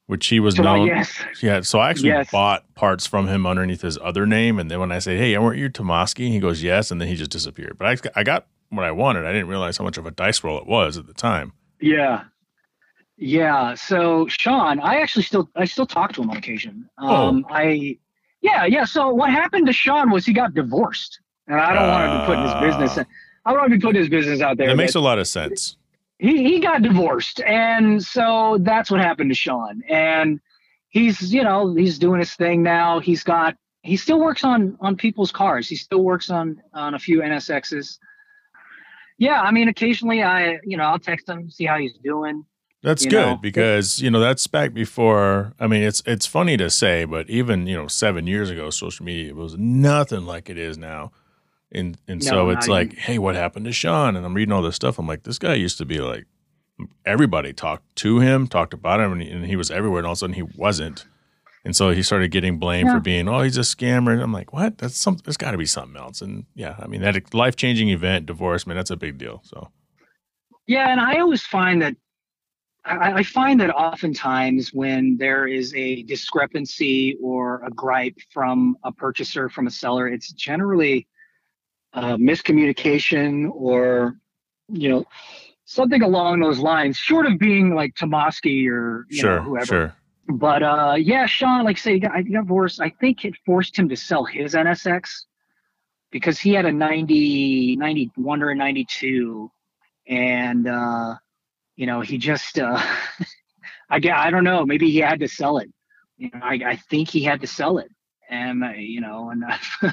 which 0.05 0.27
he 0.27 0.39
was 0.39 0.55
so, 0.55 0.61
known. 0.63 0.85
yes, 0.87 1.11
Yeah, 1.41 1.61
so 1.61 1.79
I 1.79 1.89
actually 1.89 2.09
Yes. 2.09 2.29
bought 2.31 2.73
parts 2.75 3.07
from 3.07 3.27
him 3.27 3.47
underneath 3.47 3.81
his 3.81 3.97
other 3.97 4.25
name, 4.27 4.59
and 4.59 4.69
then 4.69 4.79
when 4.79 4.91
I 4.91 4.99
say, 4.99 5.17
"Hey, 5.17 5.35
weren't 5.39 5.57
you 5.57 5.69
Tomaski?" 5.71 6.29
He 6.29 6.39
goes, 6.39 6.61
"Yes," 6.61 6.91
and 6.91 7.01
then 7.01 7.07
he 7.07 7.15
just 7.15 7.31
disappeared. 7.31 7.77
But 7.79 7.87
I, 8.15 8.19
I 8.19 8.23
got 8.23 8.45
what 8.69 8.85
I 8.85 8.91
wanted. 8.91 9.25
I 9.25 9.31
didn't 9.31 9.47
realize 9.47 9.77
how 9.77 9.83
much 9.83 9.97
of 9.97 10.05
a 10.05 10.11
dice 10.11 10.43
roll 10.43 10.57
it 10.57 10.67
was 10.67 10.97
at 10.97 11.07
the 11.07 11.13
time. 11.13 11.53
yeah. 11.81 12.23
Yeah. 13.21 13.73
So 13.75 14.27
Sean, 14.27 14.79
I 14.79 15.01
actually 15.01 15.23
still 15.23 15.49
I 15.55 15.65
still 15.65 15.85
talk 15.85 16.13
to 16.13 16.21
him 16.21 16.29
on 16.29 16.37
occasion. 16.37 16.89
Oh. 16.97 17.13
Um, 17.13 17.45
I 17.49 17.97
yeah 18.41 18.63
yeah. 18.65 18.85
So 18.85 19.09
what 19.09 19.29
happened 19.29 19.67
to 19.67 19.73
Sean 19.73 20.09
was 20.09 20.25
he 20.25 20.31
got 20.31 20.53
divorced, 20.53 21.19
and 21.47 21.59
I 21.59 21.73
don't 21.73 21.89
want 21.89 22.13
to 22.13 22.19
be 22.19 22.25
putting 22.27 22.43
his 22.45 22.79
business. 22.79 23.05
I 23.45 23.51
don't 23.51 23.59
want 23.59 23.71
to 23.71 23.77
be 23.77 23.81
putting 23.81 23.99
his 23.99 24.09
business 24.09 24.39
out 24.39 24.57
there. 24.57 24.67
That 24.67 24.77
makes 24.77 24.95
a 24.95 25.01
lot 25.01 25.19
of 25.19 25.27
sense. 25.27 25.75
he 26.17 26.43
he 26.45 26.59
got 26.61 26.81
divorced, 26.81 27.41
and 27.41 28.01
so 28.01 28.57
that's 28.61 28.89
what 28.89 29.01
happened 29.01 29.31
to 29.31 29.35
Sean. 29.35 29.81
And 29.89 30.39
he's 30.87 31.33
you 31.33 31.43
know 31.43 31.75
he's 31.75 31.99
doing 31.99 32.19
his 32.21 32.33
thing 32.35 32.63
now. 32.63 33.01
He's 33.01 33.21
got 33.23 33.57
he 33.83 33.97
still 33.97 34.21
works 34.21 34.45
on 34.45 34.77
on 34.79 34.95
people's 34.95 35.33
cars. 35.33 35.67
He 35.67 35.75
still 35.75 36.03
works 36.03 36.29
on 36.29 36.61
on 36.73 36.93
a 36.93 36.99
few 36.99 37.19
NSXs. 37.19 37.97
Yeah, 39.19 39.41
I 39.41 39.51
mean, 39.51 39.67
occasionally 39.67 40.23
I 40.23 40.59
you 40.63 40.77
know 40.77 40.85
I'll 40.85 40.99
text 40.99 41.29
him 41.29 41.51
see 41.51 41.65
how 41.65 41.77
he's 41.77 41.93
doing. 42.03 42.45
That's 42.81 43.05
good 43.05 43.11
know, 43.11 43.35
because 43.35 44.01
you 44.01 44.09
know 44.09 44.19
that's 44.19 44.47
back 44.47 44.73
before. 44.73 45.53
I 45.59 45.67
mean, 45.67 45.83
it's 45.83 46.01
it's 46.05 46.25
funny 46.25 46.55
to 46.57 46.69
say, 46.69 47.05
but 47.05 47.29
even 47.29 47.67
you 47.67 47.75
know 47.75 47.87
seven 47.87 48.25
years 48.25 48.49
ago, 48.49 48.69
social 48.69 49.05
media 49.05 49.35
was 49.35 49.57
nothing 49.57 50.25
like 50.25 50.49
it 50.49 50.57
is 50.57 50.77
now. 50.77 51.11
And 51.71 51.97
and 52.07 52.23
so 52.23 52.49
it's 52.49 52.67
like, 52.67 52.93
even. 52.93 52.99
hey, 52.99 53.17
what 53.19 53.35
happened 53.35 53.65
to 53.65 53.71
Sean? 53.71 54.15
And 54.15 54.25
I'm 54.25 54.33
reading 54.33 54.53
all 54.53 54.63
this 54.63 54.75
stuff. 54.75 54.97
I'm 54.97 55.05
like, 55.05 55.23
this 55.23 55.37
guy 55.37 55.53
used 55.53 55.77
to 55.77 55.85
be 55.85 55.99
like 55.99 56.25
everybody 57.05 57.53
talked 57.53 57.95
to 57.97 58.19
him, 58.19 58.47
talked 58.47 58.73
about 58.73 58.99
him, 58.99 59.11
and 59.11 59.21
he, 59.21 59.29
and 59.29 59.45
he 59.45 59.55
was 59.55 59.69
everywhere. 59.69 59.99
And 59.99 60.07
all 60.07 60.13
of 60.13 60.17
a 60.17 60.19
sudden, 60.19 60.35
he 60.35 60.43
wasn't. 60.43 61.05
And 61.69 61.75
so 61.75 61.91
he 61.91 62.01
started 62.01 62.31
getting 62.31 62.57
blamed 62.57 62.87
Yeah. 62.87 62.95
for 62.95 62.99
being, 62.99 63.27
oh, 63.27 63.41
he's 63.43 63.57
a 63.57 63.61
scammer. 63.61 64.11
And 64.11 64.23
I'm 64.23 64.33
like, 64.33 64.51
what? 64.51 64.79
That's 64.79 64.97
some. 64.97 65.17
There's 65.23 65.37
got 65.37 65.51
to 65.51 65.57
be 65.59 65.67
something 65.67 65.95
else. 66.01 66.19
And 66.19 66.47
yeah, 66.55 66.75
I 66.79 66.87
mean 66.87 67.01
that 67.01 67.31
life 67.31 67.55
changing 67.55 67.89
event, 67.89 68.25
divorce, 68.25 68.65
man, 68.65 68.75
that's 68.75 68.89
a 68.89 68.97
big 68.97 69.19
deal. 69.19 69.41
So 69.43 69.69
Yeah, 70.65 70.89
and 70.89 70.99
I 70.99 71.19
always 71.19 71.43
find 71.43 71.79
that 71.83 71.95
I, 72.85 73.11
I 73.19 73.23
find 73.23 73.61
that 73.61 73.69
oftentimes 73.69 74.73
when 74.73 75.17
there 75.17 75.45
is 75.47 75.75
a 75.75 76.01
discrepancy 76.03 77.15
or 77.21 77.63
a 77.63 77.69
gripe 77.69 78.17
from 78.33 78.75
a 78.83 78.91
purchaser 78.91 79.47
from 79.47 79.67
a 79.67 79.71
seller, 79.71 80.07
it's 80.07 80.31
generally 80.31 81.07
uh, 81.93 82.15
miscommunication 82.17 83.51
or 83.53 84.15
you 84.69 84.89
know 84.89 85.05
something 85.65 86.01
along 86.01 86.39
those 86.39 86.57
lines, 86.57 86.97
short 86.97 87.27
of 87.27 87.37
being 87.37 87.75
like 87.75 87.93
Tomoski 87.93 88.67
or 88.67 89.05
you 89.11 89.21
know, 89.21 89.29
sure, 89.29 89.41
whoever. 89.41 89.65
sure. 89.65 89.95
But 90.29 90.61
uh, 90.61 90.95
yeah, 90.97 91.25
Sean, 91.25 91.65
like 91.65 91.77
I 91.77 91.79
say, 91.79 91.99
divorced. 91.99 92.79
I 92.79 92.89
think 93.01 93.25
it 93.25 93.33
forced 93.45 93.77
him 93.77 93.89
to 93.89 93.95
sell 93.95 94.25
his 94.25 94.53
NSX 94.53 95.25
because 96.11 96.39
he 96.39 96.53
had 96.53 96.65
a 96.65 96.71
90, 96.71 97.75
91 97.77 98.43
or 98.43 98.53
92. 98.53 99.51
And, 100.07 100.67
uh, 100.67 101.15
you 101.75 101.87
know, 101.87 102.01
he 102.01 102.19
just, 102.19 102.59
uh, 102.59 102.77
I, 103.89 103.99
I 104.13 104.29
don't 104.29 104.43
know, 104.43 104.65
maybe 104.65 104.91
he 104.91 104.99
had 104.99 105.19
to 105.21 105.27
sell 105.27 105.57
it. 105.57 105.71
You 106.17 106.29
know, 106.31 106.39
I, 106.43 106.59
I 106.65 106.75
think 106.75 107.09
he 107.09 107.23
had 107.23 107.41
to 107.41 107.47
sell 107.47 107.79
it. 107.79 107.89
And, 108.29 108.63
uh, 108.63 108.69
you 108.71 109.01
know, 109.01 109.31
and, 109.31 109.43
uh, 109.43 109.57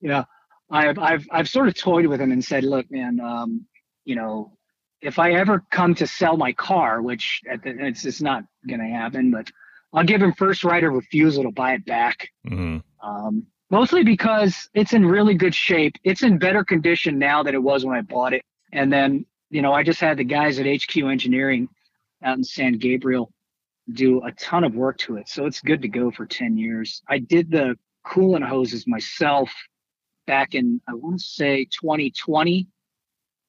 you 0.00 0.08
know, 0.08 0.24
I've, 0.70 0.98
I've, 0.98 1.26
I've 1.30 1.48
sort 1.48 1.68
of 1.68 1.74
toyed 1.74 2.06
with 2.06 2.20
him 2.20 2.32
and 2.32 2.42
said, 2.42 2.64
look, 2.64 2.90
man, 2.90 3.20
um, 3.20 3.66
you 4.04 4.16
know, 4.16 4.56
if 5.00 5.18
I 5.18 5.32
ever 5.32 5.64
come 5.70 5.94
to 5.96 6.06
sell 6.06 6.36
my 6.36 6.52
car, 6.52 7.02
which 7.02 7.42
at 7.50 7.62
the, 7.62 7.70
it's 7.86 8.02
just 8.02 8.22
not 8.22 8.44
going 8.66 8.80
to 8.80 8.86
happen, 8.86 9.30
but 9.30 9.50
I'll 9.92 10.04
give 10.04 10.22
him 10.22 10.32
first 10.32 10.64
right 10.64 10.82
of 10.82 10.92
refusal 10.92 11.44
to 11.44 11.50
buy 11.50 11.74
it 11.74 11.84
back. 11.86 12.28
hmm 12.46 12.78
Um, 13.02 13.46
mostly 13.70 14.02
because 14.02 14.68
it's 14.74 14.92
in 14.92 15.06
really 15.06 15.34
good 15.34 15.54
shape. 15.54 15.96
It's 16.04 16.22
in 16.22 16.38
better 16.38 16.64
condition 16.64 17.18
now 17.18 17.42
than 17.42 17.54
it 17.54 17.62
was 17.62 17.84
when 17.84 17.96
I 17.96 18.02
bought 18.02 18.34
it. 18.34 18.42
And 18.72 18.92
then, 18.92 19.24
you 19.50 19.62
know, 19.62 19.72
I 19.72 19.82
just 19.82 20.00
had 20.00 20.18
the 20.18 20.24
guys 20.24 20.58
at 20.58 20.66
HQ 20.66 20.96
Engineering 20.96 21.68
out 22.22 22.36
in 22.36 22.44
San 22.44 22.74
Gabriel 22.74 23.32
do 23.92 24.22
a 24.24 24.32
ton 24.32 24.64
of 24.64 24.74
work 24.74 24.98
to 24.98 25.16
it. 25.16 25.28
So 25.28 25.46
it's 25.46 25.60
good 25.60 25.80
to 25.82 25.88
go 25.88 26.10
for 26.10 26.26
10 26.26 26.58
years. 26.58 27.02
I 27.08 27.18
did 27.18 27.50
the 27.50 27.78
coolant 28.06 28.46
hoses 28.46 28.86
myself 28.86 29.50
back 30.26 30.54
in, 30.54 30.80
I 30.86 30.94
want 30.94 31.20
to 31.20 31.26
say 31.26 31.64
2020. 31.66 32.66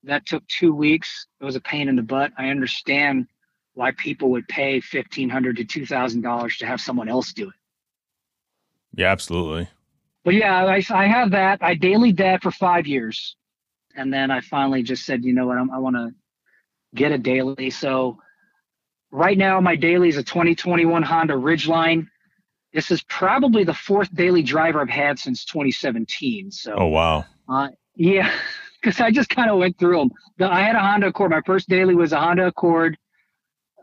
That 0.04 0.26
took 0.26 0.46
two 0.48 0.74
weeks. 0.74 1.28
It 1.42 1.46
was 1.46 1.56
a 1.56 1.62
pain 1.62 1.90
in 1.90 1.96
the 1.96 2.02
butt. 2.02 2.32
I 2.38 2.50
understand 2.50 3.28
why 3.74 3.92
people 3.92 4.32
would 4.32 4.48
pay 4.48 4.80
$1,500 4.80 5.58
to 5.58 5.66
$2,000 5.66 6.58
to 6.58 6.66
have 6.66 6.82
someone 6.82 7.10
else 7.10 7.34
do 7.34 7.50
it. 7.50 7.56
Yeah, 8.96 9.12
absolutely. 9.12 9.70
But 10.24 10.34
yeah, 10.34 10.66
I, 10.66 10.84
I 10.90 11.08
have 11.08 11.32
that. 11.32 11.60
I 11.62 11.76
daily 11.76 12.12
that 12.14 12.44
for 12.44 12.52
five 12.52 12.88
years. 12.88 13.36
And 13.96 14.14
then 14.14 14.32
I 14.32 14.42
finally 14.42 14.84
just 14.84 15.06
said, 15.06 15.24
you 15.24 15.34
know 15.34 15.48
what, 15.48 15.58
I'm, 15.58 15.72
I 15.72 15.80
want 15.80 15.96
to 15.96 16.12
get 16.96 17.12
a 17.12 17.18
daily. 17.18 17.70
So 17.70 18.18
right 19.12 19.38
now, 19.38 19.60
my 19.62 19.76
daily 19.76 20.10
is 20.10 20.18
a 20.18 20.24
2021 20.24 21.04
Honda 21.04 21.34
Ridgeline. 21.34 22.08
This 22.74 22.92
is 22.92 23.02
probably 23.04 23.64
the 23.64 23.74
fourth 23.74 24.14
daily 24.14 24.44
driver 24.44 24.82
I've 24.82 24.90
had 24.90 25.18
since 25.18 25.46
2017. 25.46 26.52
So 26.52 26.76
Oh 26.78 26.88
wow. 26.88 27.26
uh, 27.48 27.70
yeah, 27.96 28.32
because 28.82 29.00
I 29.00 29.12
just 29.12 29.30
kind 29.30 29.50
of 29.50 29.58
went 29.58 29.78
through 29.78 29.98
them. 29.98 30.12
The, 30.38 30.52
I 30.52 30.62
had 30.62 30.76
a 30.76 30.80
Honda 30.80 31.08
Accord. 31.08 31.32
My 31.32 31.42
first 31.46 31.70
daily 31.70 31.96
was 31.96 32.14
a 32.14 32.20
Honda 32.20 32.48
Accord 32.48 32.98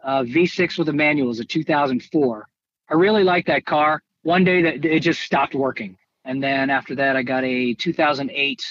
uh, 0.02 0.22
V6 0.22 0.78
with 0.78 0.88
a 0.88 0.92
manual. 0.92 1.26
It 1.26 1.28
was 1.28 1.40
a 1.40 1.44
2004. 1.44 2.48
I 2.88 2.94
really 2.94 3.24
liked 3.24 3.48
that 3.48 3.64
car. 3.66 4.02
One 4.22 4.44
day 4.44 4.62
that 4.62 4.84
it 4.84 5.00
just 5.00 5.22
stopped 5.22 5.54
working, 5.54 5.96
and 6.24 6.42
then 6.42 6.70
after 6.70 6.94
that, 6.96 7.16
I 7.16 7.22
got 7.22 7.44
a 7.44 7.74
2008 7.74 8.62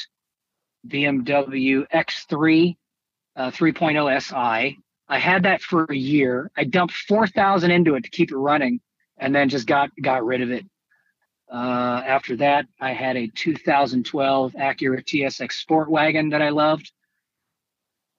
BMW 0.87 1.85
X3 1.93 2.75
uh, 3.35 3.51
3.0 3.51 4.21
SI. 4.21 4.77
I 5.07 5.19
had 5.19 5.43
that 5.43 5.61
for 5.61 5.85
a 5.85 5.95
year. 5.95 6.49
I 6.57 6.63
dumped 6.63 6.93
4,000 6.93 7.71
into 7.71 7.95
it 7.95 8.03
to 8.03 8.09
keep 8.09 8.31
it 8.31 8.37
running, 8.37 8.79
and 9.17 9.33
then 9.35 9.49
just 9.49 9.67
got 9.67 9.89
got 10.01 10.25
rid 10.25 10.41
of 10.41 10.51
it. 10.51 10.65
Uh, 11.51 12.01
after 12.05 12.35
that, 12.37 12.65
I 12.81 12.93
had 12.93 13.17
a 13.17 13.27
2012 13.27 14.53
Acura 14.53 15.03
TSX 15.03 15.51
Sport 15.53 15.89
Wagon 15.89 16.29
that 16.29 16.41
I 16.41 16.49
loved. 16.49 16.91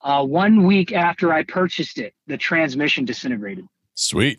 Uh, 0.01 0.25
one 0.25 0.65
week 0.67 0.93
after 0.93 1.33
I 1.33 1.43
purchased 1.43 1.99
it, 1.99 2.15
the 2.27 2.37
transmission 2.37 3.05
disintegrated. 3.05 3.67
Sweet. 3.95 4.39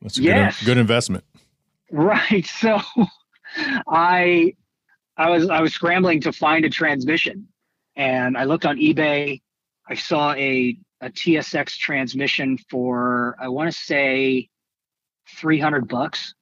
That's 0.00 0.18
a 0.18 0.22
Yes. 0.22 0.58
good, 0.60 0.66
good 0.66 0.78
investment. 0.78 1.24
Right. 1.90 2.46
So 2.60 2.80
I 3.86 4.54
I 5.18 5.28
was 5.30 5.48
I 5.50 5.60
was 5.60 5.74
scrambling 5.74 6.20
to 6.22 6.32
find 6.32 6.64
a 6.64 6.70
transmission 6.70 7.46
and 7.96 8.36
I 8.36 8.44
looked 8.44 8.64
on 8.64 8.78
eBay. 8.78 9.42
I 9.88 9.94
saw 9.94 10.32
a 10.32 10.76
a 11.02 11.10
TSX 11.10 11.76
transmission 11.76 12.56
for 12.70 13.36
I 13.38 13.48
want 13.48 13.70
to 13.70 13.78
say 13.78 14.48
300 15.38 15.86
bucks. 15.86 16.34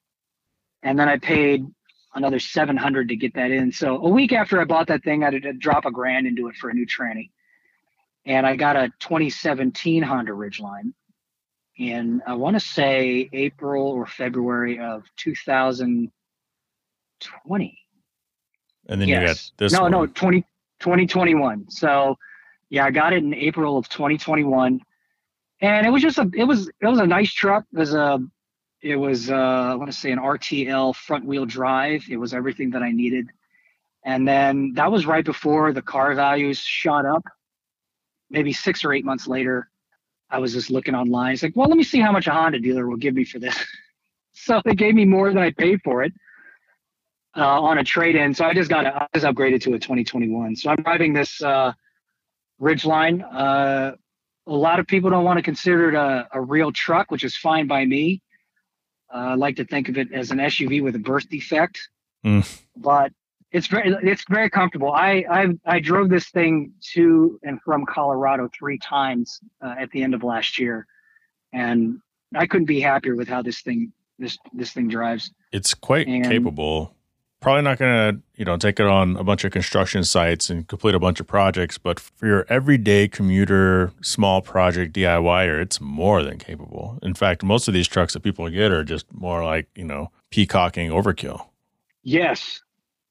And 0.82 0.98
then 0.98 1.08
I 1.08 1.18
paid 1.18 1.66
another 2.14 2.38
700 2.38 3.08
to 3.08 3.16
get 3.16 3.34
that 3.34 3.50
in. 3.50 3.72
So 3.72 3.96
a 3.96 4.08
week 4.08 4.32
after 4.32 4.60
I 4.60 4.64
bought 4.64 4.86
that 4.88 5.04
thing, 5.04 5.22
I 5.22 5.32
had 5.32 5.42
to 5.42 5.52
drop 5.52 5.84
a 5.84 5.90
grand 5.90 6.26
into 6.26 6.48
it 6.48 6.56
for 6.56 6.70
a 6.70 6.74
new 6.74 6.86
tranny. 6.86 7.30
And 8.26 8.46
I 8.46 8.56
got 8.56 8.76
a 8.76 8.88
2017 9.00 10.02
Honda 10.02 10.32
Ridgeline 10.32 10.92
in 11.78 12.20
I 12.26 12.34
want 12.34 12.56
to 12.56 12.60
say 12.60 13.30
April 13.32 13.86
or 13.86 14.06
February 14.06 14.78
of 14.78 15.04
2020. 15.16 17.78
And 18.88 19.00
then 19.00 19.08
you 19.08 19.20
got 19.20 19.50
this. 19.56 19.72
no, 19.72 19.82
one. 19.82 19.92
no, 19.92 20.06
20, 20.06 20.42
2021. 20.80 21.70
So 21.70 22.18
yeah, 22.68 22.84
I 22.84 22.90
got 22.90 23.12
it 23.12 23.22
in 23.22 23.32
April 23.34 23.78
of 23.78 23.88
2021. 23.88 24.80
And 25.62 25.86
it 25.86 25.90
was 25.90 26.02
just 26.02 26.18
a 26.18 26.28
it 26.34 26.44
was 26.44 26.68
it 26.80 26.86
was 26.86 26.98
a 26.98 27.06
nice 27.06 27.32
truck. 27.32 27.64
It 27.72 27.78
was 27.78 27.94
a 27.94 28.18
it 28.82 28.96
was 28.96 29.30
uh 29.30 29.34
I 29.34 29.74
want 29.74 29.90
to 29.90 29.96
say 29.96 30.10
an 30.10 30.18
RTL 30.18 30.94
front 30.94 31.24
wheel 31.24 31.46
drive. 31.46 32.04
It 32.10 32.16
was 32.16 32.32
everything 32.34 32.70
that 32.70 32.82
I 32.82 32.90
needed. 32.92 33.28
And 34.04 34.26
then 34.26 34.72
that 34.74 34.90
was 34.90 35.06
right 35.06 35.24
before 35.24 35.72
the 35.72 35.82
car 35.82 36.14
values 36.14 36.58
shot 36.58 37.04
up. 37.04 37.22
Maybe 38.30 38.52
six 38.52 38.84
or 38.84 38.92
eight 38.92 39.04
months 39.04 39.26
later, 39.26 39.68
I 40.30 40.38
was 40.38 40.54
just 40.54 40.70
looking 40.70 40.94
online. 40.94 41.34
It's 41.34 41.42
like, 41.42 41.56
well, 41.56 41.68
let 41.68 41.76
me 41.76 41.82
see 41.82 42.00
how 42.00 42.12
much 42.12 42.26
a 42.26 42.30
Honda 42.30 42.60
dealer 42.60 42.88
will 42.88 42.96
give 42.96 43.14
me 43.14 43.24
for 43.24 43.38
this. 43.38 43.56
so 44.32 44.62
they 44.64 44.74
gave 44.74 44.94
me 44.94 45.04
more 45.04 45.28
than 45.28 45.38
I 45.38 45.50
paid 45.50 45.80
for 45.82 46.02
it 46.02 46.12
uh, 47.36 47.60
on 47.60 47.78
a 47.78 47.84
trade-in. 47.84 48.32
So 48.34 48.44
I 48.44 48.54
just 48.54 48.70
got 48.70 48.86
I 48.86 49.06
just 49.14 49.26
upgraded 49.26 49.60
to 49.62 49.74
a 49.74 49.78
2021. 49.78 50.56
So 50.56 50.70
I'm 50.70 50.76
driving 50.76 51.12
this 51.12 51.42
uh, 51.42 51.72
Ridgeline. 52.60 53.22
Uh, 53.30 53.96
a 54.46 54.54
lot 54.54 54.80
of 54.80 54.86
people 54.86 55.10
don't 55.10 55.24
want 55.24 55.38
to 55.38 55.42
consider 55.42 55.90
it 55.90 55.94
a, 55.94 56.28
a 56.32 56.40
real 56.40 56.72
truck, 56.72 57.10
which 57.10 57.24
is 57.24 57.36
fine 57.36 57.66
by 57.66 57.84
me. 57.84 58.22
Uh, 59.12 59.16
I 59.18 59.34
like 59.34 59.56
to 59.56 59.64
think 59.64 59.88
of 59.88 59.98
it 59.98 60.12
as 60.12 60.30
an 60.30 60.38
SUV 60.38 60.82
with 60.82 60.94
a 60.94 60.98
birth 60.98 61.28
defect, 61.28 61.88
Mm. 62.24 62.44
but 62.76 63.12
it's 63.50 63.66
very 63.66 63.92
it's 64.02 64.24
very 64.28 64.50
comfortable. 64.50 64.92
I 64.92 65.24
I 65.30 65.46
I 65.64 65.80
drove 65.80 66.08
this 66.10 66.28
thing 66.30 66.72
to 66.94 67.40
and 67.42 67.60
from 67.62 67.86
Colorado 67.86 68.48
three 68.56 68.78
times 68.78 69.40
uh, 69.62 69.74
at 69.78 69.90
the 69.90 70.02
end 70.02 70.14
of 70.14 70.22
last 70.22 70.58
year, 70.58 70.86
and 71.52 71.98
I 72.34 72.46
couldn't 72.46 72.66
be 72.66 72.80
happier 72.80 73.16
with 73.16 73.28
how 73.28 73.42
this 73.42 73.62
thing 73.62 73.92
this 74.18 74.36
this 74.52 74.72
thing 74.72 74.88
drives. 74.88 75.32
It's 75.52 75.74
quite 75.74 76.06
And- 76.06 76.24
capable. 76.24 76.94
Probably 77.40 77.62
not 77.62 77.78
going 77.78 78.14
to, 78.14 78.22
you 78.36 78.44
know, 78.44 78.56
take 78.56 78.78
it 78.78 78.86
on 78.86 79.16
a 79.16 79.24
bunch 79.24 79.44
of 79.44 79.52
construction 79.52 80.04
sites 80.04 80.50
and 80.50 80.68
complete 80.68 80.94
a 80.94 80.98
bunch 80.98 81.20
of 81.20 81.26
projects, 81.26 81.78
but 81.78 81.98
for 81.98 82.26
your 82.26 82.46
everyday 82.48 83.08
commuter, 83.08 83.92
small 84.02 84.42
project 84.42 84.94
DIYer, 84.94 85.60
it's 85.60 85.80
more 85.80 86.22
than 86.22 86.38
capable. 86.38 86.98
In 87.02 87.14
fact, 87.14 87.42
most 87.42 87.66
of 87.66 87.74
these 87.74 87.88
trucks 87.88 88.12
that 88.12 88.20
people 88.20 88.48
get 88.50 88.70
are 88.70 88.84
just 88.84 89.12
more 89.12 89.42
like, 89.42 89.66
you 89.74 89.84
know, 89.84 90.10
peacocking 90.30 90.90
overkill. 90.90 91.46
Yes. 92.02 92.60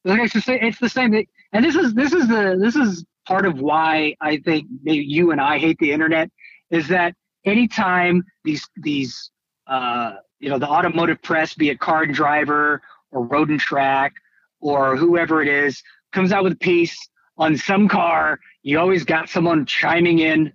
It's 0.05 0.33
the 0.33 0.41
same, 0.41 0.59
it's 0.61 0.79
the 0.79 0.89
same. 0.89 1.25
And 1.51 1.65
this 1.65 1.75
is, 1.75 1.93
this 1.95 2.13
is 2.13 2.27
the, 2.27 2.57
this 2.59 2.75
is 2.75 3.03
part 3.27 3.45
of 3.45 3.59
why 3.59 4.15
I 4.21 4.37
think 4.37 4.67
maybe 4.83 5.03
you 5.03 5.31
and 5.31 5.41
I 5.41 5.57
hate 5.57 5.77
the 5.79 5.91
internet 5.91 6.29
is 6.69 6.87
that 6.89 7.15
anytime 7.45 8.23
these, 8.43 8.67
these, 8.77 9.31
uh, 9.67 10.13
you 10.39 10.49
know, 10.49 10.59
the 10.59 10.67
automotive 10.67 11.21
press, 11.21 11.53
be 11.53 11.69
it 11.69 11.79
car 11.79 12.03
and 12.03 12.13
driver 12.13 12.81
or 13.11 13.23
road 13.23 13.49
and 13.49 13.59
track 13.59 14.13
or 14.59 14.95
whoever 14.95 15.41
it 15.41 15.47
is 15.47 15.81
comes 16.11 16.31
out 16.31 16.43
with 16.43 16.53
a 16.53 16.57
piece 16.57 16.97
on 17.37 17.57
some 17.57 17.87
car, 17.87 18.39
you 18.63 18.79
always 18.79 19.03
got 19.03 19.29
someone 19.29 19.65
chiming 19.65 20.19
in. 20.19 20.51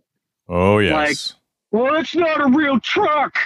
Oh 0.49 0.79
yes. 0.79 0.93
Like, 1.73 1.83
well, 1.83 1.97
it's 1.97 2.15
not 2.15 2.41
a 2.41 2.49
real 2.49 2.79
truck. 2.81 3.39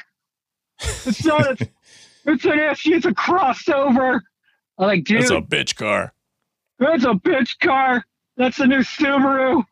It's 0.80 1.24
not 1.24 1.46
a. 1.46 1.68
it's 2.26 2.44
an 2.44 2.58
SUV. 2.58 2.96
It's 2.96 3.06
a 3.06 3.12
crossover. 3.12 4.20
I'm 4.78 4.86
like, 4.86 5.04
dude, 5.04 5.22
that's 5.22 5.30
a 5.30 5.40
bitch 5.40 5.76
car. 5.76 6.12
That's 6.78 7.04
a 7.04 7.14
bitch 7.14 7.58
car. 7.60 8.04
That's 8.36 8.60
a 8.60 8.66
new 8.66 8.80
Subaru. 8.80 9.64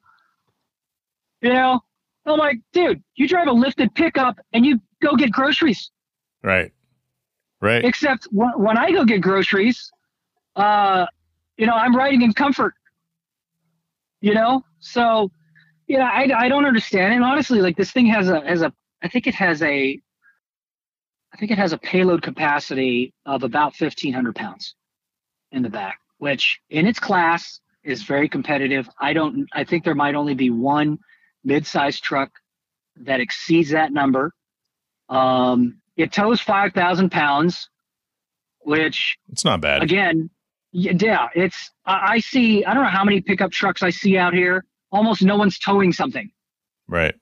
You 1.42 1.52
know, 1.52 1.80
I'm 2.24 2.38
like, 2.38 2.58
dude, 2.72 3.02
you 3.14 3.28
drive 3.28 3.46
a 3.46 3.52
lifted 3.52 3.94
pickup 3.94 4.38
and 4.52 4.66
you 4.66 4.80
go 5.00 5.14
get 5.14 5.30
groceries. 5.30 5.90
Right. 6.42 6.72
Right. 7.66 7.84
Except 7.84 8.24
when, 8.30 8.50
when 8.56 8.78
I 8.78 8.92
go 8.92 9.04
get 9.04 9.20
groceries, 9.20 9.90
uh, 10.54 11.06
you 11.56 11.66
know, 11.66 11.74
I'm 11.74 11.94
riding 11.94 12.22
in 12.22 12.32
comfort. 12.32 12.74
You 14.20 14.34
know, 14.34 14.64
so 14.80 15.30
you 15.86 15.98
know, 15.98 16.04
I, 16.04 16.30
I 16.36 16.48
don't 16.48 16.64
understand. 16.64 17.14
And 17.14 17.22
honestly, 17.22 17.60
like 17.60 17.76
this 17.76 17.90
thing 17.90 18.06
has 18.06 18.28
a 18.28 18.40
has 18.40 18.62
a 18.62 18.72
I 19.02 19.08
think 19.08 19.26
it 19.26 19.34
has 19.34 19.62
a 19.62 20.00
I 21.32 21.36
think 21.38 21.50
it 21.52 21.58
has 21.58 21.72
a 21.72 21.78
payload 21.78 22.22
capacity 22.22 23.12
of 23.24 23.42
about 23.42 23.74
fifteen 23.74 24.12
hundred 24.12 24.34
pounds 24.34 24.74
in 25.52 25.62
the 25.62 25.68
back, 25.68 25.98
which 26.18 26.60
in 26.70 26.86
its 26.86 26.98
class 26.98 27.60
is 27.84 28.02
very 28.02 28.28
competitive. 28.28 28.88
I 29.00 29.12
don't 29.12 29.46
I 29.52 29.64
think 29.64 29.84
there 29.84 29.94
might 29.94 30.14
only 30.14 30.34
be 30.34 30.50
one 30.50 30.98
mid-sized 31.44 32.02
truck 32.02 32.30
that 32.96 33.20
exceeds 33.20 33.70
that 33.70 33.92
number. 33.92 34.32
Um, 35.08 35.80
it 35.96 36.12
tows 36.12 36.40
5,000 36.40 37.10
pounds, 37.10 37.68
which 38.60 39.16
it's 39.30 39.44
not 39.44 39.60
bad. 39.60 39.82
Again, 39.82 40.30
yeah, 40.72 41.28
it's, 41.34 41.70
I 41.86 42.18
see, 42.18 42.64
I 42.64 42.74
don't 42.74 42.82
know 42.82 42.90
how 42.90 43.04
many 43.04 43.20
pickup 43.20 43.50
trucks 43.50 43.82
I 43.82 43.90
see 43.90 44.18
out 44.18 44.34
here. 44.34 44.64
Almost 44.92 45.22
no 45.22 45.36
one's 45.36 45.58
towing 45.58 45.92
something. 45.92 46.30
Right. 46.86 47.14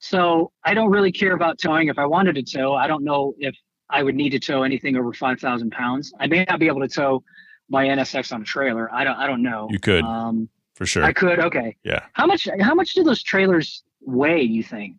So 0.00 0.52
I 0.64 0.74
don't 0.74 0.90
really 0.90 1.10
care 1.10 1.32
about 1.32 1.58
towing. 1.58 1.88
If 1.88 1.98
I 1.98 2.06
wanted 2.06 2.34
to 2.36 2.42
tow, 2.42 2.74
I 2.74 2.86
don't 2.86 3.04
know 3.04 3.34
if 3.38 3.56
I 3.90 4.02
would 4.02 4.14
need 4.14 4.30
to 4.30 4.38
tow 4.38 4.62
anything 4.62 4.96
over 4.96 5.12
5,000 5.12 5.72
pounds. 5.72 6.12
I 6.20 6.26
may 6.26 6.44
not 6.44 6.60
be 6.60 6.66
able 6.66 6.80
to 6.80 6.88
tow 6.88 7.24
my 7.70 7.86
NSX 7.86 8.32
on 8.32 8.42
a 8.42 8.44
trailer. 8.44 8.92
I 8.92 9.04
don't, 9.04 9.16
I 9.16 9.26
don't 9.26 9.42
know. 9.42 9.68
You 9.70 9.78
could. 9.78 10.04
Um, 10.04 10.48
for 10.74 10.86
sure. 10.86 11.04
I 11.04 11.12
could. 11.12 11.40
Okay. 11.40 11.76
Yeah. 11.84 12.04
How 12.12 12.26
much, 12.26 12.46
how 12.60 12.74
much 12.74 12.94
do 12.94 13.02
those 13.02 13.22
trailers 13.22 13.82
weigh, 14.00 14.42
you 14.42 14.62
think? 14.62 14.96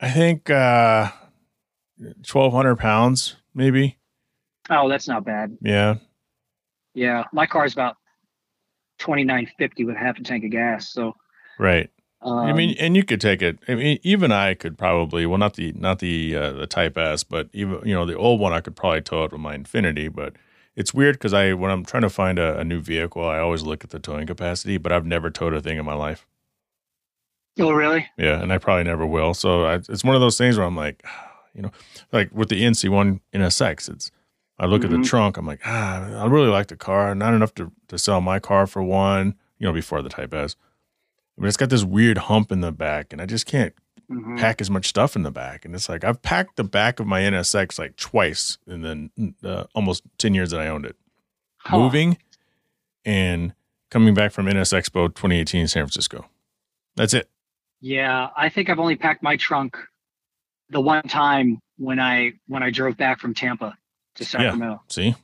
I 0.00 0.10
think, 0.10 0.48
uh, 0.48 1.10
1200 2.00 2.76
pounds 2.76 3.36
maybe. 3.54 3.98
Oh 4.68 4.88
that's 4.88 5.08
not 5.08 5.24
bad. 5.24 5.56
Yeah. 5.60 5.96
Yeah 6.94 7.24
my 7.32 7.46
car's 7.46 7.72
about 7.72 7.96
2950 8.98 9.84
with 9.84 9.96
half 9.96 10.18
a 10.18 10.22
tank 10.22 10.44
of 10.44 10.50
gas 10.50 10.92
so 10.92 11.14
right. 11.58 11.90
Um, 12.22 12.38
i 12.40 12.52
mean 12.52 12.76
and 12.78 12.94
you 12.96 13.02
could 13.02 13.20
take 13.20 13.40
it 13.40 13.58
i 13.66 13.74
mean 13.74 13.98
even 14.02 14.30
i 14.30 14.52
could 14.52 14.76
probably 14.76 15.24
well 15.24 15.38
not 15.38 15.54
the 15.54 15.72
not 15.72 16.00
the 16.00 16.36
uh, 16.36 16.52
the 16.52 16.66
type 16.66 16.98
s 16.98 17.24
but 17.24 17.48
even 17.54 17.80
you 17.82 17.94
know 17.94 18.04
the 18.04 18.14
old 18.14 18.40
one 18.40 18.52
i 18.52 18.60
could 18.60 18.76
probably 18.76 19.00
tow 19.00 19.24
it 19.24 19.32
with 19.32 19.40
my 19.40 19.56
Infiniti. 19.56 20.14
but 20.14 20.34
it's 20.76 20.92
weird 20.92 21.14
because 21.14 21.32
i 21.32 21.54
when 21.54 21.70
i'm 21.70 21.82
trying 21.82 22.02
to 22.02 22.10
find 22.10 22.38
a, 22.38 22.58
a 22.58 22.64
new 22.64 22.78
vehicle 22.78 23.24
i 23.26 23.38
always 23.38 23.62
look 23.62 23.84
at 23.84 23.88
the 23.90 23.98
towing 23.98 24.26
capacity 24.26 24.76
but 24.76 24.92
i've 24.92 25.06
never 25.06 25.30
towed 25.30 25.54
a 25.54 25.62
thing 25.62 25.78
in 25.78 25.84
my 25.86 25.94
life. 25.94 26.26
Oh 27.58 27.72
really? 27.72 28.06
Yeah 28.18 28.42
and 28.42 28.52
i 28.52 28.58
probably 28.58 28.84
never 28.84 29.06
will 29.06 29.32
so 29.32 29.64
I, 29.64 29.74
it's 29.76 30.04
one 30.04 30.14
of 30.14 30.20
those 30.20 30.36
things 30.36 30.58
where 30.58 30.66
i'm 30.66 30.76
like 30.76 31.02
you 31.54 31.62
know, 31.62 31.72
like 32.12 32.30
with 32.32 32.48
the 32.48 32.62
NC1 32.62 33.20
NSX, 33.34 33.90
it's 33.90 34.10
I 34.58 34.66
look 34.66 34.82
mm-hmm. 34.82 34.86
at 34.86 34.90
the 34.90 34.96
mm-hmm. 34.96 35.04
trunk, 35.04 35.36
I'm 35.36 35.46
like, 35.46 35.60
ah, 35.64 36.22
I 36.22 36.26
really 36.26 36.48
like 36.48 36.66
the 36.66 36.76
car, 36.76 37.14
not 37.14 37.34
enough 37.34 37.54
to 37.54 37.72
to 37.88 37.98
sell 37.98 38.20
my 38.20 38.38
car 38.38 38.66
for 38.66 38.82
one, 38.82 39.34
you 39.58 39.66
know, 39.66 39.72
before 39.72 40.02
the 40.02 40.08
Type 40.08 40.34
S. 40.34 40.56
Mean, 41.40 41.48
it's 41.48 41.56
got 41.56 41.70
this 41.70 41.84
weird 41.84 42.18
hump 42.18 42.52
in 42.52 42.60
the 42.60 42.70
back, 42.70 43.12
and 43.12 43.22
I 43.22 43.26
just 43.26 43.46
can't 43.46 43.72
mm-hmm. 44.10 44.36
pack 44.36 44.60
as 44.60 44.68
much 44.68 44.86
stuff 44.86 45.16
in 45.16 45.22
the 45.22 45.30
back. 45.30 45.64
And 45.64 45.74
it's 45.74 45.88
like 45.88 46.04
I've 46.04 46.20
packed 46.20 46.56
the 46.56 46.64
back 46.64 47.00
of 47.00 47.06
my 47.06 47.22
NSX 47.22 47.78
like 47.78 47.96
twice 47.96 48.58
in 48.66 48.82
the 48.82 49.32
uh, 49.42 49.64
almost 49.74 50.02
ten 50.18 50.34
years 50.34 50.50
that 50.50 50.60
I 50.60 50.68
owned 50.68 50.84
it, 50.84 50.96
huh. 51.58 51.78
moving 51.78 52.18
and 53.06 53.54
coming 53.90 54.12
back 54.12 54.32
from 54.32 54.46
NSXPO 54.46 55.14
2018 55.14 55.62
in 55.62 55.68
San 55.68 55.84
Francisco. 55.84 56.26
That's 56.96 57.14
it. 57.14 57.30
Yeah, 57.80 58.28
I 58.36 58.50
think 58.50 58.68
I've 58.68 58.78
only 58.78 58.96
packed 58.96 59.22
my 59.22 59.36
trunk 59.36 59.78
the 60.70 60.80
one 60.80 61.02
time 61.02 61.60
when 61.76 61.98
I 62.00 62.32
when 62.46 62.62
I 62.62 62.70
drove 62.70 62.96
back 62.96 63.20
from 63.20 63.34
Tampa 63.34 63.76
to 64.16 64.24
Sacramento. 64.24 64.74
Yeah. 64.74 64.78
See, 64.88 65.14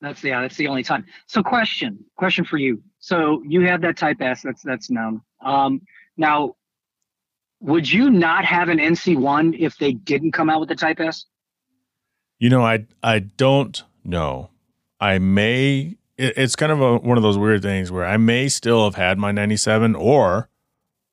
that's 0.00 0.24
yeah, 0.24 0.40
that's 0.40 0.56
the 0.56 0.68
only 0.68 0.82
time. 0.82 1.04
So, 1.26 1.42
question 1.42 2.04
question 2.16 2.44
for 2.44 2.56
you. 2.56 2.82
So 2.98 3.42
you 3.46 3.62
have 3.62 3.82
that 3.82 3.96
Type 3.96 4.20
S. 4.20 4.42
That's 4.42 4.62
that's 4.62 4.90
known. 4.90 5.22
Um, 5.44 5.82
now, 6.16 6.54
would 7.60 7.90
you 7.90 8.10
not 8.10 8.44
have 8.44 8.68
an 8.68 8.78
NC1 8.78 9.58
if 9.58 9.76
they 9.78 9.92
didn't 9.92 10.32
come 10.32 10.48
out 10.48 10.60
with 10.60 10.68
the 10.68 10.76
Type 10.76 11.00
S? 11.00 11.26
You 12.38 12.48
know, 12.48 12.64
I 12.64 12.86
I 13.02 13.18
don't 13.20 13.82
know. 14.04 14.50
I 15.00 15.18
may. 15.18 15.96
It, 16.16 16.34
it's 16.36 16.56
kind 16.56 16.72
of 16.72 16.80
a, 16.80 16.96
one 16.96 17.16
of 17.16 17.22
those 17.22 17.38
weird 17.38 17.62
things 17.62 17.90
where 17.90 18.06
I 18.06 18.16
may 18.16 18.48
still 18.48 18.84
have 18.84 18.94
had 18.94 19.18
my 19.18 19.32
97, 19.32 19.94
or 19.94 20.48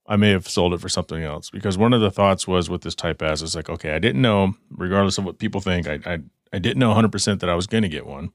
I 0.08 0.16
may 0.16 0.30
have 0.30 0.48
sold 0.48 0.74
it 0.74 0.80
for 0.80 0.90
something 0.90 1.22
else 1.22 1.50
because 1.50 1.78
one 1.78 1.94
of 1.94 2.02
the 2.02 2.12
thoughts 2.12 2.48
was 2.48 2.70
with 2.70 2.82
this 2.82 2.96
Type 2.96 3.22
S, 3.22 3.42
it's 3.42 3.56
like, 3.56 3.70
okay, 3.70 3.92
I 3.92 4.00
didn't 4.00 4.22
know, 4.22 4.56
regardless 4.72 5.18
of 5.18 5.26
what 5.26 5.38
people 5.38 5.62
think, 5.62 5.88
I 5.88 6.00
I, 6.06 6.20
I 6.54 6.60
didn't 6.60 6.78
know 6.78 6.94
100% 6.94 7.40
that 7.40 7.50
I 7.50 7.56
was 7.56 7.68
going 7.68 7.84
to 7.84 7.90
get 7.90 8.06
one. 8.06 8.32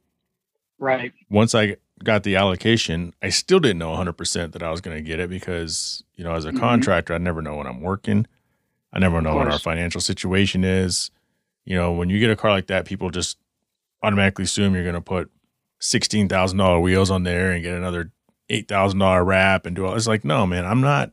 Right. 0.78 1.12
Once 1.30 1.54
I 1.54 1.76
got 2.02 2.24
the 2.24 2.36
allocation, 2.36 3.14
I 3.22 3.30
still 3.30 3.60
didn't 3.60 3.78
know 3.78 3.92
100% 3.92 4.52
that 4.52 4.62
I 4.62 4.70
was 4.70 4.80
going 4.80 4.96
to 4.96 5.02
get 5.02 5.20
it 5.20 5.30
because, 5.30 6.02
you 6.14 6.24
know, 6.24 6.34
as 6.34 6.44
a 6.44 6.50
mm-hmm. 6.50 6.58
contractor, 6.58 7.14
I 7.14 7.18
never 7.18 7.40
know 7.40 7.56
when 7.56 7.66
I'm 7.66 7.80
working. 7.80 8.26
I 8.92 8.98
never 8.98 9.22
know 9.22 9.36
what 9.36 9.48
our 9.48 9.58
financial 9.58 10.00
situation 10.00 10.64
is. 10.64 11.10
You 11.64 11.76
know, 11.76 11.92
when 11.92 12.10
you 12.10 12.18
get 12.18 12.30
a 12.30 12.36
car 12.36 12.50
like 12.50 12.66
that, 12.66 12.84
people 12.84 13.10
just 13.10 13.38
automatically 14.02 14.44
assume 14.44 14.74
you're 14.74 14.82
going 14.82 14.94
to 14.94 15.00
put 15.00 15.30
$16,000 15.80 16.82
wheels 16.82 17.10
on 17.10 17.22
there 17.22 17.52
and 17.52 17.62
get 17.62 17.74
another 17.74 18.10
$8,000 18.50 19.24
wrap 19.24 19.64
and 19.64 19.74
do 19.74 19.86
all. 19.86 19.94
It's 19.94 20.06
like, 20.06 20.24
no, 20.24 20.46
man, 20.46 20.66
I'm 20.66 20.80
not 20.80 21.10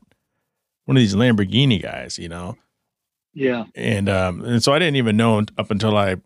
one 0.90 0.96
of 0.96 1.02
these 1.02 1.14
Lamborghini 1.14 1.80
guys, 1.80 2.18
you 2.18 2.28
know? 2.28 2.56
Yeah. 3.32 3.66
And, 3.76 4.08
um, 4.08 4.44
and 4.44 4.60
so 4.60 4.72
I 4.72 4.80
didn't 4.80 4.96
even 4.96 5.16
know 5.16 5.44
up 5.56 5.70
until 5.70 5.96
I 5.96 6.16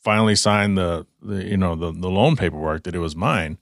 finally 0.00 0.34
signed 0.34 0.76
the, 0.76 1.06
the 1.22 1.44
you 1.44 1.56
know, 1.56 1.76
the, 1.76 1.92
the 1.92 2.10
loan 2.10 2.34
paperwork 2.34 2.82
that 2.82 2.96
it 2.96 2.98
was 2.98 3.14
mine. 3.14 3.56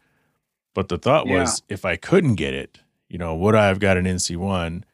But 0.73 0.89
the 0.89 0.97
thought 0.97 1.27
yeah. 1.27 1.41
was 1.41 1.63
if 1.69 1.85
I 1.85 1.97
couldn't 1.97 2.37
get 2.37 2.55
it, 2.55 2.79
you 3.11 3.19
know, 3.19 3.37
would 3.37 3.55
I 3.55 3.67
have 3.67 3.79
got 3.79 3.99
an 3.99 4.07
NC1? 4.07 4.85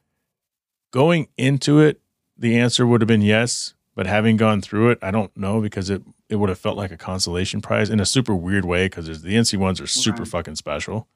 Going 0.91 1.29
into 1.39 1.79
it, 1.79 2.01
the 2.37 2.59
answer 2.59 2.85
would 2.85 3.01
have 3.01 3.07
been 3.07 3.23
yes. 3.23 3.75
But 3.95 4.09
having 4.09 4.37
gone 4.37 4.61
through 4.61 4.91
it, 4.91 4.99
I 5.03 5.13
don't 5.13 5.37
know 5.37 5.61
because 5.61 5.89
it, 5.89 6.03
it 6.29 6.37
would 6.37 6.49
have 6.49 6.59
felt 6.59 6.77
like 6.77 6.91
a 6.91 6.97
consolation 6.97 7.61
prize 7.61 7.91
in 7.91 8.01
a 8.01 8.07
super 8.07 8.35
weird 8.35 8.65
way 8.65 8.87
because 8.87 9.23
the 9.23 9.37
NC1s 9.37 9.81
are 9.81 9.87
super 9.87 10.25
fucking 10.25 10.57
special. 10.57 11.07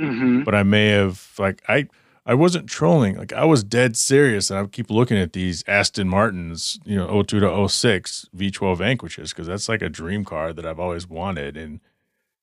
Mm-hmm. 0.00 0.42
But 0.42 0.56
I 0.56 0.64
may 0.64 0.88
have, 0.88 1.34
like, 1.38 1.62
I, 1.68 1.86
I 2.24 2.34
wasn't 2.34 2.68
trolling. 2.68 3.16
Like 3.16 3.32
I 3.32 3.44
was 3.44 3.64
dead 3.64 3.96
serious, 3.96 4.50
and 4.50 4.58
I 4.60 4.66
keep 4.66 4.90
looking 4.90 5.18
at 5.18 5.32
these 5.32 5.64
Aston 5.66 6.08
Martins, 6.08 6.78
you 6.84 6.96
know, 6.96 7.22
02 7.22 7.40
to 7.40 7.68
06 7.68 8.26
V12 8.36 8.76
Vanquishes 8.78 9.32
because 9.32 9.48
that's 9.48 9.68
like 9.68 9.82
a 9.82 9.88
dream 9.88 10.24
car 10.24 10.52
that 10.52 10.64
I've 10.64 10.78
always 10.78 11.08
wanted. 11.08 11.56
And 11.56 11.80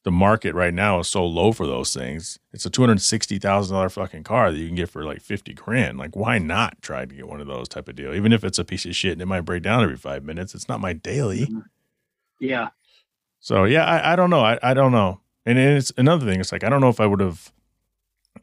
the 0.04 0.12
market 0.12 0.54
right 0.54 0.74
now 0.74 1.00
is 1.00 1.08
so 1.08 1.26
low 1.26 1.52
for 1.52 1.65
those 1.65 1.94
things. 1.94 2.39
It's 2.52 2.65
a 2.65 2.70
two 2.70 2.82
hundred 2.82 3.02
sixty 3.02 3.38
thousand 3.38 3.76
dollar 3.76 3.89
fucking 3.89 4.24
car 4.24 4.52
that 4.52 4.58
you 4.58 4.68
can 4.68 4.76
get 4.76 4.89
for 4.89 5.04
like 5.04 5.22
fifty 5.22 5.54
grand. 5.54 5.98
Like, 5.98 6.15
why 6.15 6.39
not 6.39 6.82
try 6.82 7.06
to 7.06 7.15
get 7.15 7.28
one 7.28 7.42
of 7.42 7.48
those 7.48 7.68
type 7.70 7.88
of 7.88 7.96
deal? 7.96 8.13
Even 8.13 8.34
if 8.34 8.44
it's 8.44 8.60
a 8.60 8.65
piece 8.65 8.86
of 8.86 8.96
shit 8.96 9.13
and 9.13 9.22
it 9.22 9.28
might 9.28 9.42
break 9.42 9.63
down 9.63 9.84
every 9.84 9.98
five 9.98 10.24
minutes, 10.24 10.56
it's 10.56 10.68
not 10.70 10.80
my 10.80 10.94
daily. 10.94 11.48
Mm-hmm. 11.48 11.60
Yeah. 12.39 12.70
So 13.39 13.65
yeah, 13.65 13.86
I, 13.86 14.13
I 14.13 14.15
don't 14.15 14.30
know. 14.30 14.42
I, 14.42 14.60
I 14.62 14.74
don't 14.74 14.92
know. 14.92 15.22
And 15.46 15.58
it's 15.58 15.92
another 15.98 16.26
thing. 16.26 16.39
It's 16.39 16.52
like 16.52 16.63
I 16.63 16.70
don't 16.70 16.82
know 16.82 16.89
if 16.89 17.00
I 17.00 17.06
would 17.06 17.20
have 17.20 17.52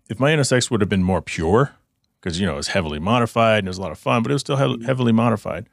if 0.08 0.18
my 0.20 0.30
NSX 0.32 0.70
would 0.70 0.80
have 0.80 0.88
been 0.90 1.02
more 1.02 1.22
pure, 1.22 1.72
because 2.20 2.38
you 2.40 2.46
know 2.46 2.54
it 2.54 2.56
was 2.56 2.68
heavily 2.68 2.98
modified 2.98 3.60
and 3.60 3.68
it 3.68 3.70
was 3.70 3.78
a 3.78 3.82
lot 3.82 3.92
of 3.92 3.98
fun, 3.98 4.22
but 4.22 4.30
it 4.30 4.34
was 4.34 4.42
still 4.42 4.56
he- 4.56 4.84
heavily 4.84 5.12
modified. 5.12 5.66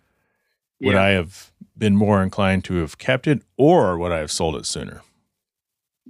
Would 0.81 0.95
I 0.95 1.09
have 1.09 1.51
been 1.77 1.95
more 1.95 2.21
inclined 2.21 2.65
to 2.65 2.75
have 2.75 2.97
kept 2.97 3.25
it, 3.25 3.41
or 3.57 3.97
would 3.97 4.11
I 4.11 4.17
have 4.19 4.31
sold 4.31 4.55
it 4.57 4.65
sooner? 4.65 5.01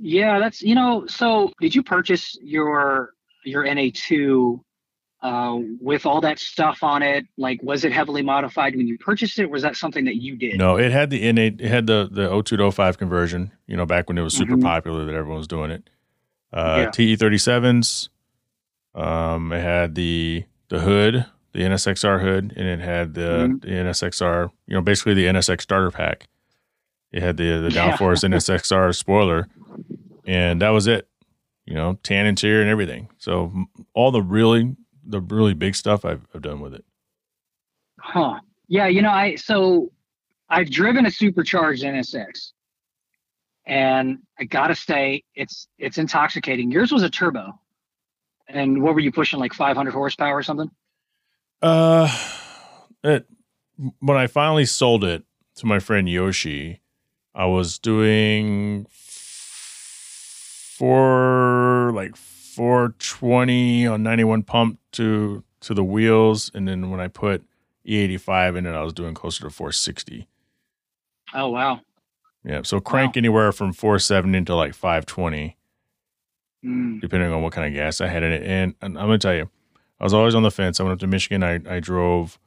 Yeah, 0.02 0.40
that's 0.40 0.62
you 0.64 0.74
know. 0.74 1.06
So, 1.08 1.52
did 1.62 1.76
you 1.76 1.84
purchase 1.84 2.36
your 2.42 3.12
your 3.46 3.64
NA2 3.66 4.60
uh, 5.22 5.58
with 5.80 6.06
all 6.08 6.22
that 6.22 6.40
stuff 6.40 6.82
on 6.82 7.04
it? 7.04 7.26
Like, 7.38 7.62
was 7.62 7.84
it 7.86 7.92
heavily 7.92 8.24
modified 8.24 8.76
when 8.76 8.88
you 8.88 8.98
purchased 8.98 9.38
it? 9.38 9.50
was 9.52 9.62
that 9.62 9.76
something 9.76 10.06
that 10.06 10.16
you 10.16 10.36
did? 10.36 10.58
No, 10.58 10.78
it 10.78 10.92
had 10.92 11.12
the 11.12 11.32
NA, 11.32 11.44
it 11.44 11.62
had 11.62 11.86
the 11.86 12.10
the 12.12 12.42
02 12.42 12.58
to 12.58 12.72
05 12.72 12.98
conversion. 12.98 13.52
You 13.68 13.78
know, 13.78 13.86
back 13.86 14.08
when 14.10 14.18
it 14.18 14.22
was 14.24 14.36
super 14.36 14.58
Mhm. 14.58 14.64
popular 14.64 15.06
that 15.06 15.14
everyone 15.14 15.38
was 15.38 15.48
doing 15.48 15.70
it. 15.70 15.88
Uh, 16.54 16.84
Yeah. 16.84 16.90
TE37s. 16.92 18.10
Um, 18.96 19.52
it 19.52 19.62
had 19.62 19.96
the 19.96 20.46
the 20.70 20.80
hood, 20.80 21.26
the 21.52 21.60
NSXR 21.60 22.20
hood, 22.22 22.54
and 22.56 22.68
it 22.68 22.80
had 22.80 23.14
the, 23.16 23.48
Mhm. 23.48 23.62
the 23.62 23.68
NSXR. 23.70 24.50
You 24.68 24.76
know, 24.76 24.82
basically 24.82 25.14
the 25.16 25.26
NSX 25.28 25.62
starter 25.64 25.92
pack. 25.92 26.28
It 27.12 27.22
had 27.22 27.38
the 27.38 27.60
the 27.60 27.72
Yeah. 27.72 27.92
downforce 27.98 28.24
NSXR 28.24 28.94
spoiler, 28.96 29.48
and 30.26 30.62
that 30.62 30.70
was 30.70 30.88
it. 30.88 31.08
You 31.66 31.74
know, 31.76 31.98
tan 32.04 32.26
interior 32.26 32.62
and 32.62 32.70
everything. 32.70 33.10
So 33.18 33.52
all 33.94 34.12
the 34.12 34.22
really 34.22 34.76
the 35.06 35.20
really 35.22 35.54
big 35.54 35.76
stuff 35.76 36.06
I've, 36.06 36.26
I've 36.34 36.42
done 36.42 36.60
with 36.62 36.74
it. 36.74 36.86
Huh. 38.00 38.40
Yeah, 38.68 38.88
you 38.88 39.02
know, 39.02 39.10
I 39.12 39.36
so 39.36 39.92
I've 40.50 40.70
driven 40.72 41.06
a 41.06 41.12
supercharged 41.12 41.84
NSX. 41.84 42.53
And 43.66 44.20
I 44.40 44.44
gotta 44.44 44.76
say, 44.76 45.24
it's 45.36 45.68
it's 45.78 45.98
intoxicating. 45.98 46.70
Yours 46.72 46.92
was 46.92 47.04
a 47.04 47.10
turbo. 47.10 47.60
And 48.48 48.84
what 48.84 48.94
were 48.94 49.00
you 49.00 49.12
pushing, 49.12 49.40
like 49.40 49.54
500 49.54 49.92
horsepower 49.92 50.36
or 50.38 50.44
something? 50.44 50.70
Uh, 51.62 52.10
it 53.04 53.26
when 54.00 54.18
I 54.18 54.28
finally 54.28 54.66
sold 54.66 55.04
it 55.04 55.24
to 55.56 55.66
my 55.66 55.80
friend 55.80 56.10
Yoshi, 56.10 56.82
I 57.34 57.46
was 57.46 57.80
doing 57.80 58.86
four 60.78 61.92
like 61.94 62.16
four 62.18 62.94
twenty 63.00 63.88
on 63.88 64.04
ninety 64.04 64.24
one 64.24 64.44
pump 64.44 64.80
to 64.94 65.44
to 65.62 65.74
the 65.74 65.84
wheels, 65.84 66.52
and 66.54 66.68
then 66.68 66.92
when 66.92 67.00
I 67.00 67.08
put 67.08 67.44
E 67.88 67.98
eighty 67.98 68.18
five 68.18 68.56
in 68.56 68.66
it, 68.66 68.74
I 68.74 68.84
was 68.84 68.94
doing 68.94 69.14
closer 69.14 69.44
to 69.46 69.50
four 69.50 69.72
sixty. 69.72 70.28
Oh 71.34 71.50
wow. 71.50 71.80
Yeah, 72.46 72.62
so 72.64 72.80
crank 72.82 73.16
anywhere 73.16 73.52
from 73.52 73.72
four 73.74 73.98
seventy 74.00 74.44
to 74.46 74.56
like 74.56 74.74
five 74.74 75.06
twenty, 75.06 75.58
Mm. 76.66 77.02
depending 77.02 77.32
on 77.32 77.42
what 77.42 77.52
kind 77.54 77.68
of 77.68 77.74
gas 77.74 78.00
I 78.00 78.08
had 78.08 78.24
in 78.24 78.32
it. 78.32 78.44
And, 78.44 78.74
and 78.82 78.98
I'm 78.98 79.06
gonna 79.08 79.18
tell 79.18 79.34
you, 79.36 79.50
I 80.00 80.04
was 80.06 80.14
always 80.14 80.34
on 80.36 80.44
the 80.44 80.52
fence. 80.52 80.80
I 80.80 80.84
went 80.84 80.94
up 80.94 81.00
to 81.00 81.08
Michigan. 81.08 81.44
I 81.44 81.60
I 81.70 81.80
drove 81.80 82.40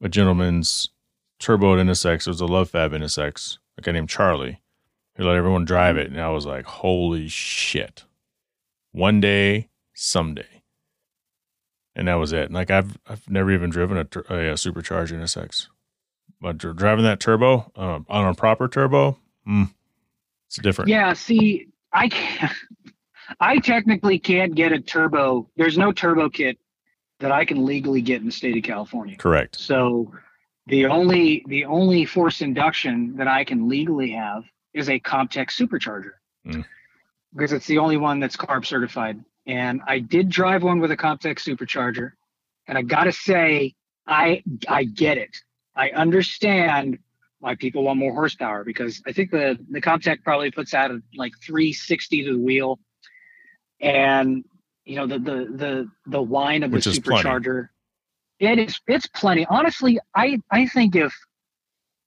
a 0.00 0.08
gentleman's 0.08 0.90
turbo 1.40 1.76
NSX. 1.76 2.20
It 2.20 2.26
was 2.28 2.40
a 2.40 2.46
Love 2.46 2.70
Fab 2.70 2.92
NSX. 2.92 3.58
A 3.76 3.82
guy 3.82 3.90
named 3.92 4.08
Charlie, 4.08 4.60
who 5.16 5.24
let 5.24 5.36
everyone 5.36 5.64
drive 5.64 5.96
it, 5.96 6.08
and 6.10 6.20
I 6.20 6.28
was 6.30 6.46
like, 6.46 6.64
"Holy 6.66 7.26
shit!" 7.28 8.04
One 8.92 9.20
day, 9.20 9.68
someday, 9.92 10.62
and 11.96 12.06
that 12.08 12.14
was 12.14 12.32
it. 12.32 12.52
Like 12.52 12.70
I've 12.70 12.96
I've 13.08 13.28
never 13.28 13.50
even 13.52 13.70
driven 13.70 13.96
a, 13.98 14.06
a, 14.32 14.52
a 14.52 14.56
supercharged 14.56 15.12
NSX, 15.12 15.66
but 16.40 16.58
driving 16.58 17.04
that 17.04 17.18
turbo 17.20 17.72
uh, 17.76 18.00
on 18.08 18.26
a 18.28 18.34
proper 18.34 18.68
turbo, 18.68 19.18
mm, 19.46 19.70
it's 20.46 20.56
different. 20.58 20.88
Yeah, 20.88 21.12
see, 21.12 21.68
I 21.92 22.08
can't, 22.08 22.52
I 23.40 23.58
technically 23.58 24.18
can't 24.18 24.54
get 24.54 24.72
a 24.72 24.80
turbo. 24.80 25.48
There's 25.56 25.78
no 25.78 25.92
turbo 25.92 26.28
kit 26.28 26.58
that 27.20 27.32
I 27.32 27.44
can 27.44 27.64
legally 27.64 28.02
get 28.02 28.20
in 28.20 28.26
the 28.26 28.32
state 28.32 28.56
of 28.56 28.62
California. 28.62 29.16
Correct. 29.16 29.58
So 29.58 30.12
the 30.66 30.86
only 30.86 31.44
the 31.48 31.64
only 31.64 32.04
forced 32.04 32.42
induction 32.42 33.16
that 33.16 33.28
I 33.28 33.44
can 33.44 33.68
legally 33.68 34.10
have 34.10 34.44
is 34.72 34.88
a 34.88 34.98
Comptech 35.00 35.48
supercharger. 35.48 36.12
Mm. 36.46 36.64
Because 37.32 37.52
it's 37.52 37.66
the 37.66 37.78
only 37.78 37.96
one 37.96 38.20
that's 38.20 38.36
carb 38.36 38.64
certified. 38.64 39.22
And 39.46 39.80
I 39.86 39.98
did 39.98 40.28
drive 40.28 40.62
one 40.62 40.80
with 40.80 40.90
a 40.90 40.96
Comptech 40.96 41.38
supercharger. 41.38 42.12
And 42.66 42.78
I 42.78 42.82
gotta 42.82 43.12
say, 43.12 43.74
I 44.06 44.42
I 44.68 44.84
get 44.84 45.18
it. 45.18 45.36
I 45.76 45.90
understand 45.90 46.98
why 47.44 47.54
people 47.54 47.82
want 47.84 47.98
more 47.98 48.14
horsepower 48.14 48.64
because 48.64 49.02
I 49.06 49.12
think 49.12 49.30
the 49.30 49.58
the 49.70 49.80
Comptech 49.80 50.22
probably 50.24 50.50
puts 50.50 50.72
out 50.72 50.90
a, 50.90 51.02
like 51.14 51.32
360 51.44 52.24
to 52.24 52.32
the 52.32 52.38
wheel, 52.38 52.78
and 53.82 54.44
you 54.86 54.96
know 54.96 55.06
the 55.06 55.18
the 55.18 55.36
the 55.54 55.88
the 56.06 56.22
whine 56.22 56.62
of 56.62 56.72
Which 56.72 56.84
the 56.84 56.90
is 56.92 56.98
plenty. 57.00 57.28
supercharger. 57.28 57.68
It 58.40 58.58
is 58.58 58.80
it's 58.86 59.06
plenty. 59.08 59.44
Honestly, 59.50 59.98
I 60.14 60.38
I 60.50 60.66
think 60.66 60.96
if 60.96 61.14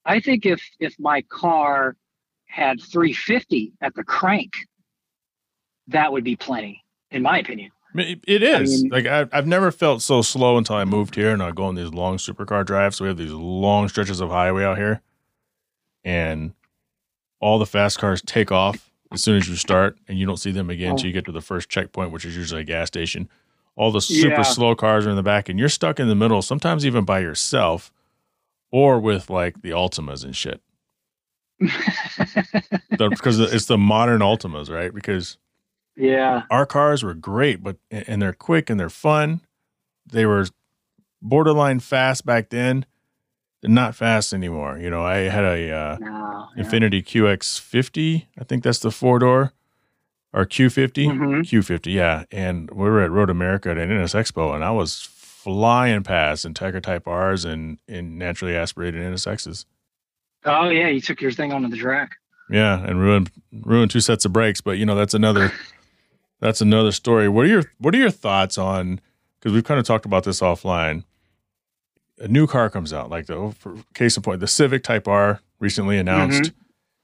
I 0.06 0.19
think 0.19 0.47
if 0.47 0.60
if 0.80 0.95
my 1.00 1.21
car 1.30 1.95
had 2.47 2.82
350 2.82 3.73
at 3.82 3.93
the 3.93 4.04
crank, 4.04 4.52
that 5.89 6.12
would 6.12 6.23
be 6.23 6.36
plenty, 6.36 6.84
in 7.12 7.21
my 7.21 7.38
opinion. 7.39 7.69
It 7.93 8.21
it 8.28 8.43
I 8.56 8.63
mean- 8.63 8.89
like 8.89 9.06
I, 9.06 9.28
I've 9.32 9.45
never 9.47 9.71
felt 9.71 10.02
so 10.02 10.23
slow 10.23 10.58
until 10.58 10.78
I 10.78 10.84
moved 10.86 11.13
here, 11.13 11.30
and 11.32 11.43
I 11.43 11.52
go 11.52 11.65
on 11.65 11.76
these 11.76 11.93
long 11.93 12.17
supercar 12.17 12.65
drives. 12.65 12.97
So 12.97 13.04
we 13.06 13.10
have 13.10 13.17
these 13.17 13.32
long 13.34 13.88
stretches 13.88 14.19
of 14.19 14.30
highway 14.30 14.63
out 14.65 14.78
here, 14.80 15.02
and 16.08 16.54
all 17.41 17.60
the 17.60 17.65
fast 17.65 18.00
cars 18.00 18.22
take 18.22 18.50
off 18.50 18.89
as 19.12 19.22
soon 19.22 19.36
as 19.36 19.50
you 19.50 19.56
start, 19.56 19.98
and 20.08 20.17
you 20.17 20.26
don't 20.26 20.38
see 20.38 20.52
them 20.52 20.70
again 20.70 20.89
oh. 20.89 20.91
until 20.91 21.08
you 21.08 21.13
get 21.13 21.26
to 21.26 21.34
the 21.34 21.41
first 21.41 21.67
checkpoint, 21.70 22.12
which 22.12 22.24
is 22.24 22.36
usually 22.36 22.62
a 22.62 22.63
gas 22.63 22.88
station. 22.88 23.28
All 23.76 23.91
the 23.91 24.02
super 24.02 24.36
Yeah. 24.36 24.41
slow 24.41 24.74
cars 24.74 25.06
are 25.06 25.10
in 25.10 25.17
the 25.17 25.24
back, 25.24 25.50
and 25.50 25.60
you're 25.60 25.70
stuck 25.70 26.00
in 26.00 26.08
the 26.08 26.15
middle. 26.15 26.41
Sometimes 26.41 26.86
even 26.86 27.04
by 27.04 27.20
yourself, 27.20 27.91
or 28.72 29.00
with 29.02 29.30
like 29.30 29.62
the 29.62 29.72
Altimas 29.72 30.24
and 30.24 30.36
shit. 30.36 30.62
The- 32.98 33.10
because 33.10 33.39
it's 33.39 33.65
the 33.65 33.78
modern 33.78 34.22
Altimas, 34.22 34.72
right? 34.72 34.93
Because 34.93 35.38
yeah. 35.96 36.43
our 36.50 36.65
cars 36.65 37.04
were 37.04 37.13
great, 37.13 37.62
but 37.62 37.78
and 37.91 38.22
they're 38.22 38.34
quick 38.34 38.70
and 38.70 38.80
they're 38.80 38.89
fun. 38.89 39.41
They 40.10 40.26
were 40.26 40.48
borderline 41.22 41.80
fast 41.80 42.26
back 42.26 42.50
then. 42.50 42.86
Not 43.63 43.96
fast 43.96 44.34
anymore. 44.34 44.78
You 44.78 44.89
know, 44.89 45.04
I 45.04 45.17
had 45.30 45.43
a 45.43 45.72
uh, 45.72 45.98
No. 46.00 46.48
Infiniti 46.58 47.04
QX50. 47.04 48.26
I 48.39 48.43
think 48.43 48.63
that's 48.63 48.80
the 48.80 48.91
four 48.91 49.20
door 49.20 49.54
or 50.34 50.46
Q50. 50.46 51.08
Mhm. 51.08 51.41
Q50, 51.41 51.93
yeah. 51.93 52.26
And 52.32 52.70
we 52.72 52.84
were 52.89 53.02
at 53.02 53.12
Road 53.12 53.30
America 53.30 53.72
at 53.72 53.78
an 53.78 53.89
NSXPO, 53.89 54.54
and 54.54 54.63
I 54.63 54.72
was 54.72 55.02
flying 55.12 56.04
past 56.04 56.46
in 56.46 56.54
Tiger 56.54 56.80
Type 56.82 57.08
R's 57.08 57.46
and 57.46 57.78
in 57.88 58.17
naturally 58.17 58.56
aspirated 58.56 59.02
NSXs. 59.02 59.65
Oh 60.46 60.70
yeah, 60.70 60.88
you 60.88 61.02
took 61.02 61.20
your 61.22 61.32
thing 61.32 61.52
onto 61.52 61.67
the 61.67 61.78
track. 61.78 62.12
Yeah, 62.50 62.80
and 62.86 63.00
ruined 63.02 63.32
ruined 63.52 63.91
two 63.91 64.00
sets 64.02 64.24
of 64.24 64.32
brakes. 64.34 64.62
But 64.62 64.78
you 64.78 64.86
know 64.86 64.96
that's 64.96 65.13
another 65.13 65.52
that's 66.39 66.62
another 66.62 66.91
story. 66.91 67.28
What 67.28 67.46
are 67.46 67.50
your 67.50 67.63
what 67.80 67.93
are 67.96 67.98
your 67.98 68.12
thoughts 68.12 68.58
on? 68.58 69.02
Because 69.39 69.54
we've 69.54 69.63
kind 69.63 69.80
of 69.80 69.86
talked 69.86 70.06
about 70.06 70.24
this 70.24 70.41
offline. 70.41 71.04
A 72.19 72.27
new 72.27 72.47
car 72.47 72.69
comes 72.69 72.93
out, 72.93 73.10
like 73.10 73.27
the 73.27 73.53
for 73.58 73.75
case 73.93 74.17
in 74.17 74.23
point, 74.23 74.39
the 74.39 74.47
Civic 74.47 74.84
Type 74.84 75.08
R 75.08 75.41
recently 75.60 75.97
announced. 75.97 76.51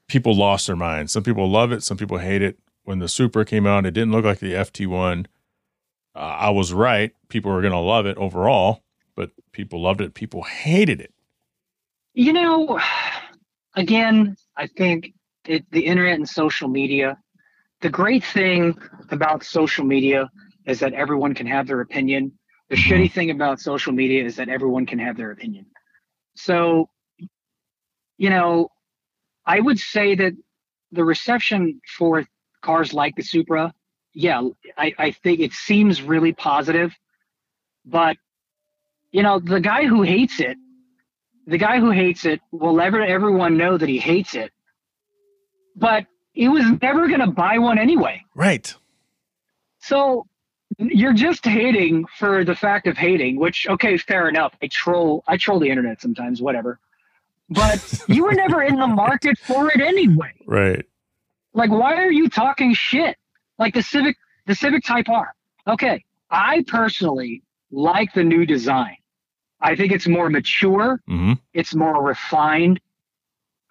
People 0.08 0.36
lost 0.36 0.66
their 0.66 0.76
minds. 0.76 1.12
Some 1.12 1.22
people 1.22 1.48
love 1.48 1.72
it. 1.72 1.82
Some 1.82 1.96
people 1.96 2.18
hate 2.18 2.42
it. 2.42 2.58
When 2.82 2.98
the 2.98 3.08
Supra 3.08 3.44
came 3.44 3.66
out, 3.66 3.86
it 3.86 3.92
didn't 3.92 4.12
look 4.12 4.24
like 4.24 4.40
the 4.40 4.52
FT1. 4.52 5.26
Uh, 6.14 6.18
I 6.18 6.50
was 6.50 6.72
right. 6.72 7.12
People 7.28 7.52
were 7.52 7.62
going 7.62 7.72
to 7.72 7.78
love 7.78 8.06
it 8.06 8.16
overall, 8.18 8.82
but 9.16 9.30
people 9.52 9.80
loved 9.80 10.00
it. 10.00 10.14
People 10.14 10.42
hated 10.42 11.00
it. 11.00 11.12
You 12.12 12.32
know, 12.32 12.78
again, 13.74 14.36
I 14.56 14.66
think 14.66 15.14
it, 15.46 15.64
the 15.70 15.86
internet 15.86 16.14
and 16.14 16.28
social 16.28 16.68
media. 16.68 17.18
The 17.80 17.88
great 17.88 18.24
thing 18.24 18.78
about 19.10 19.44
social 19.44 19.84
media 19.84 20.30
is 20.66 20.80
that 20.80 20.92
everyone 20.92 21.34
can 21.34 21.46
have 21.46 21.66
their 21.66 21.80
opinion. 21.80 22.32
The 22.74 22.80
Mhm. 22.80 22.88
shitty 22.88 23.12
thing 23.12 23.30
about 23.30 23.60
social 23.60 23.92
media 23.92 24.24
is 24.24 24.34
that 24.36 24.48
everyone 24.48 24.84
can 24.84 24.98
have 24.98 25.16
their 25.16 25.30
opinion. 25.30 25.66
So, 26.34 26.90
you 28.16 28.30
know, 28.30 28.68
I 29.46 29.60
would 29.60 29.78
say 29.78 30.16
that 30.16 30.32
the 30.90 31.04
reception 31.04 31.80
for 31.96 32.26
cars 32.62 32.92
like 32.92 33.14
the 33.14 33.22
Supra, 33.22 33.72
yeah, 34.12 34.42
I, 34.76 34.92
I 34.98 35.10
think 35.12 35.38
it 35.38 35.52
seems 35.52 36.02
really 36.02 36.32
positive. 36.32 36.92
But, 37.84 38.16
you 39.12 39.22
know, 39.22 39.38
the 39.38 39.60
guy 39.60 39.86
who 39.86 40.02
hates 40.02 40.40
it, 40.40 40.56
the 41.46 41.58
guy 41.58 41.78
who 41.78 41.90
hates 41.90 42.24
it 42.24 42.40
will 42.50 42.74
let 42.74 42.92
everyone 42.92 43.56
know 43.56 43.78
that 43.78 43.88
he 43.88 43.98
hates 43.98 44.34
it. 44.34 44.50
But 45.76 46.06
he 46.32 46.48
was 46.48 46.64
never 46.82 47.06
going 47.06 47.20
to 47.20 47.28
buy 47.28 47.58
one 47.58 47.78
anyway. 47.78 48.24
Right. 48.34 48.74
So 49.78 50.26
you're 50.78 51.12
just 51.12 51.44
hating 51.44 52.04
for 52.18 52.44
the 52.44 52.54
fact 52.54 52.86
of 52.86 52.96
hating, 52.96 53.38
which 53.38 53.66
okay, 53.68 53.96
fair 53.96 54.28
enough. 54.28 54.54
I 54.62 54.68
troll 54.68 55.24
I 55.26 55.36
troll 55.36 55.60
the 55.60 55.68
internet 55.68 56.00
sometimes, 56.00 56.40
whatever. 56.42 56.78
But 57.50 57.80
you 58.06 58.24
were 58.24 58.34
never 58.34 58.62
in 58.62 58.76
the 58.76 58.86
market 58.86 59.36
for 59.46 59.70
it 59.70 59.80
anyway. 59.80 60.32
Right. 60.46 60.84
Like 61.52 61.70
why 61.70 61.94
are 61.94 62.10
you 62.10 62.28
talking 62.28 62.74
shit? 62.74 63.16
Like 63.58 63.74
the 63.74 63.82
Civic 63.82 64.16
the 64.46 64.54
Civic 64.54 64.84
Type 64.84 65.08
R. 65.08 65.34
Okay. 65.66 66.04
I 66.30 66.64
personally 66.66 67.42
like 67.70 68.12
the 68.14 68.24
new 68.24 68.44
design. 68.46 68.96
I 69.60 69.76
think 69.76 69.92
it's 69.92 70.06
more 70.06 70.28
mature, 70.28 71.00
hmm 71.06 71.32
it's 71.52 71.74
more 71.74 72.02
refined. 72.02 72.80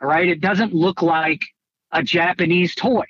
All 0.02 0.08
right? 0.08 0.28
It 0.28 0.42
doesn't 0.42 0.74
look 0.74 1.02
like 1.02 1.42
a 1.92 2.02
Japanese 2.02 2.76
toy. 2.76 3.06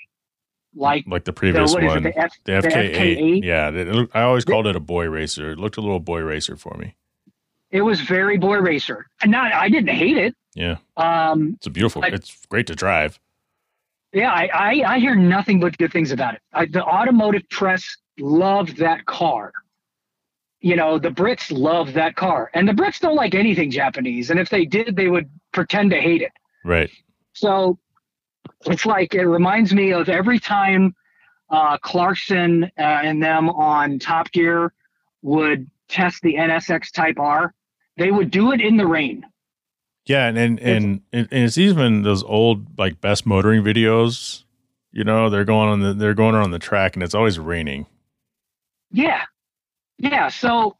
Like 0.76 1.06
like 1.08 1.24
the 1.26 1.34
previous 1.34 1.74
it, 1.76 1.84
one, 1.84 2.04
the 2.04 2.18
F- 2.18 2.32
the 2.46 2.62
the 2.62 2.68
FK8. 2.68 2.96
FK8? 2.96 3.44
Yeah, 3.44 3.70
it 3.70 4.10
I 4.14 4.22
always 4.24 4.46
called 4.46 4.68
it 4.68 4.76
a 4.76 4.80
boy 4.80 5.08
racer. 5.10 5.52
It 5.52 5.60
looked 5.60 5.78
a 5.78 5.82
little 5.82 6.00
boy 6.00 6.20
racer 6.22 6.56
for 6.58 6.76
me. 6.78 6.96
it 7.72 7.82
was 7.82 8.02
very 8.02 8.38
boy 8.38 8.58
racer. 8.58 9.08
And 9.22 9.32
not 9.32 9.54
I 9.54 9.70
didn't 9.70 9.96
hate 9.96 10.18
it. 10.18 10.36
Yeah, 10.56 10.78
Um, 10.98 11.54
it's 11.58 11.66
a 11.66 11.72
beautiful. 11.72 12.02
Like- 12.02 12.14
it's 12.14 12.46
great 12.48 12.68
to 12.68 12.76
drive. 12.76 13.20
yeah, 14.14 14.32
I, 14.32 14.50
I, 14.54 14.84
I 14.96 15.00
hear 15.00 15.16
nothing 15.16 15.60
but 15.60 15.76
good 15.80 15.92
things 15.92 16.12
about 16.12 16.36
it. 16.36 16.42
I, 16.54 16.66
the 16.68 16.84
automotive 16.84 17.50
press 17.50 17.98
loved 18.20 18.78
that 18.78 19.06
car. 19.08 19.52
You 20.62 20.76
know, 20.76 20.98
the 21.00 21.10
Brits 21.10 21.52
love 21.52 21.94
that 21.94 22.16
car, 22.16 22.50
and 22.54 22.68
the 22.68 22.72
Brits 22.74 23.00
don't 23.00 23.16
like 23.16 23.34
anything 23.36 23.70
Japanese. 23.72 24.30
And 24.30 24.40
if 24.40 24.50
they 24.50 24.64
did, 24.66 24.96
they 24.96 25.08
would 25.10 25.30
pretend 25.52 25.90
to 25.92 26.00
hate 26.00 26.22
it. 26.22 26.32
Right. 26.64 26.90
So 27.34 27.80
it's 28.66 28.86
like 28.86 29.14
it 29.14 29.26
reminds 29.26 29.74
me 29.74 29.92
of 29.92 30.10
every 30.10 30.40
time 30.40 30.96
uh, 31.50 31.78
Clarkson 31.78 32.66
uh, 32.78 32.82
and 32.82 33.22
them 33.22 33.50
on 33.50 34.00
Top 34.00 34.32
Gear 34.32 34.74
would 35.22 35.70
test 35.88 36.22
the 36.22 36.36
NSX 36.36 36.92
Type 36.92 37.20
R. 37.20 37.54
They 37.98 38.12
would 38.12 38.32
do 38.32 38.52
it 38.52 38.62
in 38.62 38.78
the 38.78 38.88
rain. 38.88 39.26
Yeah, 40.06 40.28
and 40.28 40.38
and, 40.38 40.60
and 40.60 41.02
and 41.14 41.28
it's 41.32 41.58
even 41.58 42.02
those 42.02 42.24
old 42.24 42.78
like 42.78 43.00
best 43.00 43.26
motoring 43.26 43.64
videos. 43.64 44.44
You 44.92 45.04
know, 45.04 45.30
they're 45.30 45.46
going 45.46 45.70
on 45.70 45.80
the 45.80 45.94
they're 45.94 46.14
going 46.14 46.36
around 46.36 46.52
the 46.52 46.60
track, 46.60 46.96
and 46.96 47.04
it's 47.04 47.16
always 47.16 47.40
raining. 47.40 47.86
Yeah, 48.92 49.22
yeah. 49.98 50.28
So 50.28 50.76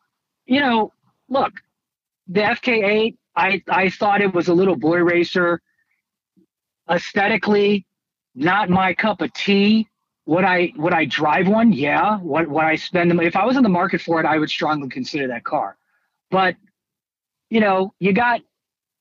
you 0.46 0.60
know, 0.60 0.92
look, 1.30 1.54
the 2.28 2.42
FK8. 2.42 3.16
I 3.36 3.64
I 3.70 3.90
thought 3.90 4.22
it 4.22 4.34
was 4.34 4.50
a 4.50 4.54
little 4.54 4.76
boy 4.76 4.98
racer. 4.98 5.62
Aesthetically, 6.90 7.86
not 8.36 8.70
my 8.70 8.94
cup 8.94 9.22
of 9.22 9.32
tea. 9.34 9.88
Would 10.26 10.44
I 10.46 10.72
would 10.78 10.94
I 10.94 11.06
drive 11.06 11.48
one? 11.48 11.74
Yeah. 11.74 12.18
What 12.20 12.48
would 12.48 12.64
I 12.64 12.76
spend 12.76 13.12
them? 13.12 13.20
If 13.20 13.36
I 13.36 13.46
was 13.46 13.58
in 13.58 13.64
the 13.64 13.70
market 13.70 14.02
for 14.02 14.20
it, 14.20 14.26
I 14.26 14.38
would 14.38 14.50
strongly 14.50 14.90
consider 14.90 15.28
that 15.28 15.44
car. 15.44 15.78
But 16.32 16.56
you 17.50 17.60
know, 17.60 17.94
you 18.00 18.14
got 18.14 18.42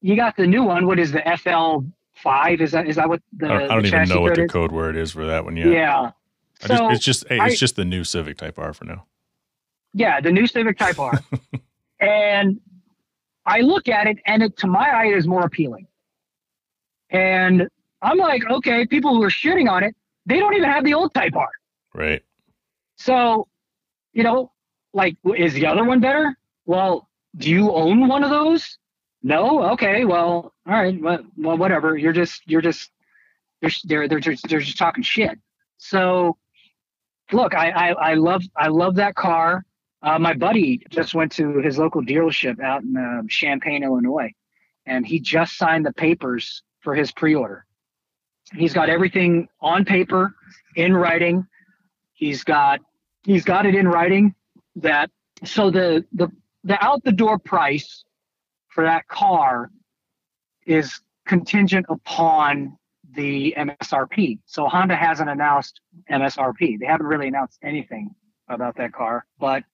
you 0.01 0.17
got 0.17 0.37
the 0.37 0.47
new 0.47 0.65
one. 0.65 0.87
What 0.87 0.99
is 0.99 1.13
the 1.13 1.23
FL 1.41 1.87
five? 2.15 2.61
Is 2.61 2.73
that 2.73 2.89
is 2.89 2.97
that 2.97 3.09
what 3.09 3.23
the? 3.37 3.47
I 3.47 3.49
don't, 3.49 3.63
I 3.71 3.75
don't 3.77 3.87
even 3.87 4.09
know 4.09 4.21
what 4.21 4.35
the 4.35 4.45
is? 4.45 4.51
code 4.51 4.73
word 4.73 4.97
is 4.97 5.13
for 5.13 5.27
that 5.27 5.45
one 5.45 5.57
yet. 5.57 5.69
Yeah. 5.69 6.11
I 6.65 6.69
just, 6.69 6.83
it's 6.93 7.05
just 7.05 7.29
hey, 7.29 7.39
I- 7.39 7.47
it's 7.49 7.59
just 7.59 7.77
the 7.77 7.85
new 7.85 8.05
Civic 8.05 8.37
Type 8.39 8.59
R 8.59 8.73
for 8.73 8.85
now. 8.85 9.07
Yeah, 9.95 10.21
the 10.21 10.33
new 10.33 10.47
Civic 10.47 10.79
Type 10.79 10.99
R. 10.99 11.13
and 12.01 12.61
I 13.47 13.61
look 13.61 13.89
at 13.89 14.07
it, 14.07 14.19
and 14.27 14.43
it 14.43 14.57
to 14.59 14.67
my 14.67 14.89
eye 14.89 15.07
it 15.07 15.17
is 15.17 15.27
more 15.27 15.43
appealing. 15.45 15.87
And 17.13 17.69
I'm 18.01 18.19
like, 18.19 18.43
okay, 18.51 18.87
people 18.87 19.15
who 19.15 19.23
are 19.23 19.31
shitting 19.31 19.71
on 19.71 19.85
it, 19.85 19.95
they 20.27 20.39
don't 20.39 20.55
even 20.55 20.69
have 20.69 20.85
the 20.85 20.95
old 20.95 21.15
Type 21.15 21.37
R. 21.37 21.51
Right. 21.95 22.23
So, 22.97 23.47
you 24.13 24.23
know, 24.23 24.51
like, 24.95 25.17
is 25.37 25.53
the 25.53 25.67
other 25.67 25.85
one 25.85 26.01
better? 26.01 26.35
Well, 26.65 27.09
do 27.37 27.51
you 27.51 27.71
own 27.71 28.09
one 28.09 28.25
of 28.25 28.31
those? 28.31 28.79
No. 29.23 29.63
Okay. 29.73 30.05
Well, 30.05 30.53
all 30.67 30.73
right. 30.73 31.01
Well, 31.01 31.21
well 31.37 31.59
whatever. 31.59 31.97
You're 31.97 32.13
just, 32.13 32.43
you're 32.47 32.63
just, 32.63 32.91
they're, 33.61 33.71
they're, 33.85 34.09
they're 34.09 34.21
just, 34.21 34.49
they're 34.49 34.61
just 34.61 34.79
talking 34.79 35.03
shit. 35.03 35.39
So, 35.79 36.37
look, 37.31 37.55
I, 37.55 37.71
I, 37.71 37.89
I 37.93 38.15
love, 38.15 38.43
I 38.57 38.69
love 38.69 38.97
that 38.97 39.15
car. 39.15 39.65
Uh, 40.03 40.19
my 40.19 40.35
buddy 40.35 40.85
just 40.91 41.15
went 41.15 41.31
to 41.33 41.59
his 41.59 41.79
local 41.79 42.03
dealership 42.03 42.61
out 42.61 42.83
in 42.83 42.97
uh, 42.97 43.23
Champaign, 43.29 43.85
Illinois, 43.85 44.33
and 44.87 45.07
he 45.07 45.21
just 45.21 45.57
signed 45.57 45.87
the 45.87 45.93
papers 45.93 46.63
for 46.83 46.95
his 46.95 47.13
pre-order. 47.13 47.65
He's 48.55 48.75
got 48.75 48.91
everything 48.91 49.49
on 49.61 49.85
paper, 49.85 50.35
in 50.77 50.95
writing. 50.95 51.47
He's 52.13 52.45
got 52.45 52.81
he's 53.25 53.45
got 53.45 53.67
it 53.67 53.75
in 53.75 53.89
writing 53.89 54.35
that 54.77 55.11
so 55.45 55.71
the 55.71 56.05
the 56.13 56.29
the 56.65 56.83
out 56.85 57.03
the 57.05 57.13
door 57.13 57.39
price 57.39 58.05
for 58.69 58.85
that 58.85 59.07
car 59.09 59.71
is 60.67 61.01
contingent 61.27 61.87
upon 61.89 62.77
the 63.15 63.55
MSRP. 63.59 64.39
So 64.47 64.67
Honda 64.67 64.97
hasn't 64.97 65.29
announced 65.29 65.81
MSRP. 66.11 66.79
They 66.79 66.87
haven't 66.87 67.07
really 67.07 67.29
announced 67.29 67.59
anything 67.63 68.15
about 68.49 68.77
that 68.77 68.93
car, 68.93 69.27
but 69.39 69.65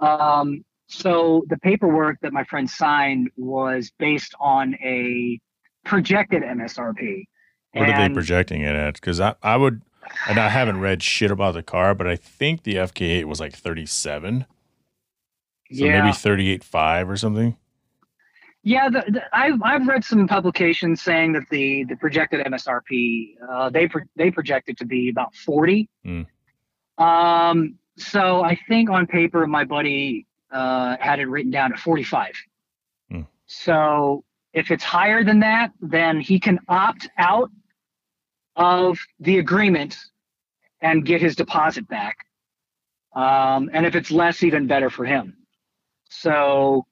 um, 0.00 0.64
so 0.88 1.44
the 1.48 1.58
paperwork 1.58 2.18
that 2.22 2.32
my 2.32 2.44
friend 2.44 2.68
signed 2.68 3.30
was 3.36 3.90
based 3.98 4.34
on 4.38 4.74
a 4.82 5.40
projected 5.86 6.42
MSRP. 6.42 7.24
What 7.72 7.88
are 7.88 8.08
they 8.08 8.12
projecting 8.12 8.62
it 8.62 8.74
at? 8.74 8.94
Because 8.94 9.20
I, 9.20 9.34
I 9.42 9.56
would, 9.56 9.82
and 10.28 10.38
I 10.38 10.48
haven't 10.48 10.80
read 10.80 11.02
shit 11.02 11.30
about 11.30 11.54
the 11.54 11.62
car, 11.62 11.94
but 11.94 12.06
I 12.06 12.16
think 12.16 12.62
the 12.62 12.74
FK8 12.76 13.24
was 13.24 13.38
like 13.40 13.54
37. 13.54 14.46
So 15.72 15.84
yeah, 15.84 16.02
maybe 16.02 16.12
38.5 16.12 17.08
or 17.08 17.16
something. 17.16 17.56
yeah. 18.62 18.88
The, 18.88 19.04
the, 19.08 19.22
I've 19.32 19.60
I've 19.62 19.86
read 19.86 20.04
some 20.04 20.26
publications 20.28 21.02
saying 21.02 21.32
that 21.32 21.42
the 21.50 21.84
the 21.84 21.96
projected 21.96 22.46
MSRP 22.46 23.34
uh, 23.48 23.70
they 23.70 23.88
pro- 23.88 24.04
they 24.14 24.30
project 24.30 24.68
it 24.68 24.78
to 24.78 24.86
be 24.86 25.08
about 25.08 25.34
forty. 25.34 25.88
Hmm. 26.04 26.22
Um, 26.98 27.78
so 27.98 28.42
I 28.44 28.56
think 28.68 28.90
on 28.90 29.06
paper 29.06 29.46
my 29.46 29.64
buddy 29.64 30.26
uh, 30.52 30.96
had 31.00 31.18
it 31.18 31.26
written 31.26 31.50
down 31.50 31.72
at 31.72 31.78
forty 31.80 32.04
five. 32.04 32.34
Hmm. 33.10 33.22
So 33.46 34.24
if 34.56 34.70
it's 34.70 34.82
higher 34.82 35.22
than 35.22 35.38
that, 35.40 35.70
then 35.80 36.18
he 36.18 36.40
can 36.40 36.58
opt 36.68 37.08
out 37.18 37.50
of 38.56 38.98
the 39.20 39.38
agreement 39.38 39.96
and 40.80 41.04
get 41.04 41.20
his 41.20 41.36
deposit 41.36 41.86
back. 41.88 42.16
Um, 43.14 43.68
and 43.74 43.84
if 43.84 43.94
it's 43.94 44.10
less, 44.10 44.42
even 44.42 44.66
better 44.66 44.88
for 44.88 45.04
him. 45.04 45.36
So, 46.08 46.86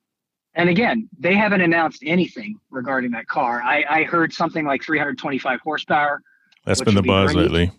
and 0.55 0.69
again, 0.69 1.09
they 1.19 1.35
haven't 1.35 1.62
announced 1.62 2.03
anything 2.05 2.57
regarding 2.71 3.12
that 3.12 3.27
car. 3.29 3.62
I, 3.62 3.85
I 3.89 4.03
heard 4.05 4.33
something 4.35 4.67
like 4.67 4.83
325 4.83 5.61
horsepower. 5.61 6.21
That's 6.67 6.83
been 6.83 6.95
the 6.95 7.03
buzz 7.03 7.33
great. 7.33 7.43
lately. 7.45 7.73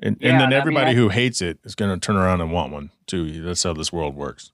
And, 0.00 0.16
Yeah, 0.20 0.28
and 0.28 0.36
I 0.36 0.40
then 0.42 0.48
mean, 0.50 0.58
everybody 0.60 0.90
I- 0.90 0.94
who 0.94 1.08
hates 1.08 1.42
it 1.42 1.58
is 1.64 1.74
going 1.74 1.98
to 1.98 2.04
turn 2.04 2.16
around 2.16 2.40
and 2.42 2.52
want 2.52 2.72
one 2.72 2.90
too. 3.06 3.42
That's 3.42 3.62
how 3.64 3.72
this 3.72 3.92
world 3.92 4.14
works. 4.14 4.52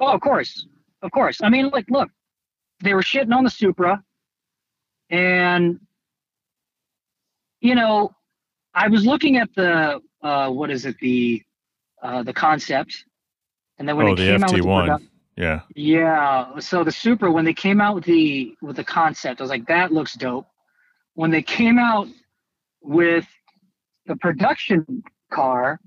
Oh, 0.00 0.08
of 0.12 0.20
course, 0.20 0.66
of 1.02 1.10
course. 1.12 1.38
I 1.42 1.50
mean, 1.50 1.68
like, 1.68 1.84
look, 1.90 2.08
they 2.82 2.94
were 2.94 3.02
shitting 3.02 3.34
on 3.34 3.44
the 3.44 3.50
Supra, 3.50 4.02
and 5.10 5.80
you 7.60 7.74
know, 7.74 8.14
I 8.74 8.88
was 8.88 9.04
looking 9.04 9.36
at 9.36 9.54
the 9.54 10.00
uh, 10.22 10.50
what 10.50 10.70
is 10.70 10.86
it 10.86 10.96
the 11.00 11.42
uh, 12.02 12.22
the 12.22 12.32
concept, 12.32 13.04
and 13.78 13.88
then 13.88 13.96
when 13.96 14.06
oh, 14.08 14.12
it 14.12 14.16
the 14.16 14.26
came 14.26 14.44
out 14.44 14.52
with 14.52 14.62
the 14.62 14.68
product- 14.68 15.04
yeah. 15.40 15.60
Yeah. 15.74 16.58
So 16.58 16.84
the 16.84 16.92
Supra, 16.92 17.32
when 17.32 17.46
they 17.46 17.54
came 17.54 17.80
out 17.80 17.94
with 17.94 18.04
the 18.04 18.54
with 18.60 18.76
the 18.76 18.84
concept, 18.84 19.40
I 19.40 19.44
was 19.44 19.50
like, 19.50 19.66
that 19.68 19.90
looks 19.90 20.12
dope. 20.14 20.46
When 21.14 21.30
they 21.30 21.40
came 21.40 21.78
out 21.78 22.08
with 22.82 23.26
the 24.04 24.16
production 24.16 25.02
car, 25.30 25.80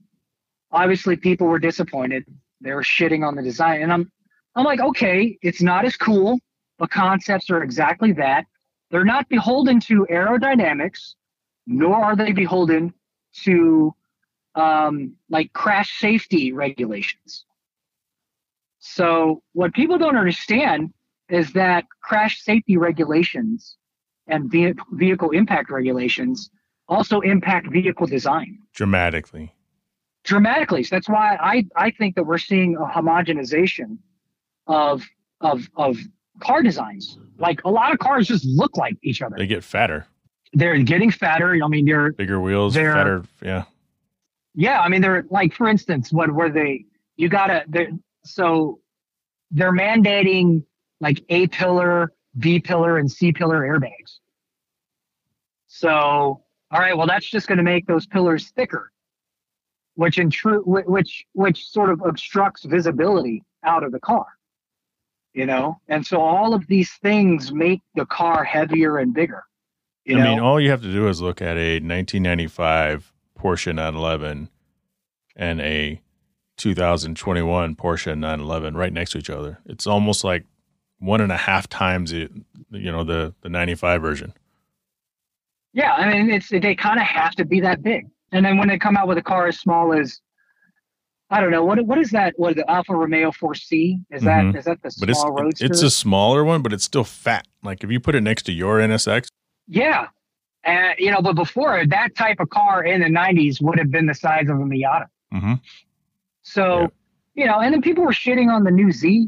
obviously 0.72 1.16
people 1.16 1.46
were 1.46 1.60
disappointed. 1.60 2.26
They 2.62 2.74
were 2.74 2.82
shitting 2.82 3.26
on 3.26 3.36
the 3.36 3.44
design, 3.44 3.84
and 3.84 3.94
I'm 3.94 4.12
I'm 4.56 4.66
like, 4.66 4.80
okay, 4.80 5.38
it's 5.44 5.62
not 5.62 5.86
as 5.86 5.98
cool. 5.98 6.40
The 6.84 6.90
concepts 6.90 7.50
are 7.50 7.64
exactly 7.64 8.12
that. 8.12 8.44
They're 8.92 9.06
not 9.06 9.30
beholden 9.30 9.80
to 9.88 10.06
aerodynamics, 10.12 11.16
nor 11.66 11.96
are 11.96 12.14
they 12.14 12.34
beholden 12.34 12.94
to 13.46 13.96
um, 14.56 15.16
like 15.30 15.54
crash 15.54 15.98
safety 15.98 16.52
regulations. 16.52 17.46
So 18.80 19.42
what 19.54 19.74
people 19.74 19.98
don't 19.98 20.18
understand 20.18 20.94
is 21.30 21.54
that 21.54 21.86
crash 22.02 22.42
safety 22.42 22.76
regulations 22.76 23.78
and 24.28 24.52
ve- 24.52 24.74
vehicle 24.92 25.30
impact 25.30 25.72
regulations 25.72 26.50
also 26.90 27.22
impact 27.22 27.72
vehicle 27.72 28.08
design 28.08 28.60
Dramatically. 28.74 29.56
dramatically. 30.26 30.84
So 30.84 30.98
that's 30.98 31.08
why 31.08 31.38
I, 31.40 31.66
I 31.78 31.92
think 31.92 32.16
that 32.16 32.26
we're 32.26 32.38
seeing 32.38 32.76
a 32.76 32.82
homogenization 32.82 34.00
of 34.68 35.02
of 35.40 35.70
of 35.78 35.98
car 36.40 36.62
designs. 36.64 37.18
Like 37.38 37.62
a 37.66 37.70
lot 37.72 37.92
of 37.92 38.00
cars 38.00 38.28
just 38.28 38.46
look 38.46 38.78
like 38.78 38.96
each 39.04 39.22
other. 39.22 39.36
They 39.38 39.48
get 39.48 39.64
fatter, 39.64 40.06
They're 40.54 40.78
getting 40.84 41.12
fatter. 41.12 41.58
I 41.64 41.68
mean, 41.68 41.86
they're 41.86 42.12
bigger 42.14 42.40
wheels, 42.40 42.74
They're- 42.74 42.94
fatter. 42.94 43.24
Yeah. 43.42 43.64
Yeah, 44.56 44.82
I 44.82 44.88
mean 44.90 45.02
they're 45.02 45.26
like 45.32 45.54
for 45.54 45.68
instance, 45.68 46.14
what 46.14 46.32
were 46.32 46.50
they 46.50 46.86
you 47.18 47.28
gotta 47.28 47.64
they're 47.68 47.90
so 48.24 48.80
they're 49.50 49.72
mandating 49.74 50.64
like 51.02 51.24
A 51.30 51.48
pillar, 51.48 52.14
B 52.38 52.60
pillar, 52.60 52.98
and 53.00 53.12
C 53.12 53.32
pillar 53.32 53.62
airbags. 53.62 54.20
So 55.68 55.90
all 55.90 56.80
right, 56.80 56.96
well 56.96 57.08
that's 57.08 57.30
just 57.30 57.48
gonna 57.48 57.64
make 57.64 57.88
those 57.88 58.06
pillars 58.06 58.52
thicker, 58.52 58.92
which 59.96 60.20
in 60.20 60.30
true 60.30 60.62
which 60.66 61.26
which 61.34 61.66
sort 61.68 61.90
of 61.90 62.02
obstructs 62.06 62.64
visibility 62.64 63.44
out 63.64 63.84
of 63.84 63.92
the 63.92 64.00
car. 64.00 64.26
You 65.34 65.46
know? 65.46 65.80
And 65.88 66.06
so 66.06 66.22
all 66.22 66.54
of 66.54 66.68
these 66.68 66.92
things 67.02 67.52
make 67.52 67.82
the 67.96 68.06
car 68.06 68.44
heavier 68.44 68.98
and 68.98 69.14
bigger. 69.14 69.44
You 70.06 70.18
I 70.18 70.24
know? 70.24 70.30
mean, 70.30 70.40
all 70.40 70.60
you 70.60 70.70
have 70.70 70.82
to 70.82 70.92
do 70.92 71.08
is 71.08 71.22
look 71.22 71.42
at 71.42 71.58
a 71.58 71.76
1995 71.76 73.14
Porsche 73.40 73.74
911 73.74 74.50
and 75.36 75.62
a 75.62 76.02
2021 76.58 77.76
Porsche 77.76 78.18
911 78.18 78.76
right 78.76 78.94
next 78.94 79.12
to 79.12 79.18
each 79.18 79.30
other. 79.30 79.60
It's 79.66 79.88
almost 79.88 80.24
like 80.24 80.46
one 81.00 81.22
and 81.22 81.32
a 81.32 81.38
half 81.38 81.68
times 81.68 82.12
it, 82.12 82.32
you 82.72 82.92
know, 82.92 83.04
the 83.04 83.34
the 83.42 83.50
95 83.50 84.02
version. 84.02 84.34
Yeah, 85.74 85.94
I 85.94 86.12
mean, 86.12 86.30
it's 86.30 86.50
they 86.50 86.76
kind 86.76 87.00
of 87.00 87.06
have 87.06 87.34
to 87.36 87.46
be 87.46 87.60
that 87.62 87.82
big. 87.82 88.08
And 88.32 88.46
then 88.46 88.58
when 88.58 88.68
they 88.68 88.78
come 88.78 88.96
out 88.96 89.08
with 89.08 89.18
a 89.18 89.24
car 89.24 89.48
as 89.48 89.60
small 89.60 89.94
as 89.94 90.22
I 91.34 91.42
don't 91.42 91.50
know 91.52 91.64
what 91.66 91.84
what 91.86 91.98
is 91.98 92.12
that? 92.12 92.34
What 92.38 92.56
the 92.56 92.70
Alfa 92.70 92.94
Romeo 92.96 93.32
4C 93.32 94.00
is 94.12 94.22
that? 94.22 94.44
Mhm. 94.46 94.56
Is 94.58 94.66
that 94.66 94.82
the 94.84 94.96
But 95.00 95.10
it's 95.10 95.20
small 95.20 95.32
roadster? 95.34 95.66
it's 95.66 95.82
a 95.82 95.90
smaller 95.90 96.44
one, 96.44 96.62
but 96.62 96.72
it's 96.74 96.84
still 96.84 97.04
fat. 97.04 97.48
Like 97.64 97.84
if 97.84 97.90
you 97.92 98.00
put 98.00 98.14
it 98.16 98.22
next 98.22 98.44
to 98.44 98.52
your 98.52 98.80
NSX, 98.80 99.28
yeah, 99.68 100.08
and 100.64 100.94
you 101.00 101.10
know, 101.12 101.22
but 101.22 101.34
before 101.36 101.86
that 101.88 102.16
type 102.16 102.40
of 102.40 102.50
car 102.52 102.84
in 102.84 103.02
the 103.02 103.08
90s 103.10 103.62
would 103.62 103.80
have 103.80 103.90
been 103.90 104.06
the 104.06 104.14
size 104.14 104.48
of 104.50 104.58
a 104.58 104.64
Miata. 104.64 105.08
Mhm. 105.34 105.60
So, 106.44 106.82
Yeah. 106.82 106.88
you 107.36 107.46
know, 107.48 107.60
and 107.62 107.74
then 107.74 107.82
people 107.82 108.04
were 108.04 108.12
shitting 108.12 108.50
on 108.54 108.64
the 108.64 108.72
new 108.72 108.92
Z. 108.92 109.28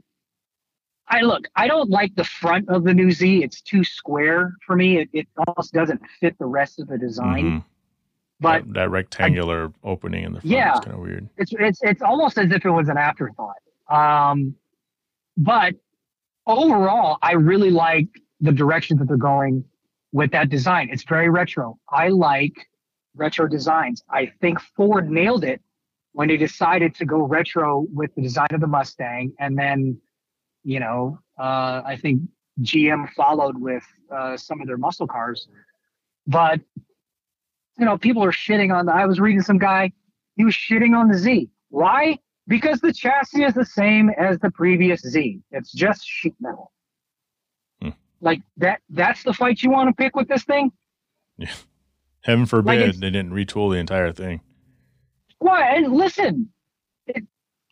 I 1.07 1.21
look, 1.21 1.45
I 1.55 1.67
don't 1.67 1.89
like 1.89 2.13
the 2.15 2.23
front 2.23 2.67
of 2.69 2.83
the 2.83 2.93
new 2.93 3.09
Z. 3.11 3.43
It's 3.43 3.61
too 3.61 3.83
square 3.83 4.53
for 4.65 4.75
me. 4.75 4.97
It, 4.99 5.09
it 5.13 5.27
almost 5.47 5.73
doesn't 5.73 6.01
fit 6.19 6.37
the 6.39 6.45
rest 6.45 6.79
of 6.79 6.87
the 6.87 6.97
design. 6.97 7.45
Mhm. 7.45 7.63
But 8.39 8.65
that, 8.65 8.73
that 8.73 8.89
rectangular 8.91 9.71
opening 9.83 10.23
in 10.25 10.33
the 10.33 10.41
front 10.41 10.51
Yeah. 10.51 10.73
is 10.73 10.79
kind 10.81 10.93
of 10.93 10.99
weird. 10.99 11.29
it's 11.37 11.53
it's 11.57 11.79
it's 11.83 12.01
almost 12.01 12.37
as 12.37 12.51
if 12.51 12.65
it 12.65 12.69
was 12.71 12.89
an 12.89 12.97
afterthought. 12.97 13.55
Um, 13.89 14.55
but 15.37 15.75
overall, 16.47 17.17
I 17.21 17.33
really 17.33 17.71
like 17.71 18.07
the 18.41 18.51
direction 18.51 18.97
that 18.97 19.07
they're 19.07 19.17
going 19.17 19.63
with 20.11 20.31
that 20.31 20.49
design. 20.49 20.89
It's 20.91 21.03
very 21.03 21.29
retro. 21.29 21.77
I 21.89 22.09
like 22.09 22.53
retro 23.15 23.47
designs. 23.47 24.03
I 24.09 24.31
think 24.41 24.59
Ford 24.59 25.09
nailed 25.09 25.43
it 25.43 25.61
when 26.13 26.27
they 26.27 26.37
decided 26.37 26.95
to 26.95 27.05
go 27.05 27.19
retro 27.23 27.85
with 27.93 28.13
the 28.15 28.21
design 28.21 28.47
of 28.51 28.61
the 28.61 28.67
Mustang, 28.67 29.33
and 29.39 29.57
then, 29.57 29.99
you 30.63 30.79
know, 30.79 31.19
uh, 31.37 31.81
I 31.85 31.97
think 32.01 32.21
GM 32.61 33.11
followed 33.13 33.57
with 33.57 33.83
uh, 34.13 34.37
some 34.37 34.61
of 34.61 34.67
their 34.67 34.77
muscle 34.77 35.07
cars. 35.07 35.47
But 36.27 36.61
you 37.77 37.85
know, 37.85 37.97
people 37.97 38.23
are 38.23 38.31
shitting 38.31 38.73
on 38.73 38.85
the. 38.85 38.93
I 38.93 39.05
was 39.05 39.19
reading 39.19 39.41
some 39.41 39.57
guy 39.57 39.91
he 40.35 40.43
was 40.43 40.53
shitting 40.53 40.95
on 40.97 41.07
the 41.07 41.17
Z. 41.17 41.49
Why? 41.69 42.17
Because 42.47 42.79
the 42.79 42.93
chassis 42.93 43.43
is 43.43 43.53
the 43.53 43.65
same 43.65 44.09
as 44.17 44.37
the 44.39 44.51
previous 44.51 45.01
Z. 45.01 45.39
It's 45.51 45.71
just 45.71 46.05
sheet 46.05 46.35
metal. 46.39 46.71
Hmm. 47.81 47.89
Like 48.21 48.41
that 48.57 48.81
that's 48.89 49.23
the 49.23 49.33
fight 49.33 49.61
you 49.63 49.71
want 49.71 49.89
to 49.89 49.93
pick 49.93 50.15
with 50.15 50.27
this 50.27 50.43
thing? 50.43 50.71
Yeah. 51.37 51.53
Heaven 52.21 52.45
forbid 52.45 52.81
it's- 52.81 52.99
they 52.99 53.09
didn't 53.11 53.31
retool 53.31 53.71
the 53.71 53.77
entire 53.77 54.11
thing. 54.11 54.41
Why? 55.39 55.75
And 55.75 55.93
listen, 55.93 56.49
it, 57.07 57.23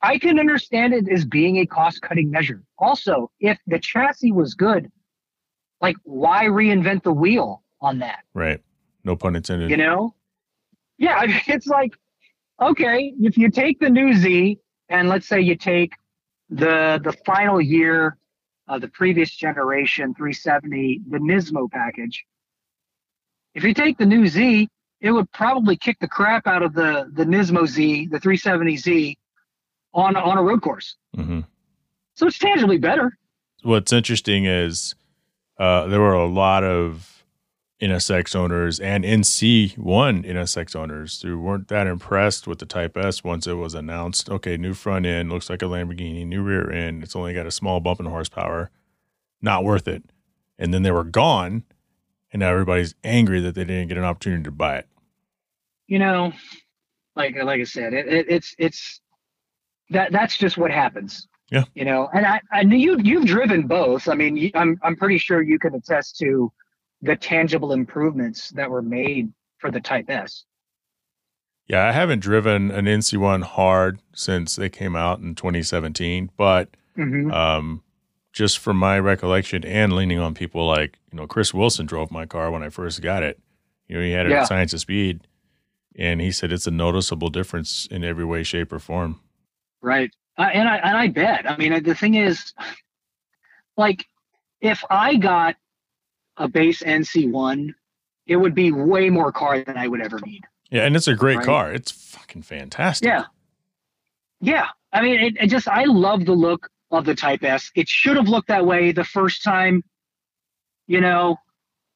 I 0.04 0.18
can 0.20 0.38
understand 0.40 0.94
it 0.94 1.08
as 1.10 1.26
being 1.26 1.58
a 1.58 1.66
cost 1.66 2.02
cutting 2.02 2.30
measure. 2.30 2.62
Also, 2.78 3.32
if 3.40 3.58
the 3.68 3.80
chassis 3.80 4.32
was 4.32 4.54
good, 4.54 4.92
like 5.82 5.96
why 6.04 6.46
reinvent 6.46 7.04
the 7.04 7.14
wheel 7.14 7.64
on 7.82 8.00
that? 8.00 8.20
Right. 8.34 8.62
No 9.04 9.16
pun 9.16 9.36
intended. 9.36 9.70
You 9.70 9.78
know? 9.78 10.16
Yeah, 10.98 11.16
I 11.16 11.28
mean, 11.28 11.42
it's 11.48 11.68
like, 11.68 11.94
okay, 12.62 13.14
if 13.20 13.38
you 13.38 13.50
take 13.50 13.80
the 13.80 13.90
new 13.90 14.14
Z 14.14 14.60
and 14.90 15.10
let's 15.10 15.28
say 15.28 15.42
you 15.42 15.56
take 15.56 15.94
the 16.50 17.00
the 17.04 17.14
final 17.26 17.62
year 17.62 18.18
of 18.68 18.82
the 18.82 18.88
previous 18.88 19.30
generation 19.36 20.14
370, 20.14 21.02
the 21.10 21.18
Nismo 21.18 21.70
package. 21.70 22.24
If 23.56 23.64
you 23.64 23.74
take 23.74 23.98
the 23.98 24.06
new 24.06 24.28
Z, 24.28 24.70
it 25.02 25.12
would 25.12 25.30
probably 25.32 25.76
kick 25.76 25.98
the 26.00 26.08
crap 26.08 26.48
out 26.48 26.64
of 26.64 26.74
the 26.74 27.10
the 27.14 27.26
Nismo 27.26 27.68
Z, 27.68 28.08
the 28.08 28.20
370Z, 28.20 29.16
on 29.94 30.16
on 30.16 30.38
a 30.38 30.44
road 30.44 30.62
course. 30.62 30.96
hmm 31.16 31.42
So 32.16 32.28
it's 32.28 32.40
tangibly 32.40 32.78
better. 32.78 33.18
What's 33.64 33.94
interesting 33.94 34.46
is 34.46 34.96
uh, 35.58 35.88
there 35.88 36.00
were 36.00 36.14
a 36.14 36.28
lot 36.28 36.64
of 36.64 37.13
NSX 37.82 38.36
owners 38.36 38.80
and 38.80 39.04
NC1 39.04 39.76
NSX 40.26 40.76
owners 40.76 41.22
who 41.22 41.40
weren't 41.40 41.68
that 41.68 41.88
impressed 41.88 42.48
with 42.48 42.60
the 42.60 42.66
Type 42.66 42.96
S 42.98 43.24
once 43.24 43.48
it 43.48 43.54
was 43.56 43.74
announced. 43.74 44.30
Okay, 44.30 44.58
new 44.58 44.74
front 44.74 45.06
end, 45.06 45.30
looks 45.32 45.50
like 45.50 45.62
a 45.62 45.66
Lamborghini, 45.66 46.26
new 46.26 46.42
rear 46.42 46.72
end. 46.72 47.04
It's 47.04 47.16
only 47.16 47.34
got 47.34 47.46
a 47.48 47.52
small 47.52 47.80
bump 47.82 48.00
in 48.00 48.06
horsepower. 48.06 48.70
Not 49.42 49.64
worth 49.66 49.88
it. 49.88 50.04
And 50.58 50.74
then 50.74 50.84
they 50.84 50.92
were 50.92 51.04
gone, 51.04 51.64
and 52.32 52.40
now 52.42 52.52
everybody's 52.52 52.96
angry 53.04 53.42
that 53.42 53.56
they 53.56 53.66
didn't 53.66 53.90
get 53.90 53.98
an 53.98 54.04
opportunity 54.06 54.44
to 54.44 54.52
buy 54.52 54.78
it. 54.78 54.88
you 55.88 56.00
know, 56.00 56.34
like 57.16 57.36
like 57.44 57.60
I 57.62 57.64
said, 57.66 57.94
it, 57.94 58.08
it, 58.08 58.26
it's 58.30 58.56
it's 58.58 59.02
that 59.90 60.12
that's 60.12 60.38
just 60.38 60.58
what 60.58 60.72
happens. 60.72 61.28
Yeah. 61.52 61.66
You 61.76 61.86
know, 61.86 62.10
and 62.14 62.26
I 62.26 62.42
I 62.52 62.64
knew 62.64 62.78
you 62.78 62.98
you've 63.04 63.26
driven 63.26 63.68
both. 63.68 64.08
I 64.08 64.16
mean, 64.16 64.38
you, 64.38 64.52
I'm 64.56 64.80
I'm 64.84 64.96
pretty 64.96 65.18
sure 65.18 65.42
you 65.42 65.60
can 65.60 65.76
attest 65.76 66.18
to 66.20 66.52
the 67.04 67.16
tangible 67.16 67.74
improvements 67.74 68.50
that 68.52 68.70
were 68.70 68.82
made 68.82 69.32
for 69.60 69.70
the 69.70 69.80
Type 69.82 70.06
S. 70.10 70.46
Yeah, 71.68 71.88
I 71.88 71.92
haven't 71.92 72.20
driven 72.20 72.72
an 72.72 72.86
NC1 72.86 73.44
hard 73.44 74.00
since 74.14 74.56
they 74.56 74.70
came 74.70 74.96
out 74.96 75.20
in 75.20 75.36
2017, 75.36 76.32
but 76.38 76.70
hmm 76.96 77.32
um, 77.32 77.82
just 78.32 78.58
from 78.60 78.78
my 78.78 78.98
recollection 79.00 79.64
and 79.64 79.94
leaning 79.94 80.20
on 80.20 80.34
people 80.34 80.66
like 80.68 80.98
you 81.12 81.18
know 81.18 81.28
Chris 81.28 81.54
Wilson 81.54 81.86
drove 81.86 82.10
my 82.12 82.26
car 82.26 82.50
when 82.52 82.64
I 82.64 82.70
first 82.70 83.02
got 83.02 83.22
it. 83.24 83.40
You 83.88 83.98
know, 83.98 84.04
he 84.04 84.12
had 84.12 84.26
it 84.26 84.32
Yeah. 84.32 84.42
at 84.42 84.48
Science 84.48 84.74
of 84.74 84.80
Speed, 84.80 85.28
and 85.96 86.22
he 86.22 86.32
said 86.32 86.52
it's 86.52 86.68
a 86.68 86.72
noticeable 86.72 87.30
difference 87.30 87.88
in 87.92 88.04
every 88.04 88.26
way, 88.26 88.44
shape, 88.44 88.72
or 88.74 88.80
form. 88.80 89.20
Right. 89.82 90.12
Uh, 90.38 90.50
and 90.54 90.68
I 90.68 90.78
and 90.78 90.98
I 90.98 91.08
bet. 91.10 91.50
I 91.50 91.58
mean, 91.58 91.84
the 91.84 91.94
thing 91.96 92.16
is, 92.16 92.54
like, 93.78 94.06
if 94.62 94.84
I 94.90 95.16
got 95.16 95.56
a 96.38 96.48
base 96.48 96.82
NC1, 96.84 97.74
it 98.28 98.36
would 98.38 98.56
be 98.56 98.72
way 98.72 99.10
more 99.10 99.32
car 99.32 99.64
than 99.64 99.78
I 99.78 99.88
would 99.88 100.02
ever 100.02 100.20
need. 100.26 100.44
Yeah, 100.70 100.86
and 100.86 100.96
it's 100.96 101.08
a 101.08 101.16
great 101.16 101.38
Right. 101.38 101.46
car. 101.46 101.72
It's 101.72 101.92
fucking 101.92 102.42
fantastic. 102.44 103.08
Yeah. 103.08 103.26
Yeah. 104.42 104.68
I 104.92 105.02
mean, 105.02 105.20
it, 105.20 105.38
it 105.44 105.48
just, 105.48 105.68
I 105.68 105.84
love 105.86 106.26
the 106.26 106.34
look 106.34 106.70
of 106.92 107.06
the 107.06 107.16
Type 107.16 107.44
S. 107.44 107.72
It 107.76 107.88
should 107.88 108.16
have 108.18 108.28
looked 108.28 108.48
that 108.48 108.66
way 108.66 108.92
the 108.92 109.04
first 109.04 109.44
time, 109.44 109.84
you 110.88 111.02
know, 111.02 111.38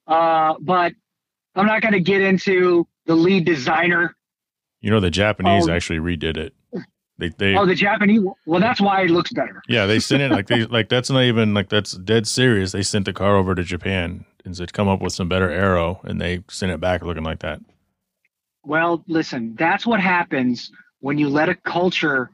uh, 0.08 0.56
but 0.62 0.94
I'm 1.56 1.66
not 1.66 1.82
going 1.82 1.94
to 1.94 2.00
get 2.00 2.22
into 2.22 2.88
the 3.06 3.16
lead 3.16 3.46
designer. 3.46 4.16
You 4.82 4.92
know, 4.92 5.00
the 5.00 5.10
Japanese 5.12 5.68
Oh. 5.68 5.72
actually 5.72 6.00
redid 6.00 6.38
it. 6.38 6.54
They, 7.20 7.30
they, 7.30 7.56
Oh, 7.56 7.66
the 7.66 7.76
Japanese. 7.76 8.22
Well, 8.46 8.62
that's 8.62 8.80
why 8.80 9.02
it 9.02 9.10
looks 9.10 9.32
better. 9.34 9.62
yeah, 9.68 9.86
they 9.88 10.00
sent 10.00 10.22
it 10.22 10.32
like 10.32 10.48
they, 10.48 10.66
like 10.78 10.90
that's 10.90 11.10
not 11.10 11.24
even 11.24 11.54
like 11.54 11.70
that's 11.70 11.94
dead 11.94 12.28
serious. 12.28 12.72
They 12.72 12.84
sent 12.84 13.06
the 13.06 13.14
car 13.14 13.36
over 13.36 13.56
to 13.56 13.64
Japan 13.64 14.26
and 14.46 14.56
said, 14.56 14.74
"Come 14.74 14.88
up 14.88 15.02
with 15.02 15.14
some 15.14 15.28
better 15.28 15.50
arrow, 15.50 16.00
and 16.04 16.22
they 16.22 16.44
sent 16.50 16.72
it 16.72 16.80
back 16.80 17.02
looking 17.02 17.24
like 17.24 17.40
that. 17.40 17.60
Well, 18.64 19.04
listen, 19.08 19.56
that's 19.58 19.86
what 19.86 20.00
happens 20.00 20.72
when 21.00 21.18
you 21.18 21.30
let 21.30 21.50
a 21.50 21.56
culture 21.56 22.32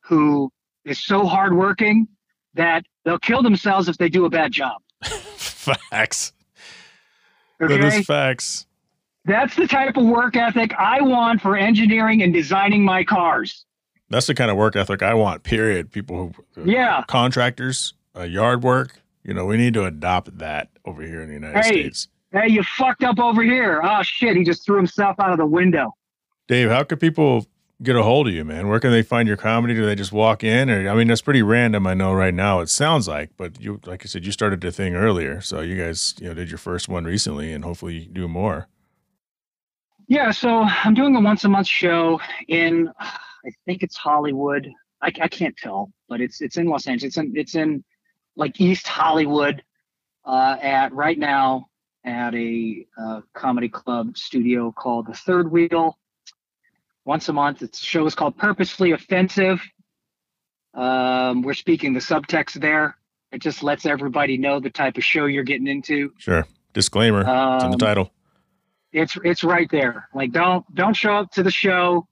who 0.00 0.50
is 0.84 1.02
so 1.02 1.26
hardworking 1.26 2.08
that 2.54 2.84
they'll 3.04 3.18
kill 3.18 3.42
themselves 3.42 3.88
if 3.88 3.98
they 3.98 4.08
do 4.08 4.24
a 4.24 4.30
bad 4.30 4.52
job. 4.52 4.80
facts. 5.02 6.32
Okay. 7.60 7.76
That 7.78 7.94
is 7.94 8.06
facts. 8.06 8.66
That's 9.26 9.56
the 9.56 9.66
type 9.66 9.96
of 9.96 10.04
work 10.04 10.36
ethic 10.36 10.74
I 10.78 11.00
want 11.00 11.40
for 11.40 11.56
engineering 11.56 12.22
and 12.22 12.32
designing 12.32 12.84
my 12.84 13.04
cars. 13.04 13.64
That's 14.10 14.26
the 14.26 14.34
kind 14.34 14.50
of 14.50 14.56
work 14.56 14.76
ethic 14.76 15.02
I 15.02 15.14
want. 15.14 15.42
Period. 15.42 15.90
People 15.90 16.34
who 16.54 16.64
Yeah. 16.70 17.02
contractors, 17.08 17.94
uh, 18.16 18.22
yard 18.22 18.62
work. 18.62 19.00
You 19.24 19.32
know, 19.34 19.46
we 19.46 19.56
need 19.56 19.74
to 19.74 19.84
adopt 19.84 20.38
that 20.38 20.68
over 20.84 21.02
here 21.02 21.22
in 21.22 21.28
the 21.28 21.34
United 21.34 21.56
Hey. 21.64 21.70
States. 21.70 22.08
Hey, 22.32 22.48
you 22.48 22.62
fucked 22.62 23.04
up 23.04 23.18
over 23.18 23.42
here. 23.42 23.80
Oh 23.82 24.02
shit, 24.02 24.36
he 24.36 24.44
just 24.44 24.64
threw 24.66 24.76
himself 24.76 25.18
out 25.20 25.30
of 25.30 25.38
the 25.38 25.46
window. 25.46 25.94
Dave, 26.48 26.68
how 26.68 26.82
could 26.82 27.00
people 27.00 27.46
get 27.82 27.96
a 27.96 28.02
hold 28.02 28.26
of 28.28 28.34
you, 28.34 28.44
man? 28.44 28.68
Where 28.68 28.80
can 28.80 28.90
they 28.90 29.02
find 29.02 29.26
your 29.28 29.36
comedy? 29.36 29.74
Do 29.74 29.86
they 29.86 29.94
just 29.94 30.12
walk 30.12 30.42
in? 30.44 30.68
Or 30.68 30.88
I 30.88 30.94
mean, 30.94 31.06
that's 31.06 31.22
pretty 31.22 31.42
random. 31.42 31.86
I 31.86 31.94
know 31.94 32.12
right 32.12 32.34
now 32.34 32.60
it 32.60 32.68
sounds 32.68 33.06
like, 33.08 33.30
but 33.36 33.60
you, 33.60 33.80
like 33.86 34.04
I 34.04 34.06
said, 34.06 34.26
you 34.26 34.32
started 34.32 34.60
the 34.60 34.70
thing 34.72 34.94
earlier, 34.96 35.40
so 35.40 35.60
you 35.60 35.76
guys, 35.80 36.14
you 36.20 36.28
know, 36.28 36.34
did 36.34 36.50
your 36.50 36.58
first 36.58 36.88
one 36.88 37.04
recently, 37.04 37.52
and 37.52 37.64
hopefully 37.64 37.94
you 38.00 38.06
do 38.06 38.28
more. 38.28 38.68
Yeah, 40.08 40.30
so 40.32 40.64
I'm 40.64 40.92
doing 40.94 41.16
a 41.16 41.20
once 41.20 41.44
a 41.44 41.48
month 41.48 41.66
show 41.68 42.20
in 42.48 42.90
I 43.44 43.50
think 43.66 43.82
it's 43.82 43.96
Hollywood. 43.96 44.68
I, 45.02 45.08
I 45.20 45.28
can't 45.28 45.56
tell, 45.56 45.92
but 46.08 46.20
it's 46.20 46.40
it's 46.40 46.56
in 46.56 46.66
Los 46.66 46.86
Angeles. 46.86 47.10
It's 47.10 47.16
in 47.18 47.32
it's 47.36 47.54
in 47.54 47.84
like 48.36 48.60
East 48.60 48.86
Hollywood 48.88 49.62
uh, 50.24 50.56
at 50.60 50.92
right 50.92 51.18
now 51.18 51.66
at 52.04 52.34
a 52.34 52.86
uh, 52.98 53.20
comedy 53.34 53.68
club 53.68 54.16
studio 54.16 54.72
called 54.72 55.06
the 55.06 55.14
Third 55.14 55.50
Wheel. 55.50 55.98
Once 57.04 57.28
a 57.28 57.32
month, 57.32 57.58
the 57.58 57.70
show 57.74 58.06
is 58.06 58.14
called 58.14 58.36
Purposefully 58.38 58.92
Offensive. 58.92 59.60
Um, 60.72 61.42
we're 61.42 61.54
speaking 61.54 61.92
the 61.92 62.00
subtext 62.00 62.54
there. 62.60 62.96
It 63.30 63.40
just 63.42 63.62
lets 63.62 63.84
everybody 63.86 64.38
know 64.38 64.60
the 64.60 64.70
type 64.70 64.96
of 64.96 65.04
show 65.04 65.26
you're 65.26 65.44
getting 65.44 65.66
into. 65.66 66.12
Sure. 66.18 66.46
Disclaimer. 66.72 67.20
it's 67.20 67.64
in 67.64 67.70
the 67.70 67.74
Um, 67.74 67.78
title. 67.78 68.10
It's 68.92 69.16
it's 69.24 69.42
right 69.44 69.68
there. 69.70 70.08
Like 70.14 70.32
don't 70.32 70.64
don't 70.74 70.94
show 70.94 71.14
up 71.14 71.30
to 71.32 71.42
the 71.42 71.50
show. 71.50 72.06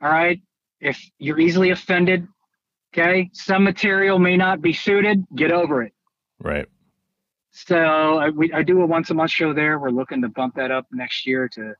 All 0.00 0.10
right. 0.10 0.40
If 0.84 1.02
you're 1.18 1.40
easily 1.40 1.70
offended, 1.70 2.28
okay, 2.92 3.30
some 3.32 3.64
material 3.64 4.18
may 4.18 4.36
not 4.36 4.60
be 4.60 4.74
suited. 4.74 5.24
Get 5.34 5.50
over 5.50 5.82
it. 5.82 5.94
Right. 6.38 6.66
So 7.52 7.76
I, 7.78 8.28
we, 8.28 8.52
I 8.52 8.62
do 8.62 8.82
a 8.82 8.86
once 8.86 9.08
a 9.08 9.14
month 9.14 9.30
show 9.30 9.54
there. 9.54 9.78
We're 9.78 9.88
looking 9.88 10.20
to 10.20 10.28
bump 10.28 10.56
that 10.56 10.70
up 10.70 10.86
next 10.92 11.26
year 11.26 11.48
to, 11.48 11.74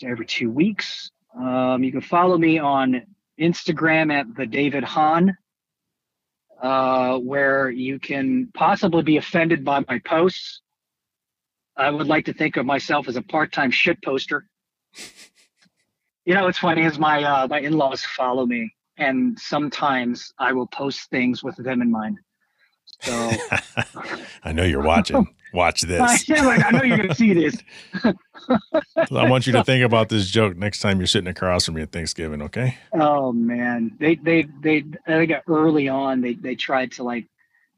to 0.00 0.06
every 0.06 0.26
two 0.26 0.50
weeks. 0.50 1.12
Um, 1.38 1.84
you 1.84 1.92
can 1.92 2.00
follow 2.00 2.36
me 2.36 2.58
on 2.58 3.06
Instagram 3.38 4.12
at 4.12 4.26
the 4.34 4.46
David 4.46 4.82
Hahn, 4.82 5.36
uh, 6.60 7.18
where 7.18 7.70
you 7.70 8.00
can 8.00 8.50
possibly 8.52 9.04
be 9.04 9.16
offended 9.16 9.64
by 9.64 9.84
my 9.86 10.00
posts. 10.00 10.60
I 11.76 11.90
would 11.90 12.08
like 12.08 12.24
to 12.24 12.32
think 12.32 12.56
of 12.56 12.66
myself 12.66 13.06
as 13.06 13.14
a 13.14 13.22
part-time 13.22 13.70
shit 13.70 14.02
poster. 14.02 14.44
you 16.28 16.34
know, 16.34 16.44
what's 16.44 16.58
funny 16.58 16.82
is 16.82 16.98
my 16.98 17.24
uh, 17.24 17.48
my 17.48 17.58
in-laws 17.58 18.04
follow 18.04 18.44
me, 18.44 18.70
and 18.98 19.38
sometimes 19.38 20.34
I 20.38 20.52
will 20.52 20.66
post 20.66 21.08
things 21.08 21.42
with 21.42 21.56
them 21.56 21.80
in 21.80 21.90
mind. 21.90 22.18
So 23.00 23.30
I 24.44 24.52
know 24.52 24.64
you're 24.64 24.82
watching. 24.82 25.26
Watch 25.54 25.80
this. 25.88 26.28
I, 26.28 26.44
like, 26.44 26.66
I 26.66 26.70
know 26.70 26.82
you're 26.82 26.98
going 26.98 27.08
to 27.08 27.14
see 27.14 27.32
this. 27.32 27.56
I 28.04 29.30
want 29.30 29.46
you 29.46 29.54
to 29.54 29.64
think 29.64 29.82
about 29.82 30.10
this 30.10 30.28
joke 30.28 30.54
next 30.54 30.80
time 30.80 30.98
you're 30.98 31.06
sitting 31.06 31.28
across 31.28 31.64
from 31.64 31.76
me 31.76 31.82
at 31.82 31.92
Thanksgiving. 31.92 32.42
Okay. 32.42 32.76
Oh 32.92 33.32
man, 33.32 33.96
they 33.98 34.16
they 34.16 34.46
they 34.60 34.84
I 35.06 35.12
think 35.26 35.32
early 35.48 35.88
on 35.88 36.20
they 36.20 36.34
they 36.34 36.56
tried 36.56 36.92
to 36.92 37.04
like 37.04 37.26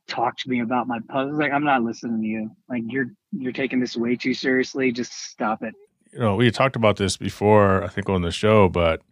talk 0.09 0.37
to 0.39 0.51
me 0.51 0.59
about 0.59 0.89
my 0.89 0.99
puzzles. 1.09 1.39
Like 1.39 1.53
I'm 1.53 1.63
not 1.63 1.85
listening 1.85 2.21
to 2.21 2.27
you. 2.27 2.51
Like 2.69 2.83
you're 2.89 3.13
you're 3.31 3.53
taking 3.53 3.79
this 3.79 3.97
way 3.97 4.17
too 4.17 4.35
seriously. 4.35 4.91
Just 4.91 5.13
stop 5.31 5.63
it. 5.63 5.77
You 6.13 6.19
know, 6.19 6.37
we 6.37 6.51
talked 6.51 6.77
about 6.77 6.97
this 6.97 7.17
before. 7.17 7.85
I 7.85 7.89
think 7.89 8.09
on 8.09 8.23
the 8.23 8.31
show, 8.31 8.69
but 8.69 9.03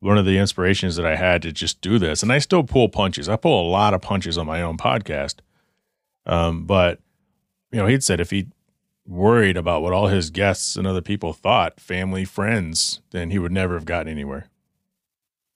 one 0.00 0.18
of 0.18 0.26
the 0.26 0.38
inspirations 0.38 0.96
that 0.96 1.06
I 1.06 1.16
had 1.16 1.42
to 1.42 1.52
just 1.52 1.80
do 1.80 1.98
this, 1.98 2.22
and 2.22 2.32
I 2.32 2.38
still 2.38 2.62
pull 2.62 2.88
punches. 2.88 3.28
I 3.28 3.36
pull 3.36 3.66
a 3.66 3.70
lot 3.70 3.94
of 3.94 4.02
punches 4.02 4.38
on 4.38 4.46
my 4.46 4.62
own 4.62 4.76
podcast. 4.76 5.36
Um, 6.24 6.64
but 6.64 7.00
you 7.72 7.78
know, 7.78 7.86
he'd 7.86 8.04
said 8.04 8.20
if 8.20 8.30
he 8.30 8.48
worried 9.06 9.56
about 9.56 9.82
what 9.82 9.92
all 9.92 10.08
his 10.08 10.30
guests 10.30 10.76
and 10.76 10.86
other 10.86 11.00
people 11.00 11.32
thought, 11.32 11.80
family, 11.80 12.24
friends, 12.24 13.00
then 13.10 13.30
he 13.30 13.38
would 13.38 13.52
never 13.52 13.74
have 13.74 13.84
gotten 13.84 14.10
anywhere. 14.10 14.48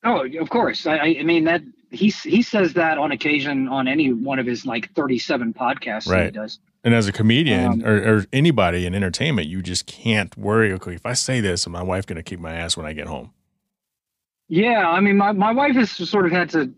Oh, 0.05 0.27
of 0.41 0.51
course. 0.51 0.87
I, 0.87 0.99
I 0.99 1.23
mean 1.23 1.45
that 1.45 1.63
he 1.91 2.09
he 2.09 2.43
says 2.43 2.73
that 2.75 2.99
on 2.99 3.13
occasion 3.13 3.69
on 3.69 3.89
any 3.89 4.13
one 4.13 4.39
of 4.39 4.47
his 4.47 4.65
like 4.65 4.93
37 4.95 5.53
podcasts 5.53 6.09
right. 6.09 6.27
he 6.27 6.31
does. 6.31 6.59
And 6.83 6.95
as 6.95 7.07
a 7.07 7.13
comedian 7.13 7.65
um, 7.65 7.85
or, 7.85 7.97
or, 7.97 8.27
anybody 8.33 8.87
in 8.87 8.95
entertainment, 8.95 9.49
you 9.49 9.61
just 9.61 9.87
can't 9.87 10.35
worry. 10.37 10.73
Okay, 10.73 10.95
if 10.95 11.05
I 11.05 11.13
say 11.13 11.41
this, 11.41 11.67
my 11.69 11.83
wife 11.83 12.07
going 12.07 12.17
to 12.17 12.23
kick 12.23 12.41
my 12.41 12.55
ass 12.55 12.77
when 12.77 12.87
I 12.87 12.95
get 12.95 13.07
home? 13.07 13.33
Yeah, 14.49 14.89
I 14.89 15.01
mean, 15.01 15.17
my, 15.17 15.33
my 15.33 15.53
wife 15.53 15.77
has 15.77 15.91
sort 15.91 16.27
of 16.27 16.33
had 16.33 16.51
to. 16.51 16.73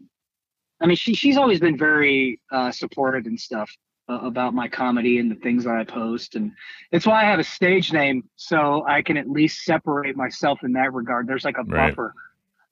I 0.80 0.86
mean, 0.86 0.96
she 0.96 1.14
she's 1.14 1.36
always 1.36 1.60
been 1.60 1.78
very 1.78 2.40
uh, 2.50 2.72
supportive 2.72 3.26
and 3.26 3.38
stuff 3.38 3.70
uh, 4.08 4.18
about 4.22 4.54
my 4.54 4.68
comedy 4.68 5.18
and 5.18 5.30
the 5.30 5.36
things 5.36 5.64
that 5.64 5.74
I 5.74 5.84
post, 5.84 6.34
and 6.34 6.50
it's 6.90 7.06
why 7.06 7.22
I 7.22 7.24
have 7.24 7.38
a 7.38 7.44
stage 7.44 7.92
name 7.92 8.28
so 8.34 8.84
I 8.86 9.02
can 9.02 9.16
at 9.16 9.30
least 9.30 9.64
separate 9.64 10.16
myself 10.16 10.64
in 10.64 10.72
that 10.72 10.92
regard. 10.92 11.28
There's 11.28 11.44
like 11.44 11.58
a 11.58 11.62
right. 11.62 11.90
buffer 11.90 12.14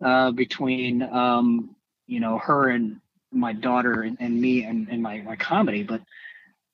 uh, 0.05 0.33
between 0.33 1.03
um, 1.03 1.77
you 2.09 2.19
know 2.19 2.39
her 2.39 2.71
and 2.71 3.01
my 3.33 3.53
daughter 3.53 4.03
and, 4.03 4.17
and 4.19 4.41
me 4.41 4.65
and, 4.65 4.89
and 4.89 5.01
my 5.01 5.21
my 5.23 5.37
comedy, 5.37 5.85
but 5.85 6.03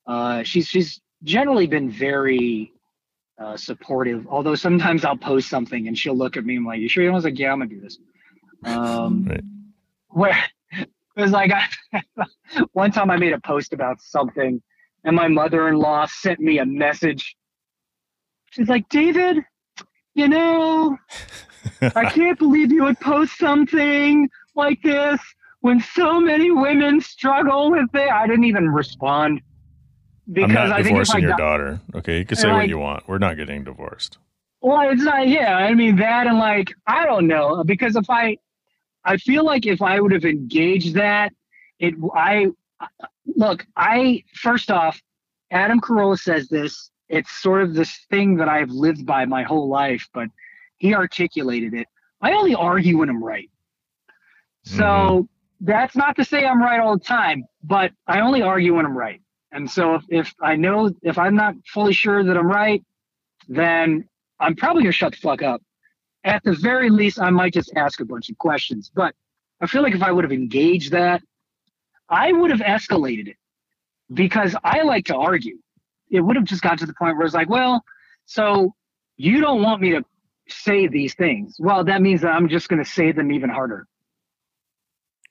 uh, 0.07 0.43
she's 0.43 0.67
she's 0.67 1.01
generally 1.23 1.67
been 1.67 1.89
very 1.89 2.71
uh, 3.39 3.57
supportive. 3.57 4.25
Although 4.27 4.55
sometimes 4.55 5.05
I'll 5.05 5.17
post 5.17 5.49
something 5.49 5.87
and 5.87 5.97
she'll 5.97 6.17
look 6.17 6.37
at 6.37 6.45
me 6.45 6.55
and 6.55 6.61
I'm 6.61 6.67
like, 6.67 6.79
"You 6.79 6.89
sure?" 6.89 7.03
You 7.03 7.09
want?" 7.11 7.15
I 7.15 7.17
was 7.17 7.25
like, 7.25 7.39
"Yeah, 7.39 7.51
I'm 7.51 7.59
gonna 7.59 7.69
do 7.69 7.81
this." 7.81 7.99
Um, 8.63 9.25
right. 9.29 9.43
Where 10.09 10.43
it 10.71 11.21
was 11.21 11.31
like 11.31 11.51
I, 11.51 12.01
one 12.73 12.91
time 12.91 13.11
I 13.11 13.17
made 13.17 13.33
a 13.33 13.39
post 13.39 13.73
about 13.73 14.01
something, 14.01 14.61
and 15.03 15.15
my 15.15 15.27
mother-in-law 15.27 16.07
sent 16.07 16.39
me 16.39 16.59
a 16.59 16.65
message. 16.65 17.35
She's 18.51 18.69
like, 18.69 18.87
David, 18.89 19.43
you 20.13 20.27
know, 20.27 20.97
I 21.81 22.05
can't 22.09 22.39
believe 22.39 22.71
you 22.71 22.83
would 22.83 22.99
post 22.99 23.37
something 23.37 24.29
like 24.55 24.81
this 24.81 25.19
when 25.59 25.81
so 25.81 26.19
many 26.19 26.49
women 26.49 27.01
struggle 27.01 27.71
with 27.71 27.89
it. 27.93 28.09
I 28.09 28.25
didn't 28.25 28.45
even 28.45 28.69
respond 28.69 29.41
because 30.31 30.49
I'm 30.49 30.69
not 30.69 30.71
I 30.71 30.81
divorcing 30.81 31.21
your 31.21 31.37
daughter. 31.37 31.79
Okay, 31.95 32.19
you 32.19 32.25
can 32.25 32.37
say 32.37 32.47
like, 32.47 32.57
what 32.57 32.69
you 32.69 32.77
want. 32.77 33.07
We're 33.07 33.17
not 33.17 33.37
getting 33.37 33.63
divorced. 33.63 34.17
Well, 34.61 34.89
it's 34.89 35.03
not. 35.03 35.27
Yeah, 35.27 35.55
I 35.55 35.73
mean 35.73 35.95
that, 35.97 36.27
and 36.27 36.39
like 36.39 36.73
I 36.85 37.05
don't 37.05 37.27
know 37.27 37.63
because 37.63 37.95
if 37.95 38.09
I 38.09 38.37
I 39.05 39.17
feel 39.17 39.45
like 39.45 39.65
if 39.65 39.81
I 39.81 39.99
would 39.99 40.11
have 40.11 40.25
engaged 40.25 40.95
that, 40.95 41.33
it 41.79 41.93
I 42.13 42.47
look, 43.25 43.65
I 43.75 44.23
first 44.33 44.71
off, 44.71 45.01
Adam 45.51 45.79
Carolla 45.79 46.17
says 46.19 46.49
this. 46.49 46.91
It's 47.09 47.31
sort 47.41 47.63
of 47.63 47.73
this 47.73 48.05
thing 48.09 48.35
that 48.37 48.49
I've 48.49 48.69
lived 48.69 49.05
by 49.05 49.23
my 49.23 49.43
whole 49.43 49.69
life, 49.69 50.05
but 50.13 50.27
he 50.77 50.93
articulated 50.93 51.73
it. 51.73 51.87
I 52.21 52.33
only 52.33 52.53
argue 52.53 52.97
when 52.97 53.09
I'm 53.09 53.23
right. 53.23 53.49
So 54.65 54.83
mm-hmm. 54.83 55.21
that's 55.61 55.95
not 55.95 56.17
to 56.17 56.25
say 56.25 56.45
I'm 56.45 56.61
right 56.61 56.81
all 56.81 56.97
the 56.97 57.03
time, 57.03 57.45
but 57.63 57.93
I 58.07 58.19
only 58.19 58.41
argue 58.41 58.75
when 58.75 58.85
I'm 58.85 58.97
right. 58.97 59.21
And 59.51 59.69
so 59.69 59.99
if, 60.09 60.33
I 60.41 60.55
know 60.55 60.91
if 61.01 61.17
I'm 61.17 61.35
not 61.35 61.55
fully 61.73 61.93
sure 61.93 62.23
that 62.23 62.37
I'm 62.37 62.47
right, 62.47 62.83
then 63.47 64.07
I'm 64.39 64.55
probably 64.55 64.83
gonna 64.83 64.91
shut 64.91 65.13
the 65.13 65.17
fuck 65.17 65.41
up 65.41 65.61
at 66.27 66.43
the 66.43 66.53
very 66.53 66.89
least, 66.89 67.19
I 67.19 67.29
might 67.29 67.53
just 67.53 67.71
ask 67.75 67.99
a 68.01 68.05
bunch 68.05 68.29
of 68.29 68.37
questions. 68.37 68.91
But 68.93 69.15
I 69.61 69.65
feel 69.65 69.81
like 69.81 69.95
if 69.95 70.03
I 70.03 70.11
would 70.11 70.23
have 70.23 70.33
engaged 70.33 70.91
that, 70.91 71.23
I 72.09 72.31
would 72.31 72.51
have 72.51 72.59
escalated 72.59 73.29
it 73.29 73.37
because 74.13 74.55
I 74.63 74.83
like 74.83 75.05
to 75.05 75.15
argue. 75.15 75.57
It 76.11 76.21
would 76.21 76.35
have 76.35 76.45
just 76.45 76.61
got 76.61 76.77
to 76.79 76.85
the 76.85 76.93
point 76.93 77.17
where 77.17 77.25
it's 77.25 77.35
like, 77.35 77.49
well, 77.49 77.83
so 78.25 78.73
you 79.15 79.41
don't 79.41 79.61
want 79.61 79.81
me 79.81 79.91
to 79.91 80.03
say 80.47 80.87
these 80.87 81.15
things. 81.15 81.55
Well, 81.59 81.83
that 81.85 82.01
means 82.01 82.21
that 82.21 82.29
I'm 82.29 82.47
just 82.47 82.69
going 82.69 82.83
to 82.83 82.89
say 82.89 83.11
them 83.11 83.31
even 83.31 83.49
harder. 83.49 83.87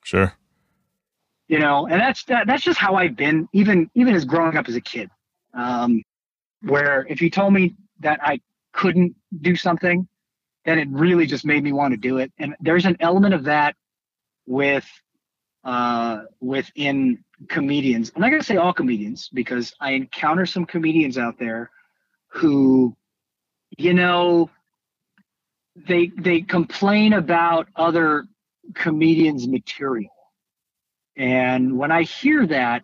Sure. 0.02 0.32
You 1.48 1.60
know, 1.60 1.86
and 1.86 2.00
that's 2.00 2.24
that, 2.24 2.46
that's 2.46 2.62
just 2.62 2.78
how 2.78 2.96
I've 2.96 3.16
been, 3.16 3.48
even 3.52 3.88
even 3.94 4.14
as 4.14 4.24
growing 4.24 4.56
up 4.56 4.68
as 4.68 4.74
a 4.74 4.80
kid. 4.80 5.10
Um, 5.54 6.02
where 6.62 7.06
if 7.08 7.20
you 7.22 7.30
told 7.30 7.52
me 7.52 7.74
that 8.00 8.18
I 8.22 8.40
couldn't 8.72 9.14
do 9.40 9.56
something, 9.56 10.08
then 10.64 10.78
it 10.78 10.88
really 10.90 11.26
just 11.26 11.44
made 11.44 11.62
me 11.62 11.72
want 11.72 11.92
to 11.92 11.96
do 11.96 12.18
it. 12.18 12.32
And 12.38 12.56
there's 12.60 12.84
an 12.84 12.96
element 13.00 13.34
of 13.34 13.44
that 13.44 13.76
with 14.46 14.86
uh, 15.64 16.22
within 16.40 17.24
comedians. 17.48 18.12
I'm 18.14 18.22
not 18.22 18.30
to 18.30 18.42
say 18.42 18.56
all 18.56 18.72
comedians 18.72 19.28
because 19.32 19.74
I 19.80 19.92
encounter 19.92 20.46
some 20.46 20.64
comedians 20.64 21.18
out 21.18 21.38
there 21.38 21.70
who, 22.28 22.96
you 23.76 23.94
know, 23.94 24.50
they 25.88 26.10
they 26.16 26.40
complain 26.40 27.12
about 27.14 27.68
other 27.76 28.26
comedians' 28.74 29.46
material, 29.46 30.10
and 31.16 31.76
when 31.76 31.90
I 31.90 32.02
hear 32.02 32.46
that 32.46 32.82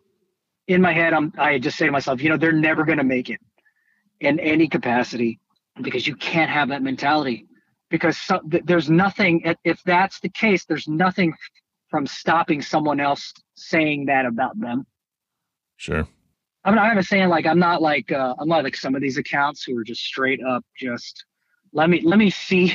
in 0.69 0.81
my 0.81 0.93
head, 0.93 1.13
I'm 1.13 1.33
I 1.39 1.59
just 1.59 1.77
say 1.77 1.87
to 1.87 1.93
myself, 1.93 2.23
you 2.23 2.29
know, 2.29 2.37
they're 2.37 2.53
never 2.53 2.85
going 2.85 2.99
to 2.99 3.05
make 3.05 3.31
it 3.31 3.41
in 4.21 4.39
any 4.41 4.69
capacity 4.69 5.41
because 5.81 6.07
you 6.07 6.17
can't 6.17 6.51
have 6.51 6.69
that 6.69 6.83
mentality. 6.83 7.47
Because 7.91 8.17
so, 8.17 8.41
th- 8.51 8.65
there's 8.65 8.89
nothing 8.89 9.43
if 9.65 9.83
that's 9.85 10.21
the 10.21 10.31
case 10.31 10.65
there's 10.65 10.89
nothing 10.89 11.35
from 11.91 12.07
stopping 12.07 12.63
someone 12.63 13.01
else 13.01 13.33
saying 13.55 14.07
that 14.07 14.25
about 14.25 14.59
them. 14.59 14.87
Sure. 15.77 16.09
I'm 16.65 16.75
not 16.75 17.05
saying 17.05 17.29
like 17.29 17.47
i'm 17.47 17.59
not 17.59 17.83
like 17.83 18.13
uh, 18.13 18.35
i'm 18.39 18.49
not 18.49 18.63
like 18.65 18.77
some 18.77 18.95
of 18.95 19.03
these 19.03 19.19
accounts 19.19 19.65
who 19.65 19.77
are 19.77 19.85
just 19.85 20.03
straight 20.03 20.41
up 20.45 20.65
just 20.79 21.25
let 21.73 21.91
me 21.91 22.01
let 22.03 22.19
me 22.19 22.31
see 22.31 22.75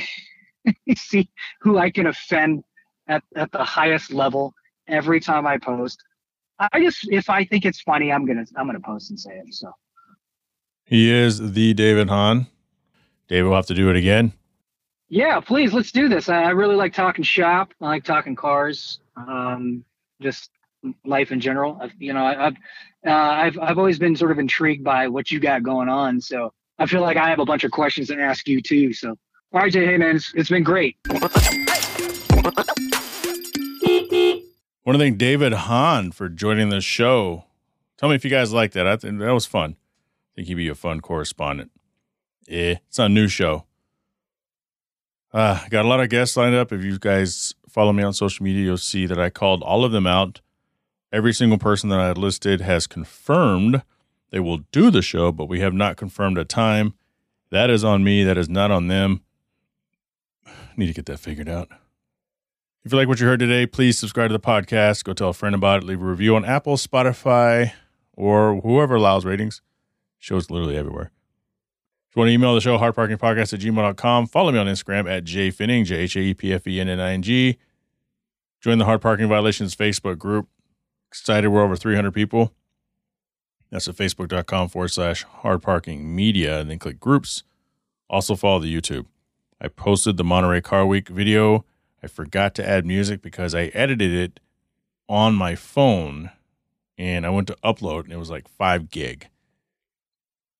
see 0.94 1.30
who 1.62 1.78
i 1.78 1.90
can 1.90 2.06
offend 2.06 2.62
at, 3.08 3.22
at 3.34 3.50
the 3.50 3.64
highest 3.64 4.12
level 4.12 4.52
every 4.88 5.20
time 5.20 5.46
i 5.46 5.56
post 5.56 6.02
i 6.58 6.80
just 6.80 7.06
if 7.10 7.30
i 7.30 7.44
think 7.44 7.64
it's 7.64 7.80
funny 7.80 8.12
i'm 8.12 8.26
gonna 8.26 8.44
i'm 8.56 8.66
gonna 8.66 8.80
post 8.80 9.10
and 9.10 9.18
say 9.18 9.32
it 9.32 9.54
so 9.54 9.70
he 10.84 11.10
is 11.10 11.52
the 11.52 11.74
david 11.74 12.08
hahn 12.08 12.46
david 13.28 13.48
will 13.48 13.56
have 13.56 13.66
to 13.66 13.74
do 13.74 13.90
it 13.90 13.96
again 13.96 14.32
yeah, 15.08 15.40
please, 15.40 15.72
let's 15.72 15.90
do 15.90 16.08
this. 16.08 16.28
I, 16.28 16.44
I 16.44 16.50
really 16.50 16.76
like 16.76 16.92
talking 16.92 17.24
shop. 17.24 17.72
I 17.80 17.86
like 17.86 18.04
talking 18.04 18.36
cars. 18.36 19.00
Um, 19.16 19.84
just 20.20 20.50
life 21.04 21.32
in 21.32 21.40
general. 21.40 21.78
I've, 21.80 21.92
you 21.98 22.12
know, 22.12 22.24
I, 22.24 22.34
have 22.34 22.56
uh, 23.06 23.10
I've 23.10 23.58
I've 23.58 23.78
always 23.78 23.98
been 23.98 24.16
sort 24.16 24.32
of 24.32 24.38
intrigued 24.38 24.84
by 24.84 25.08
what 25.08 25.30
you 25.30 25.40
got 25.40 25.62
going 25.62 25.88
on. 25.88 26.20
So 26.20 26.52
I 26.78 26.86
feel 26.86 27.00
like 27.00 27.16
I 27.16 27.28
have 27.28 27.38
a 27.38 27.44
bunch 27.44 27.64
of 27.64 27.70
questions 27.70 28.08
to 28.08 28.20
ask 28.20 28.46
you 28.46 28.60
too. 28.60 28.92
So, 28.92 29.10
all 29.52 29.60
right, 29.60 29.72
Jay, 29.72 29.86
hey 29.86 29.96
man, 29.96 30.16
it's, 30.16 30.32
it's 30.34 30.50
been 30.50 30.62
great. 30.62 30.96
Want 34.88 34.98
to 34.98 35.04
thank 35.04 35.18
David 35.18 35.52
Hahn 35.52 36.12
for 36.12 36.30
joining 36.30 36.70
the 36.70 36.80
show. 36.80 37.44
Tell 37.98 38.08
me 38.08 38.14
if 38.14 38.24
you 38.24 38.30
guys 38.30 38.54
like 38.54 38.72
that. 38.72 38.86
I 38.86 38.96
think 38.96 39.18
that 39.18 39.34
was 39.34 39.44
fun. 39.44 39.76
I 39.76 40.30
think 40.34 40.48
he'd 40.48 40.54
be 40.54 40.68
a 40.68 40.74
fun 40.74 41.02
correspondent. 41.02 41.70
Eh, 42.48 42.76
it's 42.88 42.98
a 42.98 43.06
new 43.06 43.28
show. 43.28 43.66
Uh, 45.30 45.62
got 45.68 45.84
a 45.84 45.88
lot 45.88 46.00
of 46.00 46.08
guests 46.08 46.38
lined 46.38 46.54
up. 46.54 46.72
If 46.72 46.82
you 46.82 46.98
guys 46.98 47.54
follow 47.68 47.92
me 47.92 48.02
on 48.02 48.14
social 48.14 48.42
media, 48.42 48.64
you'll 48.64 48.78
see 48.78 49.04
that 49.04 49.20
I 49.20 49.28
called 49.28 49.62
all 49.62 49.84
of 49.84 49.92
them 49.92 50.06
out. 50.06 50.40
Every 51.12 51.34
single 51.34 51.58
person 51.58 51.90
that 51.90 52.00
I 52.00 52.12
listed 52.12 52.62
has 52.62 52.86
confirmed 52.86 53.82
they 54.30 54.40
will 54.40 54.60
do 54.72 54.90
the 54.90 55.02
show, 55.02 55.32
but 55.32 55.50
we 55.50 55.60
have 55.60 55.74
not 55.74 55.98
confirmed 55.98 56.38
a 56.38 56.46
time. 56.46 56.94
That 57.50 57.68
is 57.68 57.84
on 57.84 58.04
me. 58.04 58.24
That 58.24 58.38
is 58.38 58.48
not 58.48 58.70
on 58.70 58.88
them. 58.88 59.20
Need 60.78 60.86
to 60.86 60.94
get 60.94 61.04
that 61.04 61.20
figured 61.20 61.50
out. 61.50 61.68
If 62.88 62.92
you 62.92 62.96
like 62.96 63.08
what 63.08 63.20
you 63.20 63.26
heard 63.26 63.40
today, 63.40 63.66
please 63.66 63.98
subscribe 63.98 64.30
to 64.30 64.32
the 64.32 64.40
podcast. 64.40 65.04
Go 65.04 65.12
tell 65.12 65.28
a 65.28 65.34
friend 65.34 65.54
about 65.54 65.82
it. 65.82 65.86
Leave 65.86 66.00
a 66.00 66.06
review 66.06 66.34
on 66.36 66.46
Apple, 66.46 66.78
Spotify, 66.78 67.72
or 68.14 68.62
whoever 68.62 68.94
allows 68.94 69.26
ratings. 69.26 69.60
Show's 70.18 70.50
literally 70.50 70.74
everywhere. 70.74 71.10
If 72.08 72.16
you 72.16 72.20
want 72.20 72.30
to 72.30 72.32
email 72.32 72.54
the 72.54 72.62
show, 72.62 72.78
hardparkingpodcast 72.78 73.52
at 73.52 73.60
gmail.com. 73.60 74.28
Follow 74.28 74.52
me 74.52 74.58
on 74.58 74.66
Instagram 74.66 75.06
at 75.06 75.24
JhaePfenning, 75.24 75.84
J 75.84 75.96
H 75.96 76.16
A 76.16 76.20
E 76.20 76.32
P 76.32 76.50
F 76.54 76.66
E 76.66 76.80
N 76.80 76.88
N 76.88 76.98
I 76.98 77.12
N 77.12 77.20
G. 77.20 77.58
Join 78.62 78.78
the 78.78 78.86
Hard 78.86 79.02
Parking 79.02 79.28
Violations 79.28 79.76
Facebook 79.76 80.16
group. 80.16 80.48
Excited 81.08 81.46
we're 81.48 81.62
over 81.62 81.76
300 81.76 82.10
people. 82.12 82.54
That's 83.70 83.86
at 83.86 83.96
facebook.com 83.96 84.70
forward 84.70 84.88
slash 84.88 85.24
hard 85.24 85.60
parking 85.60 86.16
media 86.16 86.58
and 86.58 86.70
then 86.70 86.78
click 86.78 86.98
groups. 86.98 87.42
Also 88.08 88.34
follow 88.34 88.60
the 88.60 88.74
YouTube. 88.74 89.04
I 89.60 89.68
posted 89.68 90.16
the 90.16 90.24
Monterey 90.24 90.62
Car 90.62 90.86
Week 90.86 91.10
video. 91.10 91.66
I 92.02 92.06
forgot 92.06 92.54
to 92.56 92.68
add 92.68 92.86
music 92.86 93.22
because 93.22 93.54
I 93.54 93.66
edited 93.74 94.12
it 94.12 94.40
on 95.08 95.34
my 95.34 95.54
phone 95.54 96.30
and 96.96 97.26
I 97.26 97.30
went 97.30 97.48
to 97.48 97.56
upload 97.64 98.04
and 98.04 98.12
it 98.12 98.18
was 98.18 98.30
like 98.30 98.48
five 98.48 98.90
gig. 98.90 99.28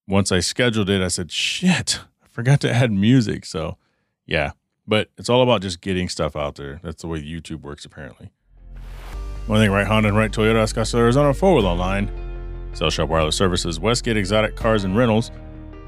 Once 0.07 0.31
I 0.31 0.39
scheduled 0.39 0.89
it, 0.89 1.01
I 1.01 1.07
said, 1.07 1.31
shit, 1.31 1.99
I 2.23 2.27
forgot 2.27 2.59
to 2.61 2.71
add 2.71 2.91
music. 2.91 3.45
So 3.45 3.77
yeah, 4.25 4.51
but 4.87 5.09
it's 5.17 5.29
all 5.29 5.41
about 5.41 5.61
just 5.61 5.81
getting 5.81 6.09
stuff 6.09 6.35
out 6.35 6.55
there. 6.55 6.79
That's 6.83 7.01
the 7.01 7.07
way 7.07 7.21
YouTube 7.21 7.61
works, 7.61 7.85
apparently. 7.85 8.31
One 9.47 9.59
thing, 9.59 9.71
right 9.71 9.87
Honda 9.87 10.09
and 10.09 10.17
right 10.17 10.31
Toyota, 10.31 10.71
Scottsdale, 10.71 10.99
Arizona, 10.99 11.33
forward 11.33 11.65
online. 11.65 12.11
Cell 12.73 12.89
Shop 12.89 13.09
Wireless 13.09 13.35
Services, 13.35 13.79
Westgate 13.79 14.17
Exotic 14.17 14.55
Cars 14.55 14.83
and 14.83 14.95
Rentals, 14.95 15.31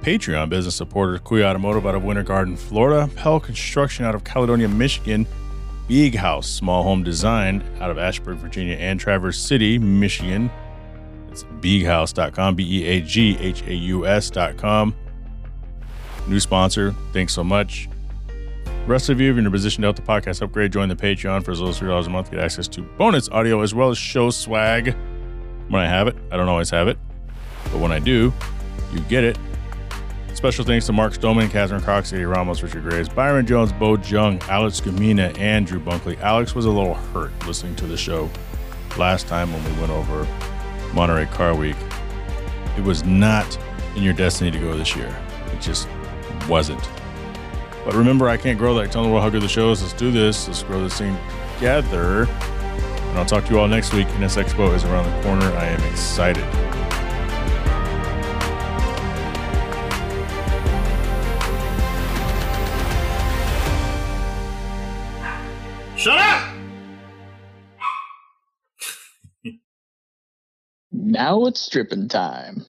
Patreon 0.02 0.50
business 0.50 0.76
supporters, 0.76 1.20
Kuya 1.22 1.46
Automotive 1.46 1.86
out 1.86 1.96
of 1.96 2.04
Winter 2.04 2.24
Garden, 2.24 2.56
Florida, 2.56 3.10
Pell 3.16 3.40
Construction 3.40 4.06
out 4.06 4.16
of 4.16 4.24
Caledonia, 4.24 4.68
Michigan, 4.68 5.28
Big 5.88 6.16
House 6.16 6.50
Small 6.50 6.84
Home 6.84 7.04
Design 7.04 7.64
out 7.80 7.92
of 7.92 7.98
Ashburn, 7.98 8.38
Virginia, 8.38 8.76
and 8.76 9.00
Traverse 9.00 9.40
City, 9.40 9.78
Michigan. 9.78 10.50
It's 11.30 11.44
beaghaus.com, 11.44 12.56
B 12.56 12.82
E 12.82 12.86
A 12.86 13.02
G 13.02 13.38
H 13.40 13.64
A 13.64 13.74
U 13.74 14.08
S.com. 14.08 14.96
New 16.28 16.40
sponsor. 16.40 16.96
Thanks 17.14 17.34
so 17.34 17.44
much. 17.44 17.88
Rest 18.88 19.10
of 19.10 19.22
you, 19.22 19.30
if 19.30 19.36
you're 19.36 19.40
in 19.40 19.48
a 19.48 19.52
position 19.52 19.82
to 19.84 19.88
help 19.88 19.96
the 19.96 20.02
podcast 20.02 20.42
upgrade, 20.42 20.72
join 20.72 20.90
the 20.90 20.96
Patreon 20.96 21.46
for 21.46 21.52
as 21.52 21.60
little 21.60 21.70
as 21.70 21.80
$3 21.80 22.08
a 22.08 22.10
month. 22.10 22.32
Get 22.32 22.40
access 22.40 22.68
to 22.70 22.82
bonus 22.82 23.30
audio 23.30 23.62
as 23.62 23.76
well 23.76 23.92
as 23.92 23.98
show 23.98 24.32
swag. 24.32 24.96
When 25.70 25.82
I 25.82 25.88
have 25.88 26.08
it, 26.08 26.16
I 26.32 26.38
don't 26.38 26.50
always 26.50 26.70
have 26.72 26.88
it, 26.88 26.98
but 27.66 27.80
when 27.80 27.92
I 27.92 28.00
do, 28.00 28.34
you 28.92 29.00
get 29.02 29.24
it. 29.24 29.38
Special 30.34 30.66
thanks 30.66 30.86
to 30.88 30.94
Mark 30.94 31.14
Stoneman, 31.14 31.50
Catherine 31.50 31.82
Cox, 31.82 32.14
Eddie 32.14 32.26
Ramos, 32.26 32.64
Richard 32.64 32.84
Graves, 32.84 33.10
Byron 33.10 33.46
Jones, 33.46 33.72
Bo 33.72 33.98
Jung, 33.98 34.40
Alex 34.50 34.82
Gamina, 34.82 35.38
and 35.38 35.68
Drew 35.68 35.80
Bunkley. 35.80 36.20
Alex 36.22 36.56
was 36.56 36.66
a 36.66 36.70
little 36.70 36.96
hurt 36.96 37.32
listening 37.46 37.76
to 37.76 37.86
the 37.86 37.98
show 37.98 38.30
last 38.98 39.28
time 39.28 39.54
when 39.54 39.64
we 39.64 39.72
went 39.80 39.92
over 39.92 40.28
Monterey 40.94 41.26
Car 41.28 41.54
Week. 41.54 41.76
It 42.78 42.84
was 42.84 43.04
not 43.04 43.58
in 43.96 44.04
your 44.04 44.14
destiny 44.14 44.50
to 44.52 44.60
go 44.60 44.76
this 44.76 44.96
year. 44.96 45.16
It 45.54 45.62
just 45.62 45.88
wasn't. 46.50 46.82
But 47.86 47.94
remember, 47.94 48.30
I 48.30 48.38
can't 48.38 48.58
grow 48.58 48.74
that. 48.76 48.92
Tell 48.92 49.04
the 49.04 49.10
world 49.10 49.24
how 49.24 49.30
good 49.30 49.42
the 49.42 49.48
show 49.48 49.72
is. 49.72 49.82
Let's 49.82 49.94
do 49.94 50.12
this. 50.12 50.48
Let's 50.48 50.64
grow 50.64 50.82
this 50.82 50.98
thing 50.98 51.18
together. 51.56 52.24
And 52.26 53.20
I'll 53.20 53.26
talk 53.26 53.46
to 53.46 53.54
you 53.54 53.60
all 53.60 53.68
next 53.68 53.94
week. 53.94 54.08
NSXPO 54.08 54.76
is 54.76 54.84
around 54.86 55.06
the 55.06 55.24
corner. 55.24 55.46
I 55.58 55.66
am 55.66 55.84
excited. 55.92 56.71
Shut 66.02 66.18
up! 66.18 66.56
Now 70.92 71.46
it's 71.46 71.62
stripping 71.62 72.08
time. 72.08 72.66